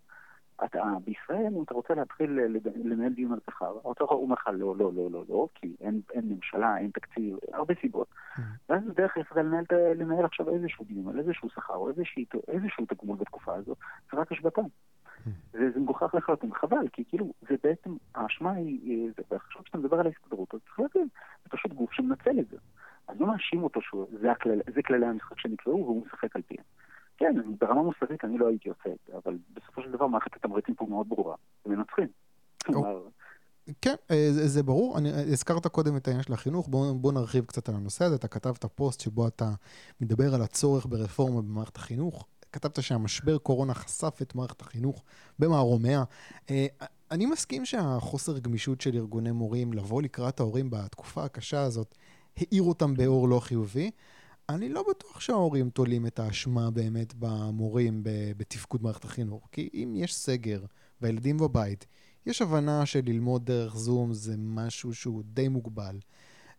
אתה, 0.65 0.83
בישראל, 1.05 1.53
אם 1.57 1.63
אתה 1.63 1.75
רוצה 1.75 1.95
להתחיל 1.95 2.41
לנהל 2.85 3.13
דיון 3.13 3.33
על 3.33 3.39
שכר, 3.47 3.79
האוצר 3.85 4.05
אומר 4.05 4.35
לך 4.35 4.51
לא, 4.53 4.77
לא, 4.77 4.93
לא, 4.95 5.11
לא, 5.11 5.25
לא, 5.29 5.49
כי 5.55 5.77
אין, 5.81 6.01
אין 6.13 6.29
ממשלה, 6.29 6.79
אין 6.79 6.91
תקציב, 6.91 7.37
הרבה 7.53 7.75
סיבות. 7.81 8.09
Mm-hmm. 8.11 8.41
ואז 8.69 8.83
דרך 8.95 9.17
היחידה 9.17 9.43
לנהל, 9.43 9.65
לנהל 9.95 10.25
עכשיו 10.25 10.49
איזשהו 10.49 10.85
דיון 10.85 11.09
על 11.09 11.19
איזשהו 11.19 11.51
שכר 11.51 11.75
או 11.75 11.89
איזשהו, 11.89 12.23
איזשהו 12.49 12.87
תגמול 12.87 13.17
בתקופה 13.17 13.55
הזאת, 13.55 13.79
זה 14.13 14.19
רק 14.19 14.33
השבתה. 14.33 14.61
Mm-hmm. 14.61 15.31
וזה 15.55 15.81
מגוחך 15.81 16.15
לחלוטין, 16.15 16.55
חבל, 16.55 16.89
כי 16.93 17.05
כאילו, 17.09 17.33
זה 17.49 17.55
בעצם, 17.63 17.91
האשמה 18.15 18.53
היא, 18.53 19.11
ועכשיו 19.31 19.63
כשאתה 19.63 19.79
מדבר 19.79 20.01
על 20.01 20.07
ההסתדרות, 20.07 20.55
אז 20.55 20.61
צריך 20.61 20.81
להבין, 20.81 21.09
זה 21.45 21.51
פשוט 21.51 21.73
גוף 21.73 21.93
שמנצל 21.93 22.41
את 22.41 22.49
זה. 22.49 22.57
שהוא, 23.81 24.07
זה, 24.21 24.33
הכלל, 24.33 24.61
זה 24.75 24.83
כללי 24.83 25.07
המשחק 25.07 25.39
שנקראו 25.39 25.85
והוא 25.85 26.07
משחק 26.07 26.37
על 26.37 26.43
פיהם. 26.43 26.65
כן, 27.17 27.35
ברמה 27.61 27.83
מוסרית 27.83 28.25
אני 28.25 28.39
לא 28.39 28.49
הייתי 28.49 28.69
עושה 28.69 28.89
את 28.89 28.99
זה, 29.07 29.13
אבל 29.25 29.39
בסופו 29.55 29.83
של 29.83 29.93
דבר 29.93 30.07
מערכת 30.07 30.37
התמריצים 30.37 30.75
פה 30.75 30.87
מאוד 30.89 31.09
ברורה. 31.09 31.37
הם 31.67 31.73
מנצחים. 31.73 32.09
כן, 33.81 33.95
אה, 34.11 34.29
זה, 34.31 34.49
זה 34.49 34.63
ברור. 34.63 34.99
אני, 34.99 35.11
הזכרת 35.33 35.67
קודם 35.67 35.97
את 35.97 36.09
העניין 36.09 36.23
של 36.23 36.33
החינוך, 36.33 36.69
בוא, 36.69 36.93
בוא 36.93 37.13
נרחיב 37.13 37.45
קצת 37.45 37.69
על 37.69 37.75
הנושא 37.75 38.05
הזה. 38.05 38.17
אתה 38.17 38.29
כתבת 38.29 38.65
פוסט 38.65 39.01
שבו 39.01 39.29
אתה 39.29 39.51
מדבר 40.01 40.35
על 40.35 40.43
הצורך 40.43 40.87
ברפורמה 40.87 41.43
במערכת 41.43 41.77
החינוך. 41.77 42.27
כתבת 42.53 42.83
שהמשבר 42.83 43.39
קורונה 43.39 43.75
חשף 43.75 44.19
את 44.23 44.35
מערכת 44.35 44.61
החינוך 44.61 45.03
במערומיה. 45.39 46.05
אה, 46.51 46.67
אני 47.11 47.27
מסכים 47.27 47.65
שהחוסר 47.65 48.39
גמישות 48.39 48.81
של 48.81 48.95
ארגוני 48.95 49.31
מורים 49.31 49.73
לבוא 49.73 50.03
לקראת 50.03 50.41
ההורים 50.41 50.71
בתקופה 50.71 51.25
הקשה 51.25 51.63
הזאת, 51.63 51.95
העיר 52.37 52.63
אותם 52.63 52.95
באור 52.95 53.29
לא 53.29 53.41
חיובי. 53.41 53.91
אני 54.49 54.69
לא 54.69 54.85
בטוח 54.91 55.21
שההורים 55.21 55.71
תולים 55.71 56.07
את 56.07 56.19
האשמה 56.19 56.71
באמת 56.71 57.15
במורים 57.19 58.01
בתפקוד 58.37 58.83
מערכת 58.83 59.05
החינוך. 59.05 59.49
כי 59.53 59.71
אם 59.75 59.95
יש 59.97 60.15
סגר 60.15 60.65
והילדים 61.01 61.39
בבית, 61.39 61.87
יש 62.27 62.43
הבנה 62.43 62.87
שללמוד 62.87 63.47
דרך 63.47 63.77
זום 63.77 64.13
זה 64.13 64.35
משהו 64.39 64.95
שהוא 64.95 65.23
די 65.27 65.49
מוגבל. 65.49 65.99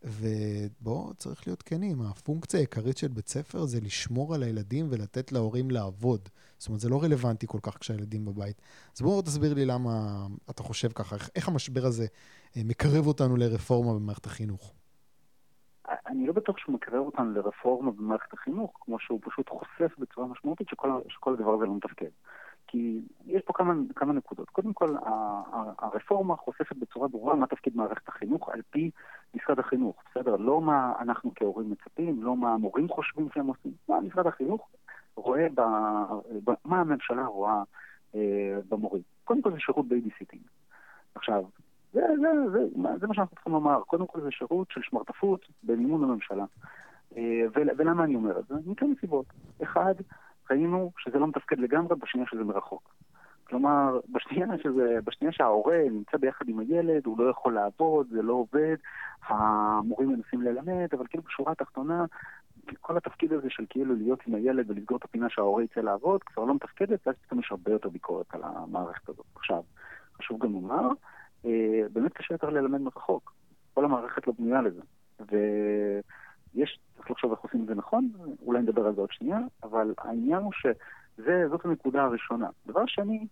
ובואו, 0.04 1.14
צריך 1.14 1.48
להיות 1.48 1.62
כנים, 1.62 2.02
הפונקציה 2.02 2.60
העיקרית 2.60 2.98
של 2.98 3.08
בית 3.08 3.28
ספר 3.28 3.66
זה 3.66 3.82
לשמור 3.82 4.36
על 4.36 4.44
הילדים 4.44 4.88
ולתת 4.90 5.32
להורים 5.32 5.72
לעבוד. 5.72 6.30
זאת 6.58 6.68
אומרת, 6.68 6.82
זה 6.82 6.90
לא 6.90 7.04
רלוונטי 7.04 7.48
כל 7.50 7.60
כך 7.62 7.78
כשהילדים 7.80 8.26
בבית. 8.26 8.62
אז 8.96 9.02
בואו 9.02 9.22
תסביר 9.22 9.54
לי 9.54 9.66
למה 9.66 10.26
אתה 10.50 10.64
חושב 10.64 10.92
ככה, 10.92 11.16
איך 11.36 11.48
המשבר 11.48 11.86
הזה 11.86 12.06
אה, 12.58 12.62
מקרב 12.66 13.08
אותנו 13.08 13.38
לרפורמה 13.38 13.94
במערכת 13.94 14.26
החינוך. 14.26 14.74
אני 16.14 16.28
לא 16.28 16.34
בטוח 16.34 16.58
שהוא 16.58 16.76
מקרב 16.76 17.06
אותנו 17.06 17.32
לרפורמה 17.32 17.92
במערכת 17.92 18.34
החינוך, 18.34 18.78
כמו 18.82 19.00
שהוא 19.00 19.20
פשוט 19.24 19.50
חושף 19.50 19.98
בצורה 19.98 20.28
משמעותית 20.28 20.70
שכל, 20.70 21.02
שכל 21.10 21.34
הדבר 21.34 21.54
הזה 21.54 21.66
לא 21.66 21.76
מתפקד. 21.76 22.10
כי 22.68 23.02
יש 23.26 23.42
פה 23.46 23.54
כמה, 23.54 23.74
כמה 23.96 24.14
נקודות. 24.14 24.50
קודם 24.50 24.74
כל, 24.74 24.96
הרפורמה 25.80 26.36
חושפת 26.36 26.76
בצורה 26.76 27.08
ברורה 27.08 27.36
מה 27.36 27.48
תפקיד 27.48 27.78
מערכת 27.78 28.08
החינוך 28.08 28.50
על 28.50 28.62
פי 28.70 28.92
משרד 29.34 29.60
החינוך, 29.60 30.04
בסדר? 30.10 30.36
לא 30.36 30.62
מה 30.62 30.94
אנחנו 31.00 31.32
כהורים 31.36 31.72
מצפים, 31.72 32.24
לא 32.24 32.36
מה 32.36 32.54
המורים 32.54 32.90
חושבים 32.90 33.30
שהם 33.34 33.48
עושים, 33.48 33.72
מה 33.90 34.02
משרד 34.02 34.28
החינוך 34.28 34.70
רואה, 35.16 35.48
ב, 35.56 35.62
ב, 36.44 36.52
מה 36.66 36.80
הממשלה 36.82 37.26
רואה 37.26 37.64
אה, 38.16 38.60
במורים. 38.70 39.02
קודם 39.24 39.42
כל 39.42 39.52
זה 39.52 39.60
שירות 39.60 39.88
babysitting. 39.88 40.42
עכשיו, 41.16 41.44
זה, 41.94 42.02
זה, 42.22 42.52
זה, 42.52 42.60
זה, 42.82 42.98
זה 43.00 43.08
מה 43.08 43.14
שאנחנו 43.14 43.36
צריכים 43.36 43.54
לומר. 43.54 43.82
קודם 43.82 44.08
כל 44.08 44.22
זה 44.22 44.32
שירות 44.32 44.72
של 44.72 44.82
שמרטפות 44.84 45.46
במימון 45.64 46.04
הממשלה. 46.04 46.46
אה, 47.18 47.42
ולמה 47.54 48.04
אני 48.04 48.16
אומר 48.16 48.40
את 48.40 48.48
זה? 48.48 48.56
מכמה 48.66 48.94
סיבות. 49.00 49.26
אחד, 49.64 49.94
ראינו 50.50 50.92
שזה 50.98 51.20
לא 51.20 51.28
מתפקד 51.28 51.60
לגמרי 51.60 51.96
בשנייה 51.96 52.28
שזה 52.28 52.44
מרחוק. 52.44 52.94
כלומר, 53.44 54.00
בשנייה, 54.12 54.48
שזה, 54.64 54.98
בשנייה 55.04 55.32
שההורה 55.32 55.78
נמצא 55.92 56.18
ביחד 56.18 56.50
עם 56.50 56.60
הילד, 56.60 57.06
הוא 57.06 57.20
לא 57.20 57.30
יכול 57.30 57.54
לעבוד, 57.54 58.08
זה 58.10 58.22
לא 58.22 58.34
עובד, 58.34 58.76
המורים 59.28 60.10
מנסים 60.10 60.42
ללמד, 60.42 60.88
אבל 60.94 61.08
כאילו 61.08 61.24
בשורה 61.24 61.52
התחתונה, 61.52 62.06
כל 62.82 62.98
התפקיד 62.98 63.34
הזה 63.34 63.50
של 63.50 63.66
כאילו 63.70 63.96
להיות 63.96 64.20
עם 64.28 64.36
הילד 64.36 64.72
ולסגור 64.72 64.98
את 64.98 65.04
הפינה 65.04 65.30
שההורה 65.30 65.64
יצא 65.64 65.82
לעבוד, 65.82 66.24
כבר 66.24 66.44
לא 66.44 66.56
מתפקדת, 66.56 67.08
ואז 67.08 67.16
פתאום 67.26 67.40
יש 67.40 67.52
הרבה 67.52 67.72
יותר 67.72 67.90
ביקורת 67.90 68.36
על 68.36 68.42
המערכת 68.44 69.10
הזאת. 69.10 69.26
עכשיו, 69.36 69.62
חשוב 70.18 70.40
גם 70.40 70.54
לומר, 70.54 70.88
באמת 71.94 72.14
קשה 72.14 72.34
יותר 72.34 72.50
ללמד 72.50 72.82
מרחוק. 72.82 73.34
כל 73.74 73.86
המערכת 73.86 74.28
לא 74.28 74.34
בנויה 74.40 74.62
לזה. 74.62 74.82
ויש, 75.20 76.80
צריך 76.96 77.12
לחשוב 77.12 77.32
איך 77.32 77.40
עושים 77.40 77.62
את 77.62 77.68
זה 77.68 77.76
נכון, 77.76 78.10
אולי 78.42 78.62
נדבר 78.62 78.88
על 78.88 78.96
זה 78.96 79.02
עוד 79.02 79.12
שנייה, 79.12 79.40
אבל 79.64 79.94
העניין 79.98 80.42
הוא 80.44 80.52
שזאת 80.54 81.66
הנקודה 81.66 82.04
הראשונה. 82.04 82.48
דבר 82.68 82.86
שני, 82.88 83.28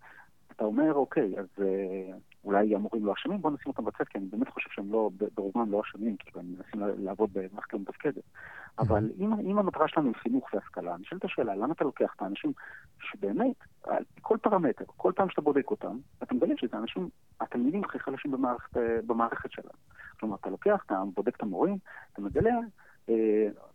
אתה 0.56 0.64
אומר, 0.64 0.94
אוקיי, 0.94 1.40
אז 1.40 1.48
אה, 1.62 2.18
אולי 2.44 2.76
המורים 2.76 3.06
לא 3.06 3.14
אשמים, 3.14 3.42
בוא 3.42 3.52
נשים 3.52 3.68
אותם 3.68 3.86
בצד, 3.86 4.04
כי 4.04 4.18
אני 4.18 4.26
באמת 4.26 4.50
חושב 4.50 4.70
שהם 4.74 4.92
לא, 4.92 5.10
ברובם 5.36 5.72
לא 5.72 5.82
אשמים, 5.82 6.18
כי 6.18 6.30
הם 6.36 6.46
מנסים 6.46 7.04
לעבוד 7.04 7.30
במערכת 7.34 7.74
לא 7.74 7.80
מתפקדת. 7.80 8.24
אבל 8.80 9.10
אם, 9.20 9.34
אם 9.34 9.60
המטרה 9.60 9.88
שלנו 9.88 10.08
היא 10.08 10.16
חינוך 10.16 10.50
והשכלה, 10.54 10.96
את 11.18 11.26
השאלה, 11.26 11.56
למה 11.56 11.74
אתה 11.74 11.84
לוקח 11.84 12.14
את 12.16 12.22
האנשים 12.22 12.54
שבאמת, 13.00 13.56
על 13.84 14.04
כל 14.22 14.38
פרמטר, 14.42 14.86
כל 14.98 15.12
פעם 15.16 15.30
שאתה 15.30 15.42
בודק 15.42 15.72
אותם, 15.72 15.98
אתה 16.24 16.36
מגלה 16.36 16.54
שזה 16.58 16.78
אנשים, 16.78 17.10
התלמידים 17.42 17.84
הכי 17.84 18.00
חלשים 18.00 18.32
במערכת, 18.32 18.78
במערכת 19.06 19.52
שלנו. 19.52 19.78
כלומר, 20.20 20.36
אתה 20.36 20.50
לוקח, 20.50 20.84
אתה 20.86 21.04
בודק 21.14 21.36
את 21.36 21.42
המורים, 21.42 21.78
אתה 22.14 22.22
מגלה 22.22 22.50
אה, 22.50 22.60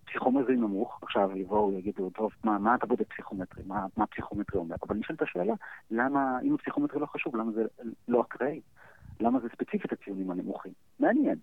פסיכומטרי 0.06 0.56
נמוך, 0.56 0.98
עכשיו 1.02 1.36
יבואו 1.36 1.68
ויגידו, 1.68 2.10
טוב, 2.10 2.30
מה, 2.44 2.58
מה 2.58 2.74
אתה 2.74 2.86
בודק 2.86 3.12
פסיכומטרי? 3.12 3.62
מה, 3.66 3.86
מה 3.96 4.06
פסיכומטרי 4.06 4.60
אומר? 4.60 4.76
אבל 4.88 4.96
נשאלת 4.96 5.22
השאלה, 5.22 5.54
למה, 5.90 6.38
אם 6.42 6.54
הפסיכומטרי 6.54 7.00
לא 7.00 7.06
חשוב, 7.06 7.36
למה 7.36 7.52
זה 7.52 7.64
לא 8.08 8.20
אקראי? 8.20 8.60
למה 9.20 9.40
זה 9.40 9.48
ספציפית 9.48 9.92
הציונים 9.92 10.30
הנמוכים? 10.30 10.72
מעניין. 11.00 11.38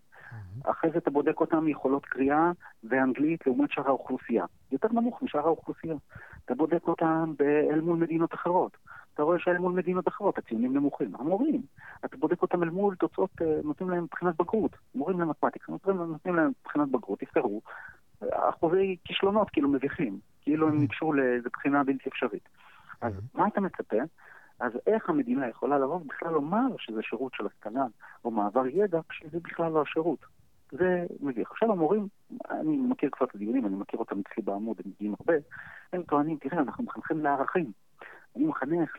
אחרי 0.63 0.91
זה 0.91 0.97
אתה 0.97 1.11
בודק 1.11 1.39
אותם 1.39 1.67
יכולות 1.67 2.05
קריאה 2.05 2.51
ואנגלית 2.83 3.47
לעומת 3.47 3.71
שאר 3.71 3.87
האוכלוסייה. 3.87 4.45
יותר 4.71 4.87
נמוך 4.91 5.23
משאר 5.23 5.45
האוכלוסייה. 5.45 5.95
אתה 6.45 6.55
בודק 6.55 6.87
אותם 6.87 7.33
אל 7.71 7.81
מול 7.81 7.97
מדינות 7.97 8.33
אחרות. 8.33 8.77
אתה 9.13 9.23
רואה 9.23 9.39
שאל 9.39 9.57
מול 9.57 9.73
מדינות 9.73 10.07
אחרות 10.07 10.37
הציונים 10.37 10.73
נמוכים. 10.73 11.15
המורים, 11.15 11.61
אתה 12.05 12.17
בודק 12.17 12.41
אותם 12.41 12.63
אל 12.63 12.69
מול 12.69 12.95
תוצאות, 12.95 13.29
אה, 13.41 13.59
נותנים 13.63 13.89
להם 13.89 14.05
בחינת 14.11 14.35
בגרות. 14.37 14.75
מורים 14.95 15.19
למתמטיקה, 15.19 15.71
נותנים, 15.71 16.35
להם 16.35 16.51
בחינת 16.63 16.89
בגרות, 16.89 17.19
תפתרו. 17.19 17.61
אחוזי 18.31 18.97
כישלונות 19.05 19.49
כאילו 19.49 19.69
מביכים, 19.69 20.19
כאילו 20.41 20.67
הם 20.67 20.79
ניגשו 20.79 21.13
לאיזו 21.13 21.49
בחינה 21.53 21.83
בלתי 21.83 22.09
אפשרית. 22.09 22.49
אז 23.01 23.13
מה 23.33 23.47
אתה 23.47 23.61
מצפה? 23.61 23.97
אז 24.59 24.71
איך 24.87 25.09
המדינה 25.09 25.49
יכולה 25.49 25.79
לבוא 25.79 25.95
ובכלל 25.95 26.31
לומר 26.31 26.67
שזה 26.77 27.01
שירות 27.01 27.33
של 27.33 27.45
השכלה 27.45 27.85
או 28.25 28.31
מעבר 28.31 28.67
ידע, 28.67 28.99
כשזה 29.09 29.39
בכלל 29.41 29.71
לא 29.71 29.81
השירות? 29.81 30.19
זה 30.71 31.05
מביך. 31.21 31.51
עכשיו 31.51 31.71
המורים, 31.71 32.07
אני 32.49 32.77
מכיר 32.77 33.09
כבר 33.11 33.25
את 33.25 33.35
הדיונים, 33.35 33.65
אני 33.65 33.75
מכיר 33.75 33.99
אותם 33.99 34.19
אצלי 34.19 34.43
בעמוד, 34.43 34.77
הם 34.85 34.91
מגיעים 34.91 35.15
הרבה, 35.19 35.33
הם 35.93 36.03
טוענים, 36.03 36.37
תראה, 36.37 36.59
אנחנו 36.59 36.83
מחנכים 36.83 37.19
לערכים. 37.19 37.71
אני 38.35 38.45
מחנך 38.45 38.97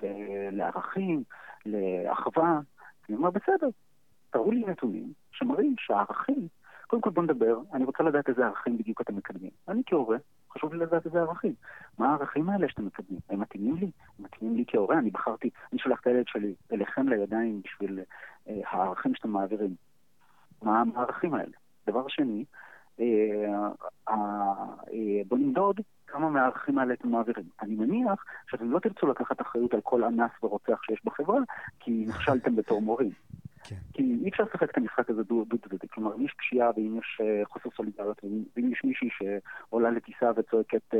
לערכים, 0.53 1.23
לאחווה. 1.67 2.61
אני 3.09 3.17
אומר, 3.17 3.31
בסדר, 3.31 3.69
תראו 4.31 4.51
לי 4.51 4.65
נתונים 4.67 5.13
שמראים 5.33 5.75
שהערכים, 5.79 6.49
קודם 6.87 7.03
כל 7.03 7.11
בוא 7.11 7.23
נדבר, 7.23 7.59
אני 7.73 7.85
רוצה 7.85 8.03
לדעת 8.03 8.29
איזה 8.29 8.47
ערכים 8.47 8.79
בדיוק 8.79 9.01
אתם 9.01 9.17
מקדמים. 9.17 9.51
אני 9.69 9.83
כהורה, 9.87 10.17
חשוב 10.53 10.75
לי 10.75 10.79
לדעת 10.79 11.07
איזה 11.07 11.21
ערכים. 11.21 11.55
מה 11.99 12.11
הערכים 12.11 12.51
האלה 12.51 12.69
שאתם 12.69 12.87
מקדמים? 12.87 13.21
הם 13.31 13.41
מתאימים 13.41 13.77
לי? 13.77 13.91
הם 14.19 14.25
מתאימים 14.25 14.57
לי 14.57 14.65
כהורה? 14.67 14.99
אני 14.99 15.11
בחרתי, 15.11 15.51
אני 15.73 15.79
שולח 15.79 16.01
את 16.01 16.07
הילד 16.07 16.29
שלי 16.29 16.55
אליכם 16.73 17.09
לידיים 17.09 17.61
בשביל 17.65 18.01
אה, 18.49 18.61
הערכים 18.67 19.15
שאתם 19.15 19.31
מעבירים. 19.31 19.75
מה 20.63 20.83
הערכים 20.95 21.35
האלה? 21.35 21.53
דבר 21.87 22.09
שני, 22.09 22.45
אה, 23.01 23.69
אה, 24.09 25.23
בוא 25.29 25.39
נמדוד 25.39 25.81
כמה 26.15 26.31
מהערכים 26.31 26.79
האלה 26.79 26.95
אתם 26.95 27.09
מעבירים. 27.09 27.45
אני 27.63 27.75
מניח 27.75 28.25
שאתם 28.51 28.71
לא 28.71 28.79
תרצו 28.79 29.07
לקחת 29.07 29.41
אחריות 29.41 29.75
על 29.75 29.81
כל 29.81 30.05
אנס 30.05 30.31
ורוצח 30.43 30.83
שיש 30.83 31.01
בחברה, 31.05 31.39
כי 31.81 32.05
נכשלתם 32.09 32.57
בתור 32.57 32.83
מורים. 32.83 33.11
כן. 33.65 33.77
כי 33.93 34.19
אי 34.25 34.29
אפשר 34.29 34.43
לשחק 34.43 34.71
את 34.71 34.77
המשחק 34.77 35.11
הזה 35.11 35.23
דו-צדדי. 35.23 35.89
כלומר, 35.89 36.15
אם 36.15 36.25
יש 36.25 36.35
פשיעה 36.39 36.71
ואם 36.77 36.99
יש 36.99 37.21
uh, 37.21 37.49
חוסר 37.49 37.69
סולידריות, 37.77 38.25
ואם 38.57 38.73
יש 38.73 38.81
מישהי 38.85 39.09
שעולה 39.13 39.91
לטיסה 39.91 40.31
וצועקת 40.37 40.95
uh, 40.95 40.97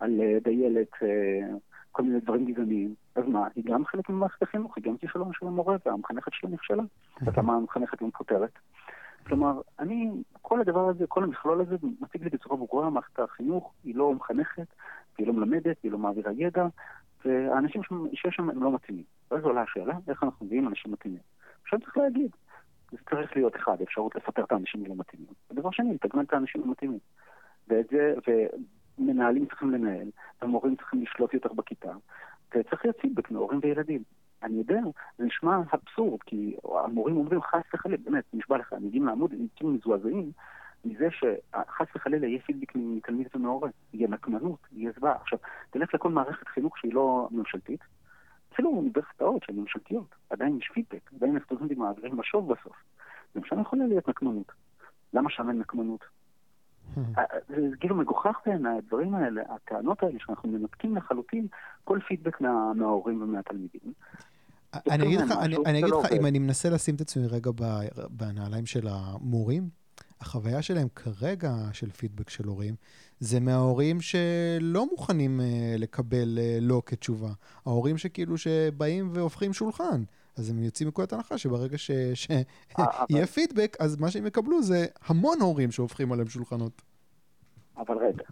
על 0.00 0.20
uh, 0.20 0.44
דיילת 0.44 0.92
uh, 0.94 1.04
כל 1.92 2.02
מיני 2.02 2.20
דברים 2.20 2.44
גזעניים, 2.44 2.94
אז 3.14 3.24
מה, 3.26 3.48
היא 3.54 3.64
גם 3.66 3.84
חלק 3.86 4.10
ממערכת 4.10 4.42
החינוך, 4.42 4.76
היא 4.76 4.84
גם 4.84 4.96
כישלון 4.96 5.30
של 5.32 5.46
המורה, 5.46 5.76
והמחנכת 5.86 6.32
שלה 6.32 6.50
נכשלה. 6.50 6.82
אז 7.20 7.36
למה 7.36 7.54
המחנכת 7.54 8.02
לא 8.02 8.08
מפוטרת? 8.08 8.58
כלומר, 9.26 9.60
אני, 9.78 10.10
כל 10.42 10.60
הדבר 10.60 10.88
הזה, 10.88 11.06
כל 11.06 11.24
המכלול 11.24 11.60
הזה 11.60 11.76
מציג 12.00 12.22
לי 12.22 12.30
בצורה 12.30 12.56
ברורה, 12.56 12.90
מערכת 12.90 13.18
החינוך 13.18 13.72
היא 13.84 13.94
לא 13.94 14.14
מחנכת, 14.14 14.66
היא 15.18 15.26
לא 15.26 15.32
מלמדת, 15.32 15.76
היא 15.82 15.92
לא 15.92 15.98
מעבירה 15.98 16.32
ידע, 16.32 16.66
והאנשים 17.24 17.82
שיש 18.14 18.34
שם 18.34 18.50
הם 18.50 18.62
לא 18.62 18.72
מתאימים. 18.72 19.04
ואז 19.30 19.44
עולה 19.44 19.62
השאלה, 19.62 19.94
איך 20.08 20.22
אנחנו 20.22 20.46
מביאים 20.46 20.68
אנשים 20.68 20.92
מתאימים. 20.92 21.20
עכשיו 21.62 21.80
צריך 21.80 21.96
להגיד, 21.96 22.30
זה 22.90 22.98
צריך 23.10 23.36
להיות 23.36 23.56
אחד, 23.56 23.82
אפשרות 23.82 24.14
לפטר 24.14 24.44
את 24.44 24.52
האנשים 24.52 24.84
הלא 24.84 24.94
מתאימים. 24.96 25.26
ודבר 25.50 25.70
שני, 25.70 25.94
לתגמל 25.94 26.22
את 26.22 26.32
האנשים 26.32 26.62
המתאימים. 26.62 26.98
ואת 27.68 27.86
זה, 27.90 28.14
ומנהלים 28.98 29.46
צריכים 29.46 29.70
לנהל, 29.70 30.10
ומורים 30.42 30.76
צריכים 30.76 31.02
לשלוט 31.02 31.34
יותר 31.34 31.52
בכיתה, 31.52 31.92
וצריך 32.54 32.84
להיות 32.84 33.00
פידבק 33.00 33.30
מהורים 33.30 33.60
וילדים. 33.62 34.02
אני 34.44 34.58
יודע, 34.58 34.80
זה 35.18 35.24
נשמע 35.24 35.58
אבסורד, 35.74 36.22
כי 36.22 36.56
המורים 36.84 37.16
אומרים 37.16 37.42
חס 37.42 37.74
וחלילה, 37.74 37.98
באמת, 38.04 38.24
נשבע 38.32 38.58
לך, 38.58 38.72
הם 38.72 38.86
מגיעים 38.86 39.06
לעמוד, 39.06 39.32
הם 39.60 39.74
מזועזעים 39.74 40.32
מזה 40.84 41.08
שחס 41.10 41.86
וחלילה 41.96 42.26
יהיה 42.26 42.42
פידבק 42.42 42.72
מתלמיד 42.74 43.28
ומהורה, 43.34 43.68
יהיה 43.92 44.08
נקמנות, 44.08 44.58
יהיה 44.72 44.92
זוועה. 44.96 45.16
עכשיו, 45.16 45.38
תלך 45.70 45.94
לכל 45.94 46.08
מערכת 46.08 46.48
חינוך 46.48 46.78
שהיא 46.78 46.94
לא 46.94 47.28
ממשלתית, 47.30 47.80
אפילו 48.52 48.70
אוניברסיטאות 48.70 49.42
שהן 49.42 49.56
ממשלתיות, 49.56 50.14
עדיין 50.30 50.56
יש 50.58 50.70
פידבק, 50.74 51.10
עדיין 51.16 51.36
הסטודנטים 51.36 51.78
מעבירים 51.78 52.16
משוב 52.16 52.52
בסוף. 52.52 52.76
גם 53.36 53.44
שם 53.44 53.60
יכולה 53.60 53.86
להיות 53.86 54.08
נקמנות. 54.08 54.52
למה 55.14 55.30
שם 55.30 55.48
אין 55.48 55.58
נקמנות? 55.58 56.04
זה 57.48 57.76
כאילו 57.80 57.96
מגוחך 57.96 58.40
בעיניי, 58.46 58.78
הדברים 58.78 59.14
האלה, 59.14 59.42
הטענות 59.48 60.02
האלה 60.02 60.18
שאנחנו 60.18 60.48
מנתקים 60.48 60.96
לחלוטין 60.96 61.46
כל 61.84 61.98
פידבק 62.08 62.40
מה, 62.40 62.72
מההורים 62.74 63.22
ומהתלמידים. 63.22 63.92
אני 64.90 65.06
אגיד 65.06 65.20
לך, 65.20 65.30
אני, 65.30 65.56
אני 65.66 65.78
אגיד 65.78 65.94
לך, 65.94 66.12
אם 66.12 66.26
אני 66.26 66.38
מנסה 66.38 66.70
לשים 66.70 66.94
את 66.94 67.00
עצמי 67.00 67.26
רגע 67.26 67.50
בנעליים 68.10 68.66
של 68.66 68.86
המורים, 68.90 69.68
החוויה 70.20 70.62
שלהם 70.62 70.88
כרגע 70.94 71.52
של 71.72 71.90
פידבק 71.90 72.30
של 72.30 72.44
הורים, 72.44 72.74
זה 73.20 73.40
מההורים 73.40 74.00
שלא 74.00 74.86
מוכנים 74.90 75.40
uh, 75.40 75.80
לקבל 75.80 76.38
uh, 76.38 76.60
לא 76.60 76.82
כתשובה. 76.86 77.30
ההורים 77.66 77.98
שכאילו 77.98 78.38
שבאים 78.38 79.10
והופכים 79.12 79.52
שולחן. 79.52 80.02
אז 80.36 80.50
הם 80.50 80.62
יוצאים 80.62 80.88
מכל 80.88 81.02
הנחה 81.12 81.38
שברגע 81.38 81.78
שיהיה 81.78 83.26
פידבק, 83.34 83.76
אז 83.80 83.96
מה 83.96 84.10
שהם 84.10 84.26
יקבלו 84.26 84.62
זה 84.62 84.86
המון 85.06 85.40
הורים 85.40 85.70
שהופכים 85.70 86.12
עליהם 86.12 86.28
שולחנות. 86.28 86.82
אבל 87.76 87.98
רגע, 87.98 88.24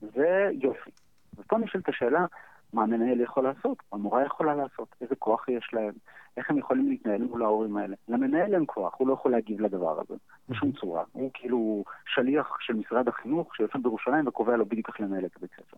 זה 0.00 0.50
יופי. 0.62 0.90
ופה 1.38 1.58
נשאלת 1.58 1.88
השאלה, 1.88 2.26
מה 2.72 2.82
המנהל 2.82 3.20
יכול 3.20 3.44
לעשות, 3.44 3.82
המורה 3.92 4.24
יכולה 4.24 4.54
לעשות, 4.54 4.94
איזה 5.00 5.16
כוח 5.16 5.48
יש 5.48 5.70
להם, 5.72 5.92
איך 6.36 6.50
הם 6.50 6.58
יכולים 6.58 6.88
להתנהל 6.88 7.22
מול 7.22 7.42
ההורים 7.42 7.76
האלה. 7.76 7.96
למנהל 8.08 8.54
אין 8.54 8.64
כוח, 8.66 8.94
הוא 8.98 9.08
לא 9.08 9.12
יכול 9.12 9.32
להגיב 9.32 9.60
לדבר 9.60 10.00
הזה, 10.00 10.14
בשום 10.48 10.72
צורה. 10.72 11.04
הוא 11.12 11.30
כאילו 11.34 11.84
שליח 12.06 12.56
של 12.60 12.74
משרד 12.74 13.08
החינוך 13.08 13.56
שיושב 13.56 13.82
בירושלים 13.82 14.26
וקובע 14.26 14.56
לו 14.56 14.66
בדיוק 14.66 14.88
איך 14.88 15.00
לנהל 15.00 15.24
את 15.24 15.36
הבית 15.36 15.50
ספר. 15.50 15.76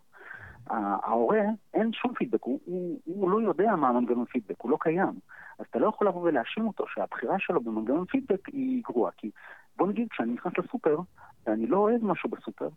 ההורה, 0.70 1.40
אין 1.74 1.92
שום 1.92 2.14
פידבק, 2.14 2.42
הוא, 2.42 2.60
הוא, 2.64 2.98
הוא 3.04 3.30
לא 3.30 3.40
יודע 3.42 3.76
מה 3.76 3.88
המנגנון 3.88 4.24
פידבק, 4.24 4.60
הוא 4.60 4.70
לא 4.70 4.76
קיים. 4.80 5.12
אז 5.58 5.66
אתה 5.70 5.78
לא 5.78 5.88
יכול 5.88 6.08
לבוא 6.08 6.22
ולהאשים 6.22 6.66
אותו 6.66 6.84
שהבחירה 6.86 7.38
שלו 7.38 7.60
במנגנון 7.60 8.04
פידבק 8.04 8.46
היא 8.46 8.82
גרועה. 8.84 9.12
כי 9.16 9.30
בוא 9.76 9.88
נגיד, 9.88 10.08
כשאני 10.10 10.32
נכנס 10.32 10.52
לסופר, 10.58 10.98
ואני 11.46 11.66
לא 11.66 11.76
אוהב 11.76 12.04
משהו 12.04 12.30
בסופר, 12.30 12.68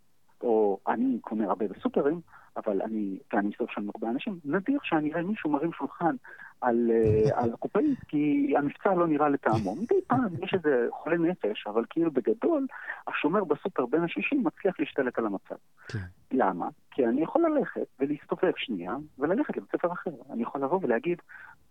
או 0.44 0.80
אני 0.88 1.18
קונה 1.22 1.46
הרבה 1.46 1.68
בסופרים, 1.68 2.22
אבל 2.58 2.82
אני, 2.82 3.18
ואני 3.34 3.48
מסתובב 3.48 3.70
שם 3.72 3.90
הרבה 3.96 4.10
אנשים, 4.10 4.40
נדיר 4.46 4.80
שאני 4.84 5.14
אראה 5.14 5.24
מישהו 5.24 5.50
מרים 5.50 5.74
שולחן 5.74 6.16
על, 6.62 6.92
אה, 6.92 7.42
על 7.42 7.54
הקופאית, 7.54 8.00
כי 8.08 8.54
המבצע 8.58 8.94
לא 8.94 9.08
נראה 9.08 9.30
לטעמו. 9.30 9.76
מדי 9.76 9.96
פעם 10.08 10.44
יש 10.44 10.54
איזה 10.54 10.88
חולה 10.92 11.18
נפש, 11.18 11.68
אבל 11.68 11.84
כאילו 11.90 12.12
בגדול, 12.12 12.68
השומר 13.08 13.44
בסופר 13.44 13.86
בין 13.86 14.04
השישים 14.04 14.44
מצליח 14.44 14.80
להשתלט 14.80 15.18
על 15.18 15.26
המצב. 15.26 15.56
כן. 15.88 16.00
למה? 16.32 16.68
כי 16.92 17.06
אני 17.06 17.22
יכול 17.22 17.46
ללכת 17.50 17.88
ולהסתובב 18.00 18.52
שנייה, 18.58 18.96
וללכת 19.20 19.58
לבית 19.58 19.72
ספר 19.72 19.92
אחר. 19.92 20.12
אני 20.34 20.44
יכול 20.44 20.64
לבוא 20.64 20.80
ולהגיד, 20.82 21.22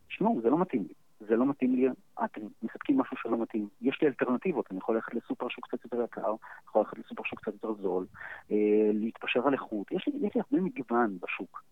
תשמעו, 0.08 0.40
זה 0.42 0.50
לא 0.50 0.58
מתאים 0.58 0.82
לי. 0.82 0.94
זה 1.28 1.36
לא 1.36 1.46
מתאים 1.46 1.74
לי, 1.74 1.88
אתם 2.24 2.40
מספקים 2.62 2.98
משהו 2.98 3.16
שלא 3.16 3.38
מתאים. 3.38 3.68
יש 3.80 3.98
לי 4.02 4.08
אלטרנטיבות, 4.08 4.66
אני 4.70 4.78
יכול 4.78 4.94
ללכת 4.94 5.14
לסופר 5.14 5.48
שהוא 5.48 5.62
קצת 5.62 5.84
יותר 5.84 6.02
יקר, 6.02 6.34
יכול 6.68 6.80
ללכת 6.82 6.98
לסופר 6.98 7.22
שהוא 7.24 7.36
קצת 7.36 7.52
יותר 7.52 7.72
זול, 7.82 8.06
אה, 8.50 8.90
להתפשר 8.92 9.46
על 9.46 9.52
איכות. 9.52 9.92
יש 9.92 10.08
לי, 10.08 10.26
יש 10.26 10.34
לי 10.34 10.40
הרבה 10.40 10.64
מגוון 10.64 11.18
בשוק. 11.22 11.62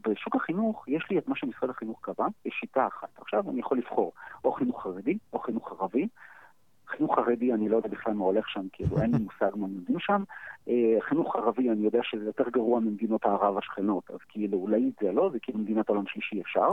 בשוק 0.00 0.36
החינוך 0.36 0.88
יש 0.88 1.06
לי 1.10 1.18
את 1.18 1.28
מה 1.28 1.36
שמשרד 1.36 1.70
החינוך 1.70 1.98
קבע, 2.00 2.26
יש 2.44 2.54
שיטה 2.60 2.86
אחת. 2.86 3.08
עכשיו 3.18 3.50
אני 3.50 3.60
יכול 3.60 3.78
לבחור 3.78 4.12
או 4.44 4.52
חינוך 4.52 4.82
חרדי 4.82 5.18
או 5.32 5.38
חינוך 5.38 5.72
ערבי, 5.72 6.08
חינוך 6.96 7.14
חרדי, 7.14 7.52
אני 7.52 7.68
לא 7.68 7.76
יודע 7.76 7.88
בכלל 7.88 8.14
מה 8.14 8.24
הולך 8.24 8.48
שם, 8.48 8.66
כאילו 8.72 8.98
אין 9.02 9.10
לי 9.10 9.18
מושג 9.18 9.56
מה 9.56 9.66
לומדים 9.66 9.98
שם. 9.98 10.22
אה, 10.68 10.96
חינוך 11.00 11.36
ערבי, 11.36 11.70
אני 11.70 11.84
יודע 11.84 12.00
שזה 12.02 12.24
יותר 12.24 12.48
גרוע 12.50 12.80
ממדינות 12.80 13.24
הערב 13.24 13.58
השכנות, 13.58 14.10
אז 14.10 14.18
כאילו 14.28 14.68
להעיד 14.68 14.92
זה 15.00 15.12
לא, 15.12 15.30
זה 15.32 15.40
כאילו 15.40 15.58
מדינת 15.58 15.88
עולם 15.88 16.06
שלישי 16.06 16.40
אפשר. 16.40 16.68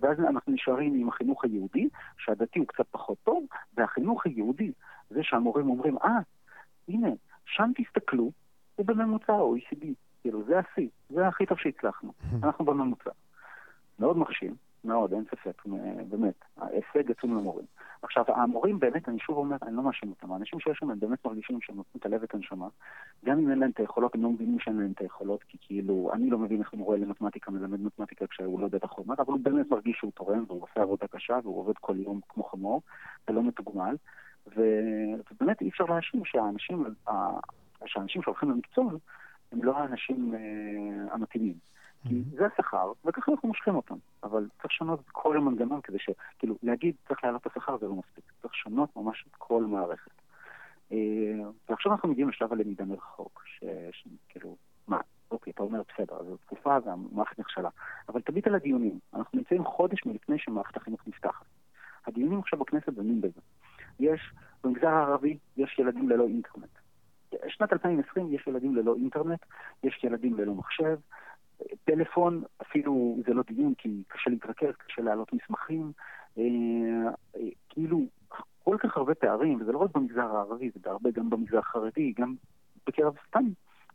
ואז 0.00 0.20
אנחנו 0.20 0.52
נשארים 0.52 0.94
עם 0.94 1.08
החינוך 1.08 1.44
היהודי, 1.44 1.88
שהדתי 2.18 2.58
הוא 2.58 2.66
קצת 2.66 2.86
פחות 2.90 3.18
טוב, 3.24 3.44
והחינוך 3.76 4.26
היהודי, 4.26 4.72
זה 5.10 5.20
שהמורים 5.22 5.68
אומרים, 5.68 5.98
אה, 5.98 6.18
הנה, 6.88 7.08
שם 7.46 7.70
תסתכלו, 7.76 8.30
זה 8.76 8.84
בממוצע 8.84 9.32
ה-OECD, 9.32 9.86
כאילו 10.20 10.44
זה 10.44 10.58
השיא, 10.58 10.88
זה 11.10 11.28
הכי 11.28 11.46
טוב 11.46 11.58
שהצלחנו, 11.58 12.12
אנחנו 12.42 12.64
בממוצע. 12.64 13.10
מאוד 13.98 14.16
מרשים, 14.16 14.54
מאוד, 14.84 15.12
אין 15.12 15.24
ספק, 15.24 15.62
באמת, 16.08 16.34
ההישג 16.56 17.10
עצום 17.10 17.38
למורים. 17.38 17.66
עכשיו, 18.02 18.24
המורים 18.28 18.78
באמת, 18.78 19.08
אני 19.08 19.18
שוב 19.18 19.36
אומר, 19.36 19.56
אני 19.62 19.76
לא 19.76 19.82
מאשים 19.82 20.10
אותם, 20.10 20.32
האנשים 20.32 20.60
שיש 20.60 20.78
שם, 20.78 20.90
הם 20.90 21.00
באמת 21.00 21.24
מרגישים 21.24 21.60
שהם 21.60 21.76
נותנים 21.76 22.00
את 22.00 22.06
הלב 22.06 22.22
את 22.22 22.34
הנשמה. 22.34 22.68
גם 23.24 23.38
אם 23.38 23.50
אין 23.50 23.58
להם 23.58 23.70
את 23.70 23.80
היכולות, 23.80 24.14
הם 24.14 24.22
לא 24.22 24.30
מבינים 24.30 24.58
שאין 24.60 24.76
להם 24.76 24.92
את 24.94 25.00
היכולות, 25.00 25.42
כי 25.42 25.58
כאילו, 25.60 26.10
אני 26.12 26.30
לא 26.30 26.38
מבין 26.38 26.60
איך 26.60 26.74
מורה 26.74 26.96
למתמטיקה 26.96 27.50
מלמד 27.50 27.80
מתמטיקה 27.80 28.26
כשהוא 28.26 28.60
לא 28.60 28.64
יודע 28.64 28.78
את 28.78 28.84
החומר, 28.84 29.14
אבל 29.18 29.32
הוא 29.32 29.40
באמת 29.42 29.70
מרגיש 29.70 29.96
שהוא 29.98 30.12
תורם, 30.12 30.44
והוא 30.46 30.62
עושה 30.62 30.82
עבודה 30.82 31.06
קשה, 31.06 31.38
והוא 31.42 31.58
עובד 31.58 31.74
כל 31.80 31.96
יום 31.96 32.20
כמו 32.28 32.44
חמור, 32.44 32.82
ולא 33.28 33.42
מתוגמל. 33.42 33.96
ובאמת 34.46 35.60
אי 35.60 35.68
אפשר 35.68 35.84
להאשים 35.84 36.24
שהאנשים, 36.24 36.84
שהאנשים 37.86 38.22
שהולכים 38.22 38.50
למקצוע, 38.50 38.92
הם 39.52 39.64
לא 39.64 39.78
האנשים 39.78 40.34
אה, 40.34 41.14
המתאימים. 41.14 41.54
כי 42.08 42.22
זה 42.36 42.46
השכר, 42.46 42.92
וככה 43.04 43.32
אנחנו 43.32 43.48
מושכים 43.48 43.74
אותם. 43.74 43.94
אבל 44.22 44.48
צריך 44.56 44.72
לשנות 44.74 45.00
את 45.00 45.10
כל 45.12 45.36
המנגנון 45.36 45.80
כדי 45.80 45.98
ש... 45.98 46.10
כאילו, 46.38 46.56
להגיד 46.62 46.94
צריך 47.08 47.24
להעלות 47.24 47.46
את 47.46 47.46
השכר 47.46 47.78
זה 47.78 47.86
לא 47.86 47.94
מספיק. 47.94 48.24
צריך 48.42 48.54
לשנות 48.54 48.96
ממש 48.96 49.24
את 49.30 49.36
כל 49.38 49.64
המערכת. 49.64 50.10
אה, 50.92 50.98
ועכשיו 51.68 51.92
אנחנו 51.92 52.08
מגיעים 52.08 52.28
לשלב 52.28 52.52
הלמידה 52.52 52.84
מרחוק, 52.84 53.44
שכאילו, 53.92 54.56
מה, 54.88 55.00
אוקיי, 55.30 55.52
אתה 55.52 55.62
אומר, 55.62 55.82
בסדר, 55.94 56.22
זו 56.24 56.36
תקופה 56.36 56.76
והמערכת 56.84 57.38
נכשלה. 57.38 57.68
אבל 58.08 58.20
תביט 58.20 58.46
על 58.46 58.54
הדיונים. 58.54 58.98
אנחנו 59.14 59.38
נמצאים 59.38 59.64
חודש 59.64 60.06
מלפני 60.06 60.38
שמערכת 60.38 60.76
החינוך 60.76 61.00
נפתחת. 61.06 61.46
הדיונים 62.06 62.38
עכשיו 62.38 62.58
בכנסת 62.58 62.88
דנים 62.88 63.20
בזה. 63.20 63.40
יש, 64.00 64.20
במגזר 64.64 64.88
הערבי 64.88 65.38
יש 65.56 65.78
ילדים 65.78 66.08
ללא 66.08 66.26
אינטרנט. 66.26 66.70
שנת 67.48 67.72
2020 67.72 68.32
יש 68.32 68.46
ילדים 68.46 68.76
ללא 68.76 68.94
אינטרנט, 68.94 69.40
יש 69.82 70.04
ילדים 70.04 70.38
ללא 70.38 70.54
מחשב, 70.54 70.98
טלפון, 71.84 72.42
אפילו 72.62 73.16
זה 73.26 73.34
לא 73.34 73.42
דיון 73.46 73.74
כי 73.74 74.02
קשה 74.08 74.30
להתרכז, 74.30 74.74
קשה 74.86 75.02
להעלות 75.02 75.32
מסמכים, 75.32 75.92
אה, 76.38 76.44
אה, 77.36 77.48
כאילו 77.68 78.06
כל 78.64 78.76
כך 78.80 78.96
הרבה 78.96 79.14
פערים, 79.14 79.60
וזה 79.60 79.72
לא 79.72 79.78
רק 79.78 79.90
במגזר 79.94 80.36
הערבי, 80.36 80.70
זה 80.74 80.90
הרבה 80.90 81.10
גם 81.10 81.30
במגזר 81.30 81.58
החרדי, 81.58 82.12
גם 82.12 82.34
בקרב 82.86 83.14
סתם, 83.28 83.44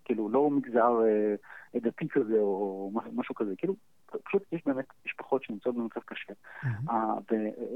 כאילו 0.06 0.30
לא 0.30 0.50
מגזר 0.50 1.02
אה, 1.06 1.36
דתי 1.80 2.08
כזה 2.10 2.40
או 2.40 2.92
משהו 3.14 3.36
כזה, 3.36 3.54
כאילו 3.58 3.76
פשוט 4.24 4.44
יש 4.52 4.62
באמת 4.66 4.86
משפחות 5.06 5.44
שנמצאות 5.44 5.76
במצב 5.76 6.00
קשה. 6.06 6.34
Mm-hmm. 6.34 6.92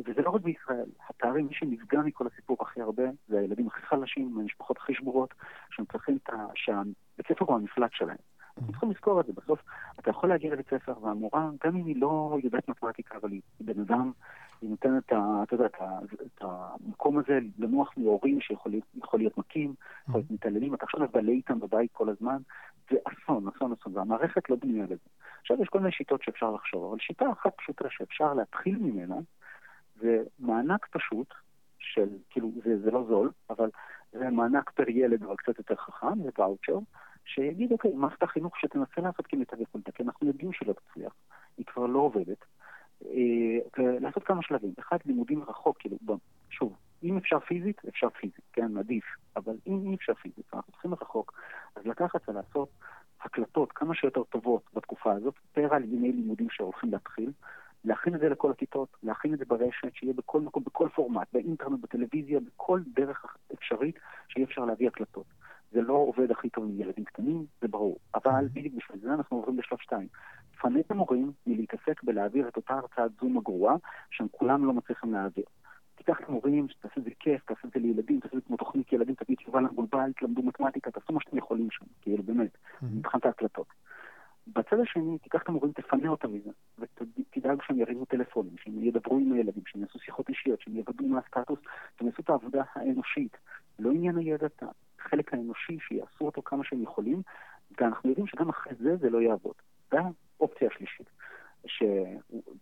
וזה 0.06 0.22
לא 0.22 0.30
רק 0.30 0.42
בישראל, 0.42 0.86
הפערים, 1.10 1.48
מי 1.48 1.54
שנפגע 1.54 2.00
מכל 2.00 2.28
הסיפור 2.28 2.58
הכי 2.62 2.82
הרבה, 2.82 3.04
זה 3.28 3.40
הילדים 3.40 3.68
הכי 3.68 3.82
חלשים, 3.82 4.40
המשפחות 4.40 4.78
הכי 4.78 4.94
שבורות, 4.94 5.34
שהם 5.72 5.86
צריכים 5.86 6.18
את 6.24 6.30
ה... 6.30 6.46
שהבית 6.56 7.28
ספר 7.30 7.46
הוא 7.46 7.56
המפלט 7.56 7.92
שלהם. 7.94 8.18
אנחנו 8.58 8.72
צריכים 8.72 8.92
לזכור 8.92 9.22
את 9.22 9.26
זה. 9.26 9.34
בסוף, 9.34 9.60
אתה 10.00 10.10
יכול 10.10 10.30
להגיע 10.30 10.54
לבית 10.54 10.70
ספר, 10.70 10.94
והמורה, 11.02 11.50
גם 11.64 11.76
אם 11.76 11.86
היא 11.86 12.02
לא 12.02 12.38
יודעת 12.44 12.70
מתמטיקה, 12.70 13.18
אבל 13.18 13.32
היא 13.32 13.42
בן 13.60 13.82
אדם, 13.82 14.12
היא 14.62 14.70
נותנת, 14.70 15.14
את 16.26 16.42
המקום 16.42 17.18
הזה 17.18 17.40
לנוח 17.60 17.94
מהורים 17.98 18.42
שיכול 18.42 18.72
להיות 19.14 19.38
מכים, 19.38 19.74
יכול 20.08 20.20
להיות 20.20 20.32
מתעללים, 20.32 20.74
אתה 20.74 20.86
עכשיו 20.86 21.00
מבלה 21.00 21.32
איתם 21.32 21.60
בבית 21.60 21.92
כל 21.94 22.10
הזמן, 22.10 22.38
זה 22.92 22.98
אסון, 23.04 23.48
אסון, 23.48 23.72
אסון, 23.72 23.98
והמערכת 23.98 24.50
לא 24.50 24.56
בנויה 24.56 24.84
לזה. 24.84 25.10
עכשיו 25.42 25.62
יש 25.62 25.70
כל 25.70 25.80
מיני 25.80 25.92
שיטות 25.92 26.24
שאפשר 26.24 26.52
לחשוב, 26.52 26.90
אבל 26.90 27.00
שיטה 27.00 27.32
אחת 27.32 27.52
פשוטה 27.58 27.86
שאפשר 27.90 28.34
להתחיל 28.34 28.78
ממנה, 28.78 29.16
זה 30.02 30.24
מענק 30.40 30.86
פשוט, 30.86 31.34
של, 31.80 32.10
כאילו, 32.30 32.52
זה, 32.64 32.82
זה 32.82 32.92
לא 32.92 33.04
זול, 33.08 33.32
אבל 33.50 33.70
זה 34.12 34.30
מענק 34.30 34.70
פר 34.70 34.90
ילד, 34.90 35.24
אבל 35.24 35.36
קצת 35.36 35.58
יותר 35.58 35.76
חכם, 35.76 36.24
זה 36.24 36.30
ואוצ'ר, 36.38 36.80
שיגיד, 37.26 37.72
אוקיי, 37.72 37.94
מערכת 37.94 38.24
החינוך 38.24 38.60
שתנסה 38.60 39.02
לעשות 39.02 39.28
כמיטב 39.28 39.62
יכולתה, 39.62 39.92
כי 39.92 40.04
אנחנו 40.04 40.28
יודעים 40.28 40.54
שלא 40.54 40.74
תצליח, 40.74 41.14
היא 41.58 41.66
כבר 41.66 41.86
לא 41.86 42.00
עובדת, 42.00 42.46
אה, 43.06 43.84
ולעשות 43.84 44.24
כמה 44.24 44.42
שלבים. 44.42 44.74
אחד, 44.80 44.98
לימודים 45.06 45.40
מרחוק, 45.40 45.78
כאילו, 45.80 45.98
שוב, 46.50 46.76
אם 47.04 47.18
אפשר 47.18 47.40
פיזית, 47.40 47.82
אפשר 47.90 48.10
פיזית, 48.10 48.46
כן, 48.54 48.78
עדיף, 48.78 49.06
אבל 49.36 49.56
אם 49.68 49.82
אי 49.86 49.96
אפשר 49.96 50.14
פיזית, 50.14 50.46
אנחנו 50.54 50.72
צריכים 50.72 50.92
מרחוק, 50.92 51.34
אז 51.76 51.86
לקחת 51.86 52.30
ולעשות 52.30 52.70
הקלטות 53.22 53.72
כמה 53.72 53.96
שיותר 53.96 54.24
טובות 54.24 54.64
בתקופה 54.74 55.12
הזאת, 55.12 55.34
פר 55.54 55.76
על 55.76 55.84
ימי 55.84 56.12
לימודים 56.12 56.50
שהולכים 56.50 56.92
להתחיל, 56.92 57.32
להכין 57.86 58.16
את 58.16 58.20
זה 58.20 58.30
לכל 58.30 58.52
הכיתות, 58.52 58.98
להכין 59.04 59.34
את 59.34 59.40
זה 59.40 59.46
ברשת, 59.46 59.94
שיהיה 59.94 60.14
בכל 60.14 60.42
מקום, 60.42 60.64
בכל 60.64 60.90
פורמט, 60.96 61.28
באינטרנט, 61.34 61.80
בטלוויזיה, 61.80 62.40
בכל 62.40 62.82
דרך 62.94 63.26
אפשרית 63.54 63.96
שיהיה 64.28 64.46
אפשר 64.48 64.66
להביא 64.66 64.88
הקלטות. 64.88 65.26
זה 65.72 65.82
לא 65.82 65.94
עובד 65.94 66.32
הכי 66.32 66.50
טוב 66.50 66.64
עם 66.64 66.82
ילדים 66.82 67.04
קטנים, 67.06 67.46
זה 67.62 67.68
ברור. 67.68 67.98
אבל 68.16 68.48
בדיוק 68.54 68.74
בשביל 68.76 69.00
זה 69.00 69.14
אנחנו 69.14 69.38
עוברים 69.38 69.60
לשלב 69.60 69.78
שתיים. 69.82 70.08
תפנה 70.52 70.80
את 70.80 70.92
המורים 70.92 71.32
מלהתעסק 71.48 72.04
בלהעביר 72.04 72.48
את 72.48 72.56
אותה 72.58 72.74
הרצאת 72.74 73.12
זום 73.22 73.38
הגרועה, 73.38 73.76
שהם 74.12 74.28
כולם 74.32 74.66
לא 74.66 74.74
מצליחים 74.74 75.14
להעביר. 75.14 75.46
תיקח 75.96 76.20
את 76.20 76.30
המורים, 76.30 76.68
תעשה 76.82 76.94
את 76.98 77.04
זה 77.04 77.10
כיף, 77.20 77.46
תעשה 77.46 77.68
את 77.68 77.74
זה 77.74 77.80
לילדים, 77.80 78.20
תעשה 78.20 78.38
את 78.38 78.42
זה 78.42 78.48
כמו 78.48 78.58
תוכנית 78.58 78.94
ילדים, 78.94 79.16
תגיד 79.16 79.38
תשובה 79.38 79.62
למבולבל, 79.62 80.12
תלמדו 80.20 80.44
מתמטיקה, 80.44 80.92
תעשו 80.92 81.14
מה 81.14 81.20
שאתם 81.22 81.38
יכולים 81.38 81.72
שם, 81.72 81.86
כאילו 82.02 82.24
באמת, 82.24 82.58
מבחינת 82.82 83.26
ההקלטות. 83.26 83.68
בצד 84.48 84.80
השני, 84.80 85.18
תיקח 85.18 85.42
את 85.44 85.50
המורים, 85.50 85.72
תפנה 85.72 86.10
אותם 86.10 86.34
מזה, 86.34 86.50
ותדאג 86.80 87.62
שהם 87.68 87.80
יריבו 87.80 88.06
טלפונים, 88.06 88.58
שהם 88.58 88.84
ידברו 88.84 89.18
עם 89.18 89.34
הילדים, 89.34 89.64
שהם 89.66 89.82
יעשו 89.82 90.00
שיחות 90.00 90.30
אישיות, 90.30 90.62
שהם 90.62 90.76
יוודאו 90.76 91.08
מה 91.08 91.20
הסטטוס, 91.20 91.60
שהם 91.98 92.08
יעשו 92.08 92.22
את 92.22 92.30
העבודה 92.30 92.64
האנושית. 92.76 93.38
לא 93.80 93.92
עניין 93.92 94.18
הידע, 94.18 94.48
החלק 95.00 95.34
האנושי 95.34 95.78
שיעשו 95.88 96.26
אותו 96.26 96.42
כמה 96.42 96.64
שהם 96.64 96.84
יכולים, 96.84 97.22
ואנחנו 97.80 98.10
יודעים 98.10 98.28
שגם 98.28 98.50
אחרי 98.50 98.74
זה 98.76 98.96
זה 98.98 99.10
לא 99.10 99.22
יעבוד. 99.22 99.56
זה 99.92 99.98
האופציה 100.40 100.68
השלישית. 100.68 101.10
ש... 101.66 101.84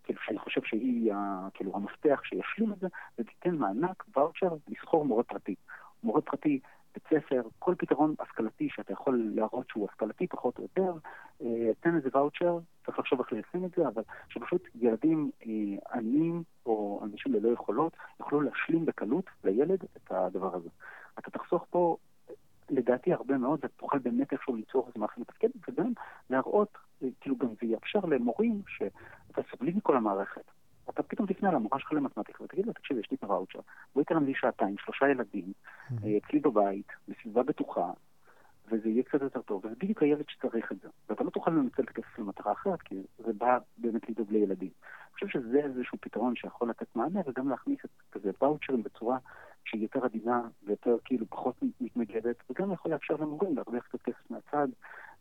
כאילו, 0.03 0.19
שאני 0.25 0.39
חושב 0.39 0.61
שהיא 0.63 1.13
כאילו, 1.53 1.75
המפתח 1.75 2.21
שישלים 2.23 2.73
את 2.73 2.79
זה, 2.79 2.87
ותיתן 3.19 3.55
מענק, 3.55 4.03
ואוצ'ר, 4.15 4.55
לסחור 4.67 5.05
מורה 5.05 5.23
פרטי. 5.23 5.55
מורה 6.03 6.21
פרטי, 6.21 6.59
בית 6.93 7.03
ספר, 7.09 7.41
כל 7.59 7.75
פתרון 7.77 8.15
השכלתי 8.19 8.69
שאתה 8.69 8.93
יכול 8.93 9.31
להראות 9.35 9.69
שהוא 9.69 9.87
השכלתי 9.89 10.27
פחות 10.27 10.57
או 10.57 10.63
יותר, 10.63 10.93
אה, 11.41 11.71
תן 11.79 11.95
איזה 11.95 12.09
ואוצ'ר, 12.13 12.59
צריך 12.85 12.99
לחשוב 12.99 13.19
איך 13.19 13.31
ליישם 13.31 13.65
את 13.65 13.71
זה, 13.77 13.87
אבל 13.87 14.03
שפשוט 14.29 14.67
ילדים 14.75 15.31
אה, 15.45 15.97
עניים 15.97 16.43
או 16.65 17.01
אנשים 17.03 17.33
ללא 17.33 17.49
יכולות 17.49 17.93
יוכלו 18.19 18.41
להשלים 18.41 18.85
בקלות 18.85 19.25
לילד 19.43 19.83
את 19.83 20.11
הדבר 20.11 20.55
הזה. 20.55 20.69
אתה 21.19 21.31
תחסוך 21.31 21.65
פה 21.69 21.97
לדעתי 22.69 23.13
הרבה 23.13 23.37
מאוד, 23.37 23.59
ותוכל 23.63 23.99
באמת 23.99 24.33
איכשהו 24.33 24.55
ליצור 24.55 24.87
איזה 24.87 24.99
מערכת 24.99 25.17
מתפקדת, 25.17 25.69
וגם 25.69 25.91
להראות, 26.29 26.77
כאילו 27.21 27.37
גם 27.37 27.47
זה 27.61 27.67
יאפשר 27.67 27.99
למורים 27.99 28.61
שאתה 28.67 29.41
סובלים 29.51 29.77
מכל 29.77 29.97
המערכת. 29.97 30.51
אתה 30.89 31.03
פתאום 31.03 31.27
תפנה 31.27 31.51
למורה 31.51 31.79
שלך 31.79 31.93
למתמטיקה 31.93 32.43
ותגיד 32.43 32.65
לו, 32.65 32.73
תקשיב, 32.73 32.97
יש 32.97 33.11
לי 33.11 33.17
את 33.17 33.23
הוואוצ'ר, 33.23 33.59
בואי 33.95 34.05
תרם 34.05 34.25
לי 34.25 34.33
שעתיים, 34.35 34.75
שלושה 34.77 35.09
ילדים, 35.09 35.53
אה, 36.03 36.17
אצלי 36.17 36.39
בבית, 36.39 36.87
בסביבה 37.07 37.43
בטוחה, 37.43 37.91
וזה 38.71 38.89
יהיה 38.89 39.03
קצת 39.03 39.21
יותר 39.21 39.41
טוב, 39.41 39.65
וזה 39.65 39.75
בדיוק 39.75 40.03
הילד 40.03 40.25
שצריך 40.27 40.71
את 40.71 40.79
זה. 40.79 40.87
ואתה 41.09 41.23
לא 41.23 41.29
תוכל 41.29 41.51
לנצל 41.51 41.83
את 41.83 41.89
הכסף 41.89 42.19
למטרה 42.19 42.51
אחרת, 42.51 42.81
כי 42.81 42.95
זה 43.17 43.33
בא 43.33 43.57
באמת 43.77 44.09
לדאוג 44.09 44.31
לילדים. 44.31 44.69
אני 44.79 45.13
חושב 45.13 45.27
שזה 45.27 45.59
איזשהו 45.59 45.97
פתרון 46.01 46.35
שיכול 46.35 46.69
לתת 46.69 46.95
מענה, 46.95 47.19
וגם 47.27 47.49
להכניס 47.49 47.79
את 47.85 47.89
כזה 48.11 48.31
ואוצ'רים 48.41 48.83
בצורה 48.83 49.17
שהיא 49.65 49.81
יותר 49.81 50.05
עדינה 50.05 50.41
ויותר 50.63 50.97
כאילו 51.05 51.25
פחות 51.29 51.55
מתנגדת, 51.81 52.35
וגם 52.49 52.71
יכול 52.71 52.91
לאפשר 52.91 53.15
למורים 53.15 53.55
להרוויח 53.55 53.83
קצת 53.87 54.01
כסף 54.01 54.31
מהצד, 54.31 54.67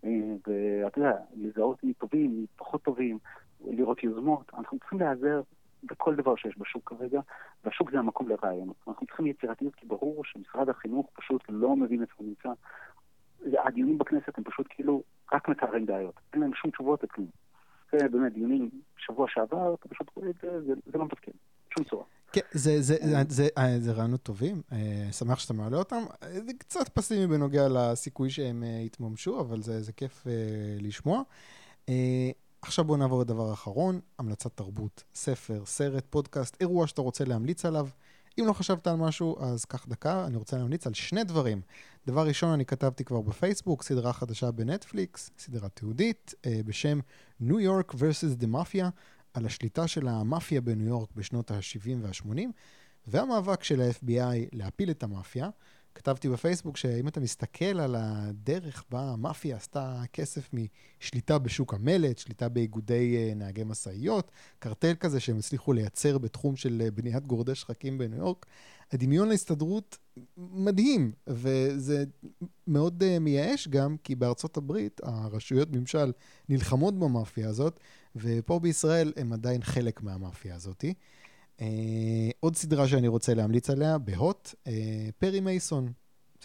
אה, 0.05 0.11
ואתה 0.47 0.99
יודע, 0.99 1.17
לזהות 1.37 1.85
מי 1.85 1.95
טובים, 1.95 2.41
מי 2.41 2.47
פחות 2.57 2.83
טובים, 2.83 3.19
לראות 3.67 4.05
יוזמות. 4.05 4.51
אנחנו 4.59 4.79
צריכים 4.79 4.99
להיעזר 4.99 5.43
בכל 5.99 6.15
דבר 6.15 6.37
שיש 6.37 6.59
בשוק 6.59 6.93
כרגע, 6.95 7.21
והשוק 7.65 7.91
זה 7.91 7.99
המקום 7.99 8.29
לרעיונות. 8.29 8.77
אנחנו 8.89 9.07
צריכים 9.07 9.27
יצירתיות, 9.27 9.75
כי 9.75 9.87
ברור 9.87 10.25
שמשרד 10.25 10.69
החינוך 10.69 11.07
פשוט 11.13 11.43
לא 11.49 11.77
מבין 11.77 12.03
איפה 12.03 12.15
הוא 12.17 12.27
נמצא. 12.27 12.49
הדיונים 13.67 13.99
בכנסת 13.99 14.39
הם 14.39 14.45
פשוט 14.45 14.67
כאילו 14.71 15.03
רק 15.33 15.49
מתארים 15.49 15.87
בעיות. 15.87 16.15
אין 16.33 16.41
להם 16.41 16.55
שום 16.55 16.71
תשובות 16.71 17.05
וכלום. 17.05 17.29
זה 17.93 18.09
באמת 18.09 18.33
דיונים 18.33 18.71
שבוע 18.97 19.27
שעבר, 19.29 19.75
אתה 19.75 19.89
פשוט 19.89 20.11
רואה 20.15 20.31
את 20.31 20.35
זה, 20.43 20.61
זה, 20.67 20.99
לא 20.99 21.05
מתפקד. 21.05 21.33
שום 21.75 21.85
צורה. 21.85 22.05
כן, 22.33 22.41
זה, 22.53 23.49
אה, 23.59 23.77
רעיונות 23.95 24.23
טובים, 24.23 24.63
אה, 24.73 25.09
שמח 25.13 25.39
שאתה 25.39 25.55
מעלה 25.55 25.77
אותם. 25.77 26.03
זה 26.21 26.53
קצת 26.59 26.89
פסימי 26.89 27.27
בנוגע 27.27 27.69
לסיכוי 27.69 28.31
שהם 28.31 28.65
אה, 28.65 28.69
יתממשו, 28.69 29.41
אבל 29.41 29.63
זה 29.63 29.93
כיף 29.93 30.27
לשמוע. 30.81 31.23
עכשיו 32.63 32.85
בואו 32.85 32.99
נעבור 32.99 33.21
לדבר 33.21 33.51
האחרון, 33.51 34.01
המלצת 34.19 34.57
תרבות, 34.57 35.05
ספר, 35.15 35.63
סרט, 35.67 36.05
פודקאסט, 36.11 36.57
אירוע 36.61 36.87
שאתה 36.87 37.03
רוצה 37.03 37.25
להמליץ 37.25 37.65
עליו. 37.65 37.89
אם 38.41 38.47
לא 38.47 38.53
חשבת 38.53 38.87
על 38.87 38.97
משהו, 38.97 39.37
אז 39.41 39.65
קח 39.65 39.87
דקה, 39.89 40.27
אני 40.27 40.37
רוצה 40.37 40.59
להמליץ 40.59 40.87
על 40.87 40.95
שני 40.95 41.25
דברים. 41.25 41.61
דבר 42.07 42.27
ראשון, 42.27 42.51
אני 42.51 42.65
כתבתי 42.65 43.05
כבר 43.05 43.21
בפייסבוק, 43.21 43.83
סדרה 43.83 44.13
חדשה 44.13 44.51
בנטפליקס, 44.51 45.31
סדרה 45.39 45.69
תיעודית, 45.69 46.35
בשם 46.67 47.01
New 47.43 47.59
York 47.67 47.95
vs. 47.95 48.43
The 48.43 48.47
Mafia. 48.55 48.87
על 49.35 49.47
השליטה 49.47 49.87
של 49.87 50.09
המאפיה 50.09 50.61
בניו 50.61 50.87
יורק 50.87 51.09
בשנות 51.17 51.51
ה-70 51.51 51.97
וה-80, 52.03 52.41
והמאבק 53.07 53.65
של 53.65 53.81
ה-FBI 53.81 54.49
להפיל 54.53 54.91
את 54.91 55.03
המאפיה. 55.03 55.49
כתבתי 55.99 56.29
בפייסבוק 56.29 56.77
שאם 56.77 57.09
אתה 57.09 57.21
מסתכל 57.21 57.81
על 57.81 57.97
הדרך 57.99 58.85
בה 58.91 59.01
המאפיה 59.01 59.57
עשתה 59.57 60.03
כסף 60.13 60.51
משליטה 60.53 61.39
בשוק 61.39 61.75
המלט, 61.75 62.19
שליטה 62.19 62.49
באיגודי 62.49 63.17
אה, 63.17 63.35
נהגי 63.35 63.65
משאיות, 63.65 64.31
קרטל 64.59 64.95
כזה 65.01 65.21
שהם 65.21 65.39
הצליחו 65.39 65.73
לייצר 65.73 66.19
בתחום 66.19 66.57
של 66.57 66.83
אה, 66.85 66.91
בניית 66.91 67.27
גורדי 67.27 67.55
שחקים 67.55 67.99
בניו 67.99 68.19
יורק, 68.19 68.47
הדמיון 68.93 69.29
להסתדרות 69.29 69.99
מדהים, 70.37 71.13
וזה 71.27 72.05
מאוד 72.67 73.03
אה, 73.03 73.19
מייאש 73.19 73.69
גם, 73.69 73.97
כי 74.05 74.15
בארצות 74.15 74.57
הברית 74.57 75.01
הרשויות 75.05 75.69
ממשל 75.73 76.13
נלחמות 76.49 76.99
במאפיה 76.99 77.49
הזאת, 77.49 77.81
ופה 78.17 78.59
בישראל 78.59 79.13
הם 79.17 79.33
עדיין 79.33 79.63
חלק 79.63 80.03
מהמאפיה 80.03 80.55
הזאת. 80.55 80.85
אה, 81.59 81.61
עוד 82.41 82.57
סדרה 82.57 82.89
שאני 82.89 83.09
רוצה 83.09 83.35
להמליץ 83.35 83.71
עליה, 83.71 83.99
בהוט, 83.99 84.55
אה, 84.65 84.69
פרי 85.19 85.41
מייסון, 85.41 85.93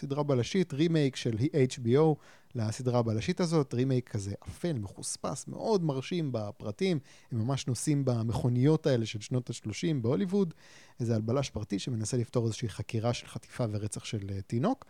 סדרה 0.00 0.22
בלשית, 0.22 0.72
רימייק 0.72 1.16
של 1.16 1.36
HBO 1.36 2.14
לסדרה 2.54 2.98
הבלשית 2.98 3.40
הזאת, 3.40 3.74
רימייק 3.74 4.08
כזה 4.08 4.32
אפל, 4.48 4.72
מחוספס, 4.72 5.48
מאוד 5.48 5.84
מרשים 5.84 6.32
בפרטים, 6.32 6.98
הם 7.32 7.38
ממש 7.38 7.66
נוסעים 7.66 8.04
במכוניות 8.04 8.86
האלה 8.86 9.06
של 9.06 9.20
שנות 9.20 9.50
ה-30 9.50 10.02
בהוליווד, 10.02 10.54
איזה 11.00 11.14
על 11.14 11.20
בלש 11.20 11.50
פרטי 11.50 11.78
שמנסה 11.78 12.16
לפתור 12.16 12.44
איזושהי 12.44 12.68
חקירה 12.68 13.12
של 13.12 13.26
חטיפה 13.26 13.64
ורצח 13.70 14.04
של 14.04 14.18
אה, 14.18 14.42
תינוק. 14.46 14.84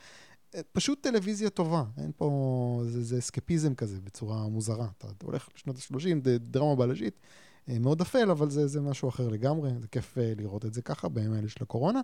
פשוט 0.72 1.03
טלוויזיה 1.03 1.51
טובה, 1.51 1.85
אין 1.99 2.12
פה, 2.16 2.83
זה, 2.87 3.03
זה 3.03 3.18
אסקפיזם 3.18 3.75
כזה 3.75 4.01
בצורה 4.01 4.49
מוזרה. 4.49 4.89
אתה, 4.99 5.09
הולך 5.22 5.49
לשנות 5.57 5.77
ה-30, 5.77 6.29
דרמה 6.39 6.77
בלשית, 6.77 7.20
מאוד 7.68 8.00
אפל, 8.00 8.30
אבל 8.30 8.50
זה, 8.50 8.66
זה 8.66 8.80
משהו 8.80 9.08
אחר 9.08 9.28
לגמרי, 9.28 9.70
זה 9.78 9.88
כיף 9.88 10.18
uh, 10.18 10.20
לראות 10.36 10.64
את 10.64 10.74
זה 10.74 10.82
ככה 10.82 11.08
בימים 11.08 11.32
האלה 11.32 11.48
של 11.48 11.62
הקורונה. 11.62 12.00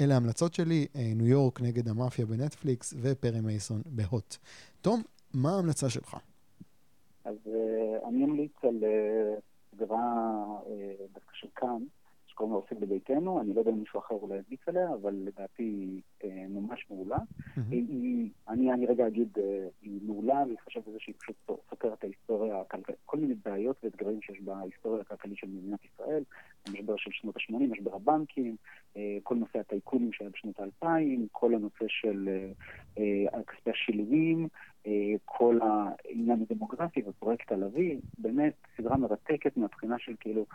אלה 0.00 0.14
ההמלצות 0.14 0.54
שלי, 0.54 0.86
ניו 0.94 1.26
יורק 1.26 1.60
נגד 1.60 1.88
המאפיה 1.88 2.26
בנטפליקס 2.26 2.94
ופרי 3.00 3.40
מייסון 3.40 3.82
בהוט. 3.86 4.36
תום, 4.80 5.02
מה 5.34 5.54
ההמלצה 5.54 5.90
שלך? 5.90 6.16
אז 7.24 7.36
אני 8.08 8.24
אמליץ 8.24 8.52
על 8.62 8.84
סדרה 9.70 10.44
דווקא 11.12 11.32
של 11.34 11.48
כאן, 11.56 11.82
שקוראים 12.38 12.54
לה 12.54 12.60
עוסק 12.60 12.76
בביתנו, 12.76 13.40
אני 13.40 13.54
לא 13.54 13.60
יודע 13.60 13.70
אם 13.70 13.78
מישהו 13.78 14.00
אחר 14.00 14.14
אולי 14.14 14.36
ימליץ 14.36 14.60
עליה, 14.66 14.88
אבל 14.94 15.14
לדעתי 15.14 16.00
אה, 16.24 16.44
ממש 16.48 16.86
מעולה. 16.90 17.16
אני, 18.48 18.72
אני 18.72 18.86
רגע 18.86 19.06
אגיד, 19.06 19.28
אה, 19.38 19.68
היא 19.82 20.00
מעולה, 20.06 20.42
והיא 20.46 20.58
חושבת 20.64 20.88
בזה 20.88 20.96
שהיא 21.00 21.14
פשוט 21.18 21.36
סוקרת 21.70 21.98
את 21.98 22.04
ההיסטוריה 22.04 22.60
הכלכלית, 22.60 22.98
כל 23.06 23.16
מיני 23.16 23.34
בעיות 23.34 23.76
ואתגרים 23.84 24.22
שיש 24.22 24.40
בהיסטוריה 24.40 25.00
הכלכלית 25.00 25.36
של 25.38 25.46
מדינת 25.46 25.78
ישראל, 25.84 26.22
המשבר 26.68 26.96
של 26.96 27.10
שנות 27.12 27.36
ה-80, 27.36 27.72
משבר 27.72 27.94
הבנקים, 27.94 28.56
אה, 28.96 29.18
כל 29.22 29.34
נושא 29.34 29.58
הטייקונים 29.58 30.12
שהיה 30.12 30.30
בשנות 30.30 30.60
ה-2000, 30.60 30.86
כל 31.32 31.54
הנושא 31.54 31.84
של 31.88 32.28
כספי 33.46 33.70
השילומים, 33.70 34.48
כל 35.24 35.58
העניין 35.62 36.44
הדמוגרפי 36.50 37.02
ופרויקט 37.06 37.52
הלוי, 37.52 38.00
באמת 38.18 38.54
סדרה 38.76 38.96
מרתקת 38.96 39.56
מהבחינה 39.56 39.98
של 39.98 40.12
כאילו 40.20 40.46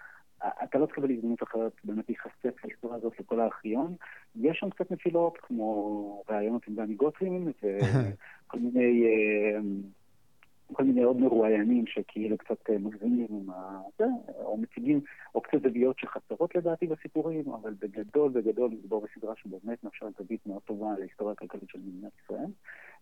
אתה 0.64 0.78
לא 0.78 0.86
תקבל 0.86 1.12
הזדמנות 1.12 1.44
אחרת 1.44 1.72
באמת 1.84 2.10
להיחשף 2.10 2.66
להיסטוריה 2.66 2.98
הזאת 2.98 3.20
לכל 3.20 3.40
הארכיון. 3.40 3.96
יש 4.36 4.58
שם 4.60 4.70
קצת 4.70 4.92
נפילות, 4.92 5.38
כמו 5.42 6.24
ראיונות 6.30 6.68
עם 6.68 6.76
דני 6.76 6.96
גוטרין, 6.96 7.48
וכל 7.58 8.60
מיני... 8.60 9.06
אה, 10.74 10.78
כל 10.78 10.84
מיני 10.84 11.04
עוד 11.04 11.18
מרואיינים 11.18 11.88
שכאילו 11.88 12.38
קצת 12.38 12.70
אה, 12.70 12.78
מגזימים 12.78 13.28
עם 13.30 13.50
ה... 13.50 13.82
זה, 14.00 14.06
או 14.36 14.58
מציגים, 14.58 15.02
או 15.36 15.42
קצת 15.42 15.62
זוויות 15.62 16.00
שחסרות 16.00 16.56
לדעתי 16.56 16.88
בסיפורים, 16.88 17.50
אבל 17.50 17.74
בגדול, 17.80 18.32
בגדול 18.32 18.72
מדובר 18.72 19.00
בסדרה 19.00 19.34
שבאמת 19.36 19.84
מאפשרת 19.84 20.14
זווית 20.18 20.48
מאוד 20.48 20.62
טובה 20.62 20.88
להיסטוריה 21.00 21.34
הכלכלית 21.34 21.70
של 21.70 21.80
מדינת 21.80 22.12
ישראל. 22.24 22.52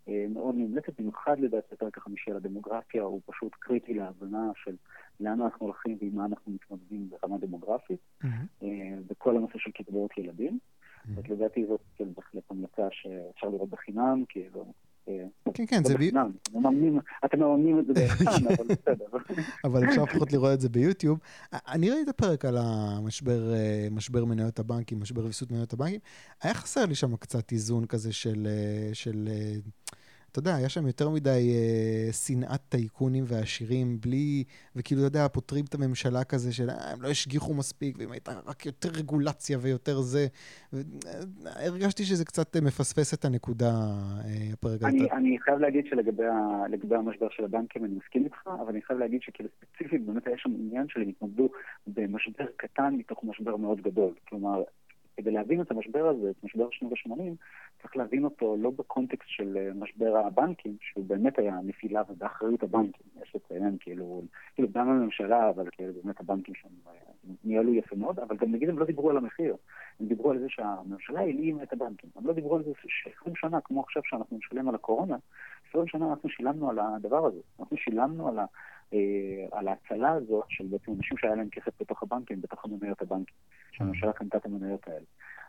אה, 0.08 0.26
מאוד 0.30 0.56
נמלצת, 0.58 1.00
במיוחד 1.00 1.40
לדעתי 1.40 1.76
הפרק 1.76 1.98
החמישי 1.98 2.32
על 2.32 2.38
הדמוגרפיה, 2.38 3.04
הוא 3.04 3.22
פשוט 3.26 3.52
קריטי 3.60 3.94
להבנה 3.94 4.52
של 4.56 4.76
לאן 5.20 5.42
אנחנו 5.42 5.66
הולכים 5.66 5.98
ועם 6.02 6.16
מה 6.16 6.26
אנחנו 6.26 6.52
מתמודדים 6.52 7.10
ברמה 7.10 7.38
דמוגרפית, 7.38 8.00
mm-hmm. 8.24 8.66
וכל 9.08 9.38
הנושא 9.38 9.58
של 9.58 9.72
קצבאות 9.72 10.18
ילדים. 10.18 10.60
Mm-hmm. 10.60 11.20
אז 11.20 11.32
לדעתי 11.32 11.66
זאת 11.66 11.82
בהחלט 12.16 12.44
המלצה 12.50 12.88
שאפשר 12.92 13.50
לראות 13.50 13.70
בחינם, 13.70 14.24
כי 14.30 14.50
זו... 14.54 14.66
אה, 15.08 15.14
כן, 15.54 15.66
כן, 15.68 15.84
זה... 15.84 15.94
בחינם, 15.94 16.32
אתם 17.26 17.40
מממנים 17.40 17.80
את 17.80 17.86
זה 17.86 17.94
בחינם, 18.08 18.48
אבל 18.48 18.66
בסדר. 18.68 19.06
אבל 19.64 19.90
אפשר 19.90 20.04
לפחות 20.04 20.34
לראות 20.34 20.54
את 20.54 20.62
זה 20.62 20.70
ביוטיוב. 20.70 21.20
אני 21.54 21.90
ראיתי 21.90 22.04
את 22.04 22.10
הפרק 22.10 22.46
על 22.46 22.58
המשבר 22.58 24.26
מניות 24.26 24.60
הבנקים, 24.60 25.00
משבר 25.00 25.26
ויסות 25.26 25.52
מניות 25.52 25.74
הבנקים. 25.74 26.00
היה 26.42 26.54
חסר 26.54 26.86
לי 26.86 26.96
שם 26.96 27.16
קצת 27.16 27.52
איזון 27.52 27.86
כזה 27.86 28.14
של... 28.14 28.48
אתה 30.32 30.40
יודע, 30.40 30.56
היה 30.56 30.70
שם 30.70 30.88
יותר 30.88 31.10
מדי 31.10 31.54
אה, 31.56 32.14
שנאת 32.14 32.62
טייקונים 32.70 33.24
ועשירים, 33.28 33.98
בלי, 34.02 34.44
וכאילו, 34.76 35.02
אתה 35.02 35.08
יודע, 35.08 35.28
פותרים 35.28 35.66
את 35.66 35.74
הממשלה 35.74 36.24
כזה 36.24 36.54
של, 36.54 36.70
אה, 36.70 36.92
הם 36.92 37.02
לא 37.02 37.08
השגיחו 37.08 37.54
מספיק, 37.54 37.96
ואם 38.00 38.12
הייתה 38.12 38.32
רק 38.46 38.66
יותר 38.66 38.90
רגולציה 38.90 39.58
ויותר 39.62 40.02
זה. 40.02 40.28
ו, 40.74 40.78
אה, 41.08 41.68
הרגשתי 41.68 42.04
שזה 42.04 42.26
קצת 42.26 42.56
אה, 42.56 42.62
מפספס 42.62 43.14
את 43.14 43.26
הנקודה, 43.26 43.72
אה, 44.26 44.54
הפרק 44.54 44.84
הזה. 44.84 44.88
אני, 44.88 45.12
אני 45.12 45.40
חייב 45.40 45.60
להגיד 45.60 45.86
שלגבי 45.86 46.96
המשבר 46.96 47.28
של 47.30 47.44
הבנקים 47.44 47.86
אני 47.86 47.94
מסכים 47.96 48.24
איתך, 48.26 48.48
אבל 48.48 48.70
אני 48.70 48.82
חייב 48.82 49.00
להגיד 49.00 49.22
שכאילו 49.22 49.50
ספציפית 49.60 50.06
באמת 50.06 50.28
היה 50.28 50.38
שם 50.38 50.50
עניין 50.50 50.86
שהם 50.90 51.10
התמודדו 51.10 51.50
במשבר 51.88 52.46
קטן 52.56 52.94
מתוך 52.98 53.24
משבר 53.24 53.58
מאוד 53.58 53.82
גדול. 53.82 54.14
כלומר, 54.30 54.64
כדי 55.18 55.32
להבין 55.32 55.62
את 55.62 55.72
המשבר 55.72 56.08
הזה, 56.08 56.30
את 56.30 56.44
משבר 56.44 56.68
שנות 56.72 56.92
ה-80, 56.92 57.22
צריך 57.82 57.98
להבין 57.98 58.24
אותו 58.24 58.56
לא 58.60 58.70
בקונטקסט 58.70 59.30
של 59.30 59.58
אה, 59.58 59.70
משבר 59.76 60.18
הבנקים, 60.18 60.78
שהוא 60.82 61.06
באמת 61.06 61.40
היה 61.40 61.56
נפילה 61.64 62.02
ובאחריות 62.10 62.64
הבנקים, 62.64 63.06
יש 63.22 63.36
לציין, 63.36 63.78
כאילו, 63.80 64.22
כאילו 64.56 64.68
גם 64.72 64.90
הממשלה, 64.90 65.50
אבל 65.50 65.70
כאילו 65.72 65.94
באמת 66.04 66.20
הבנקים 66.20 66.56
שם 66.56 66.70
אה, 66.88 66.94
ניהלו 67.44 67.74
יפה 67.74 67.96
מאוד, 67.96 68.20
אבל 68.20 68.38
גם 68.38 68.52
נגיד 68.52 68.70
הם 68.70 68.80
לא 68.80 68.86
דיברו 68.86 69.10
על 69.10 69.18
המחיר, 69.18 69.56
הם 70.00 70.06
דיברו 70.08 70.32
על 70.32 70.40
זה 70.40 70.50
שהממשלה 70.50 71.22
הלאימה 71.22 71.64
את 71.64 71.74
הבנקים, 71.74 72.10
הם 72.16 72.28
לא 72.28 72.34
דיברו 72.34 72.56
על 72.56 72.64
זה 72.64 72.72
ש-20 72.88 73.32
שנה, 73.36 73.62
כמו 73.62 73.82
עכשיו 73.82 74.02
שאנחנו 74.06 74.38
נשלם 74.38 74.70
על 74.70 74.76
הקורונה, 74.76 75.18
20 75.72 75.88
שנה 75.88 76.10
אנחנו 76.10 76.30
שילמנו 76.30 76.70
על 76.70 76.80
הדבר 76.80 77.26
הזה, 77.26 77.40
אנחנו 77.60 77.78
שילמנו 77.78 78.28
על 78.28 78.40
ה... 78.40 78.46
אה, 78.94 79.58
על 79.60 79.68
ההצלה 79.68 80.12
הזאת 80.12 80.46
של 80.50 80.66
בעצם 80.68 80.92
אנשים 80.98 81.18
שהיה 81.18 81.36
להם 81.36 81.50
כסף 81.50 81.82
בתוך 81.82 82.04
הבנקים, 82.04 82.42
בתוך 82.42 82.66
המניות 82.66 83.02
הבנקים, 83.02 83.36
שהממשלה 83.72 84.14
קנתה 84.14 84.38
את 84.38 84.46
המניות 84.46 84.88
האלה. 84.88 85.06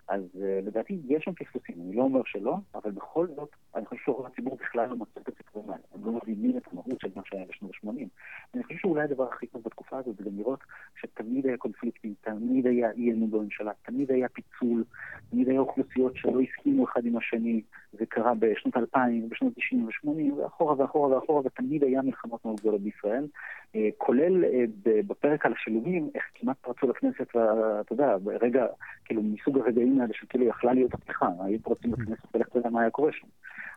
אז 0.09 0.23
uh, 0.35 0.67
לדעתי 0.67 0.99
יש 1.09 1.25
שם 1.25 1.33
פספוסים, 1.33 1.75
אני 1.81 1.97
לא 1.97 2.03
אומר 2.03 2.21
שלא, 2.27 2.57
אבל 2.75 2.91
בכל 2.91 3.27
זאת, 3.37 3.49
אני 3.75 3.87
חושב 3.87 4.03
שרוב 4.05 4.27
הציבור 4.27 4.57
בכלל 4.57 4.89
לא 4.89 4.97
מצא 4.97 5.21
את 5.21 5.29
הסיפורים 5.29 5.71
האלה, 5.71 5.83
הם 5.95 6.05
לא 6.05 6.13
מבינים 6.13 6.57
את 6.57 6.63
המהות 6.73 7.01
של 7.01 7.09
מה 7.17 7.23
שהיה 7.25 7.45
בשנות 7.49 7.71
ה-80. 7.75 8.07
אני 8.55 8.63
חושב 8.63 8.79
שאולי 8.79 9.03
הדבר 9.03 9.29
הכי 9.33 9.47
טוב 9.47 9.63
בתקופה 9.65 9.99
הזאת 9.99 10.17
זה 10.17 10.25
גם 10.25 10.39
לראות 10.39 10.61
שתמיד 11.01 11.47
היה 11.47 11.57
קונפליקטים, 11.57 12.15
תמיד 12.21 12.67
היה 12.67 12.91
אי 12.91 13.13
אמון 13.13 13.31
בממשלה, 13.31 13.73
תמיד 13.83 14.11
היה 14.11 14.29
פיצול, 14.29 14.85
תמיד 15.31 15.49
היה 15.49 15.61
אוכלוסיות 15.61 16.17
שלא 16.17 16.41
הסכימו 16.41 16.85
אחד 16.85 17.07
עם 17.07 17.17
השני, 17.17 17.63
זה 17.93 18.07
קרה 18.07 18.33
בשנות 18.39 18.77
2000, 18.77 19.29
בשנות 19.29 19.53
90 19.57 19.87
ו-80, 19.87 20.41
ואחורה 20.41 20.75
ואחורה 20.79 21.09
ואחורה, 21.17 21.43
ותמיד 21.45 21.85
היה 21.85 22.03
מלחמות 22.03 22.45
מאוד 22.45 22.61
גדולות 22.61 22.81
בישראל, 22.81 23.27
אה, 23.75 23.89
כולל 23.99 24.45
אה, 24.45 24.65
בפרק 24.85 25.47
על 25.47 25.53
השילומים, 25.53 26.11
איך 26.15 26.25
כמעט 26.35 26.57
פרצו 26.61 26.87
לכנסת, 26.89 27.37
ואתה 27.37 27.93
יודע, 27.93 28.17
רגע, 28.41 28.67
כאילו 29.05 29.23
מסוג 29.23 29.59
הרגעים 29.59 30.01
האלה 30.01 30.15
שכאילו 30.15 30.47
יכלה 30.47 30.73
להיות 30.73 30.95
הפתיחה, 30.95 31.29
היו 31.41 31.63
פרצים 31.63 31.93
לכנסת 31.93 32.35
ולך 32.35 32.49
תדע 32.49 32.71
מה 32.71 32.81
היה 32.81 32.91
קורה 32.91 33.13
שם. 33.13 33.27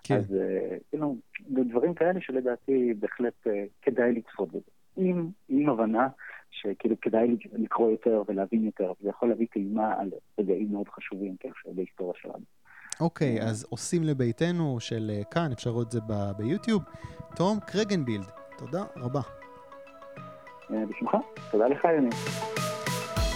כן. 0.03 0.16
אז 0.16 0.36
אה, 0.36 0.78
כאילו, 0.89 1.16
דברים 1.49 1.93
כאלה 1.93 2.22
שלדעתי 2.22 2.93
בהחלט 2.99 3.47
כדאי 3.82 4.11
לצפות 4.11 4.49
בזה. 4.49 4.72
עם, 4.97 5.30
עם 5.49 5.70
הבנה 5.70 6.07
שכאילו 6.51 6.95
כדאי 7.01 7.38
לקרוא 7.53 7.91
יותר 7.91 8.24
ולהבין 8.28 8.66
יותר, 8.66 8.93
וזה 8.99 9.09
יכול 9.09 9.30
להביא 9.30 9.47
טעימה 9.53 9.93
על 9.93 10.09
רגעים 10.39 10.72
מאוד 10.72 10.89
חשובים 10.89 11.36
כאשר 11.39 11.70
בהיסטוריה 11.76 12.13
שלנו. 12.22 12.55
אוקיי, 13.00 13.41
אז 13.41 13.66
עושים 13.70 14.04
לביתנו 14.04 14.80
של 14.80 15.12
כאן, 15.32 15.52
אפשר 15.52 15.70
לראות 15.70 15.88
את 15.88 15.91
זה 15.91 16.00
ביוטיוב. 16.38 16.84
תום 17.36 17.60
קרגנבילד, 17.60 18.26
תודה 18.58 18.84
רבה. 18.96 19.22
אה, 20.72 20.84
בשמחה. 20.89 21.18
תודה 21.52 21.68
לך, 21.68 21.84
יוני. 21.96 22.10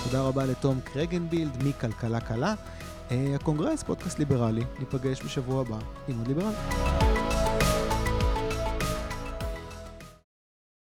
תודה 0.03 0.21
רבה 0.21 0.45
לתום 0.45 0.79
קרגנבילד 0.93 1.63
מכלכלה 1.63 2.19
קלה. 2.19 2.53
אה, 3.11 3.35
הקונגרס, 3.35 3.83
פודקאסט 3.83 4.19
ליברלי, 4.19 4.63
ניפגש 4.79 5.23
בשבוע 5.23 5.61
הבא 5.61 5.77
עם 6.07 6.17
עוד 6.17 6.27
ליברל. 6.27 7.08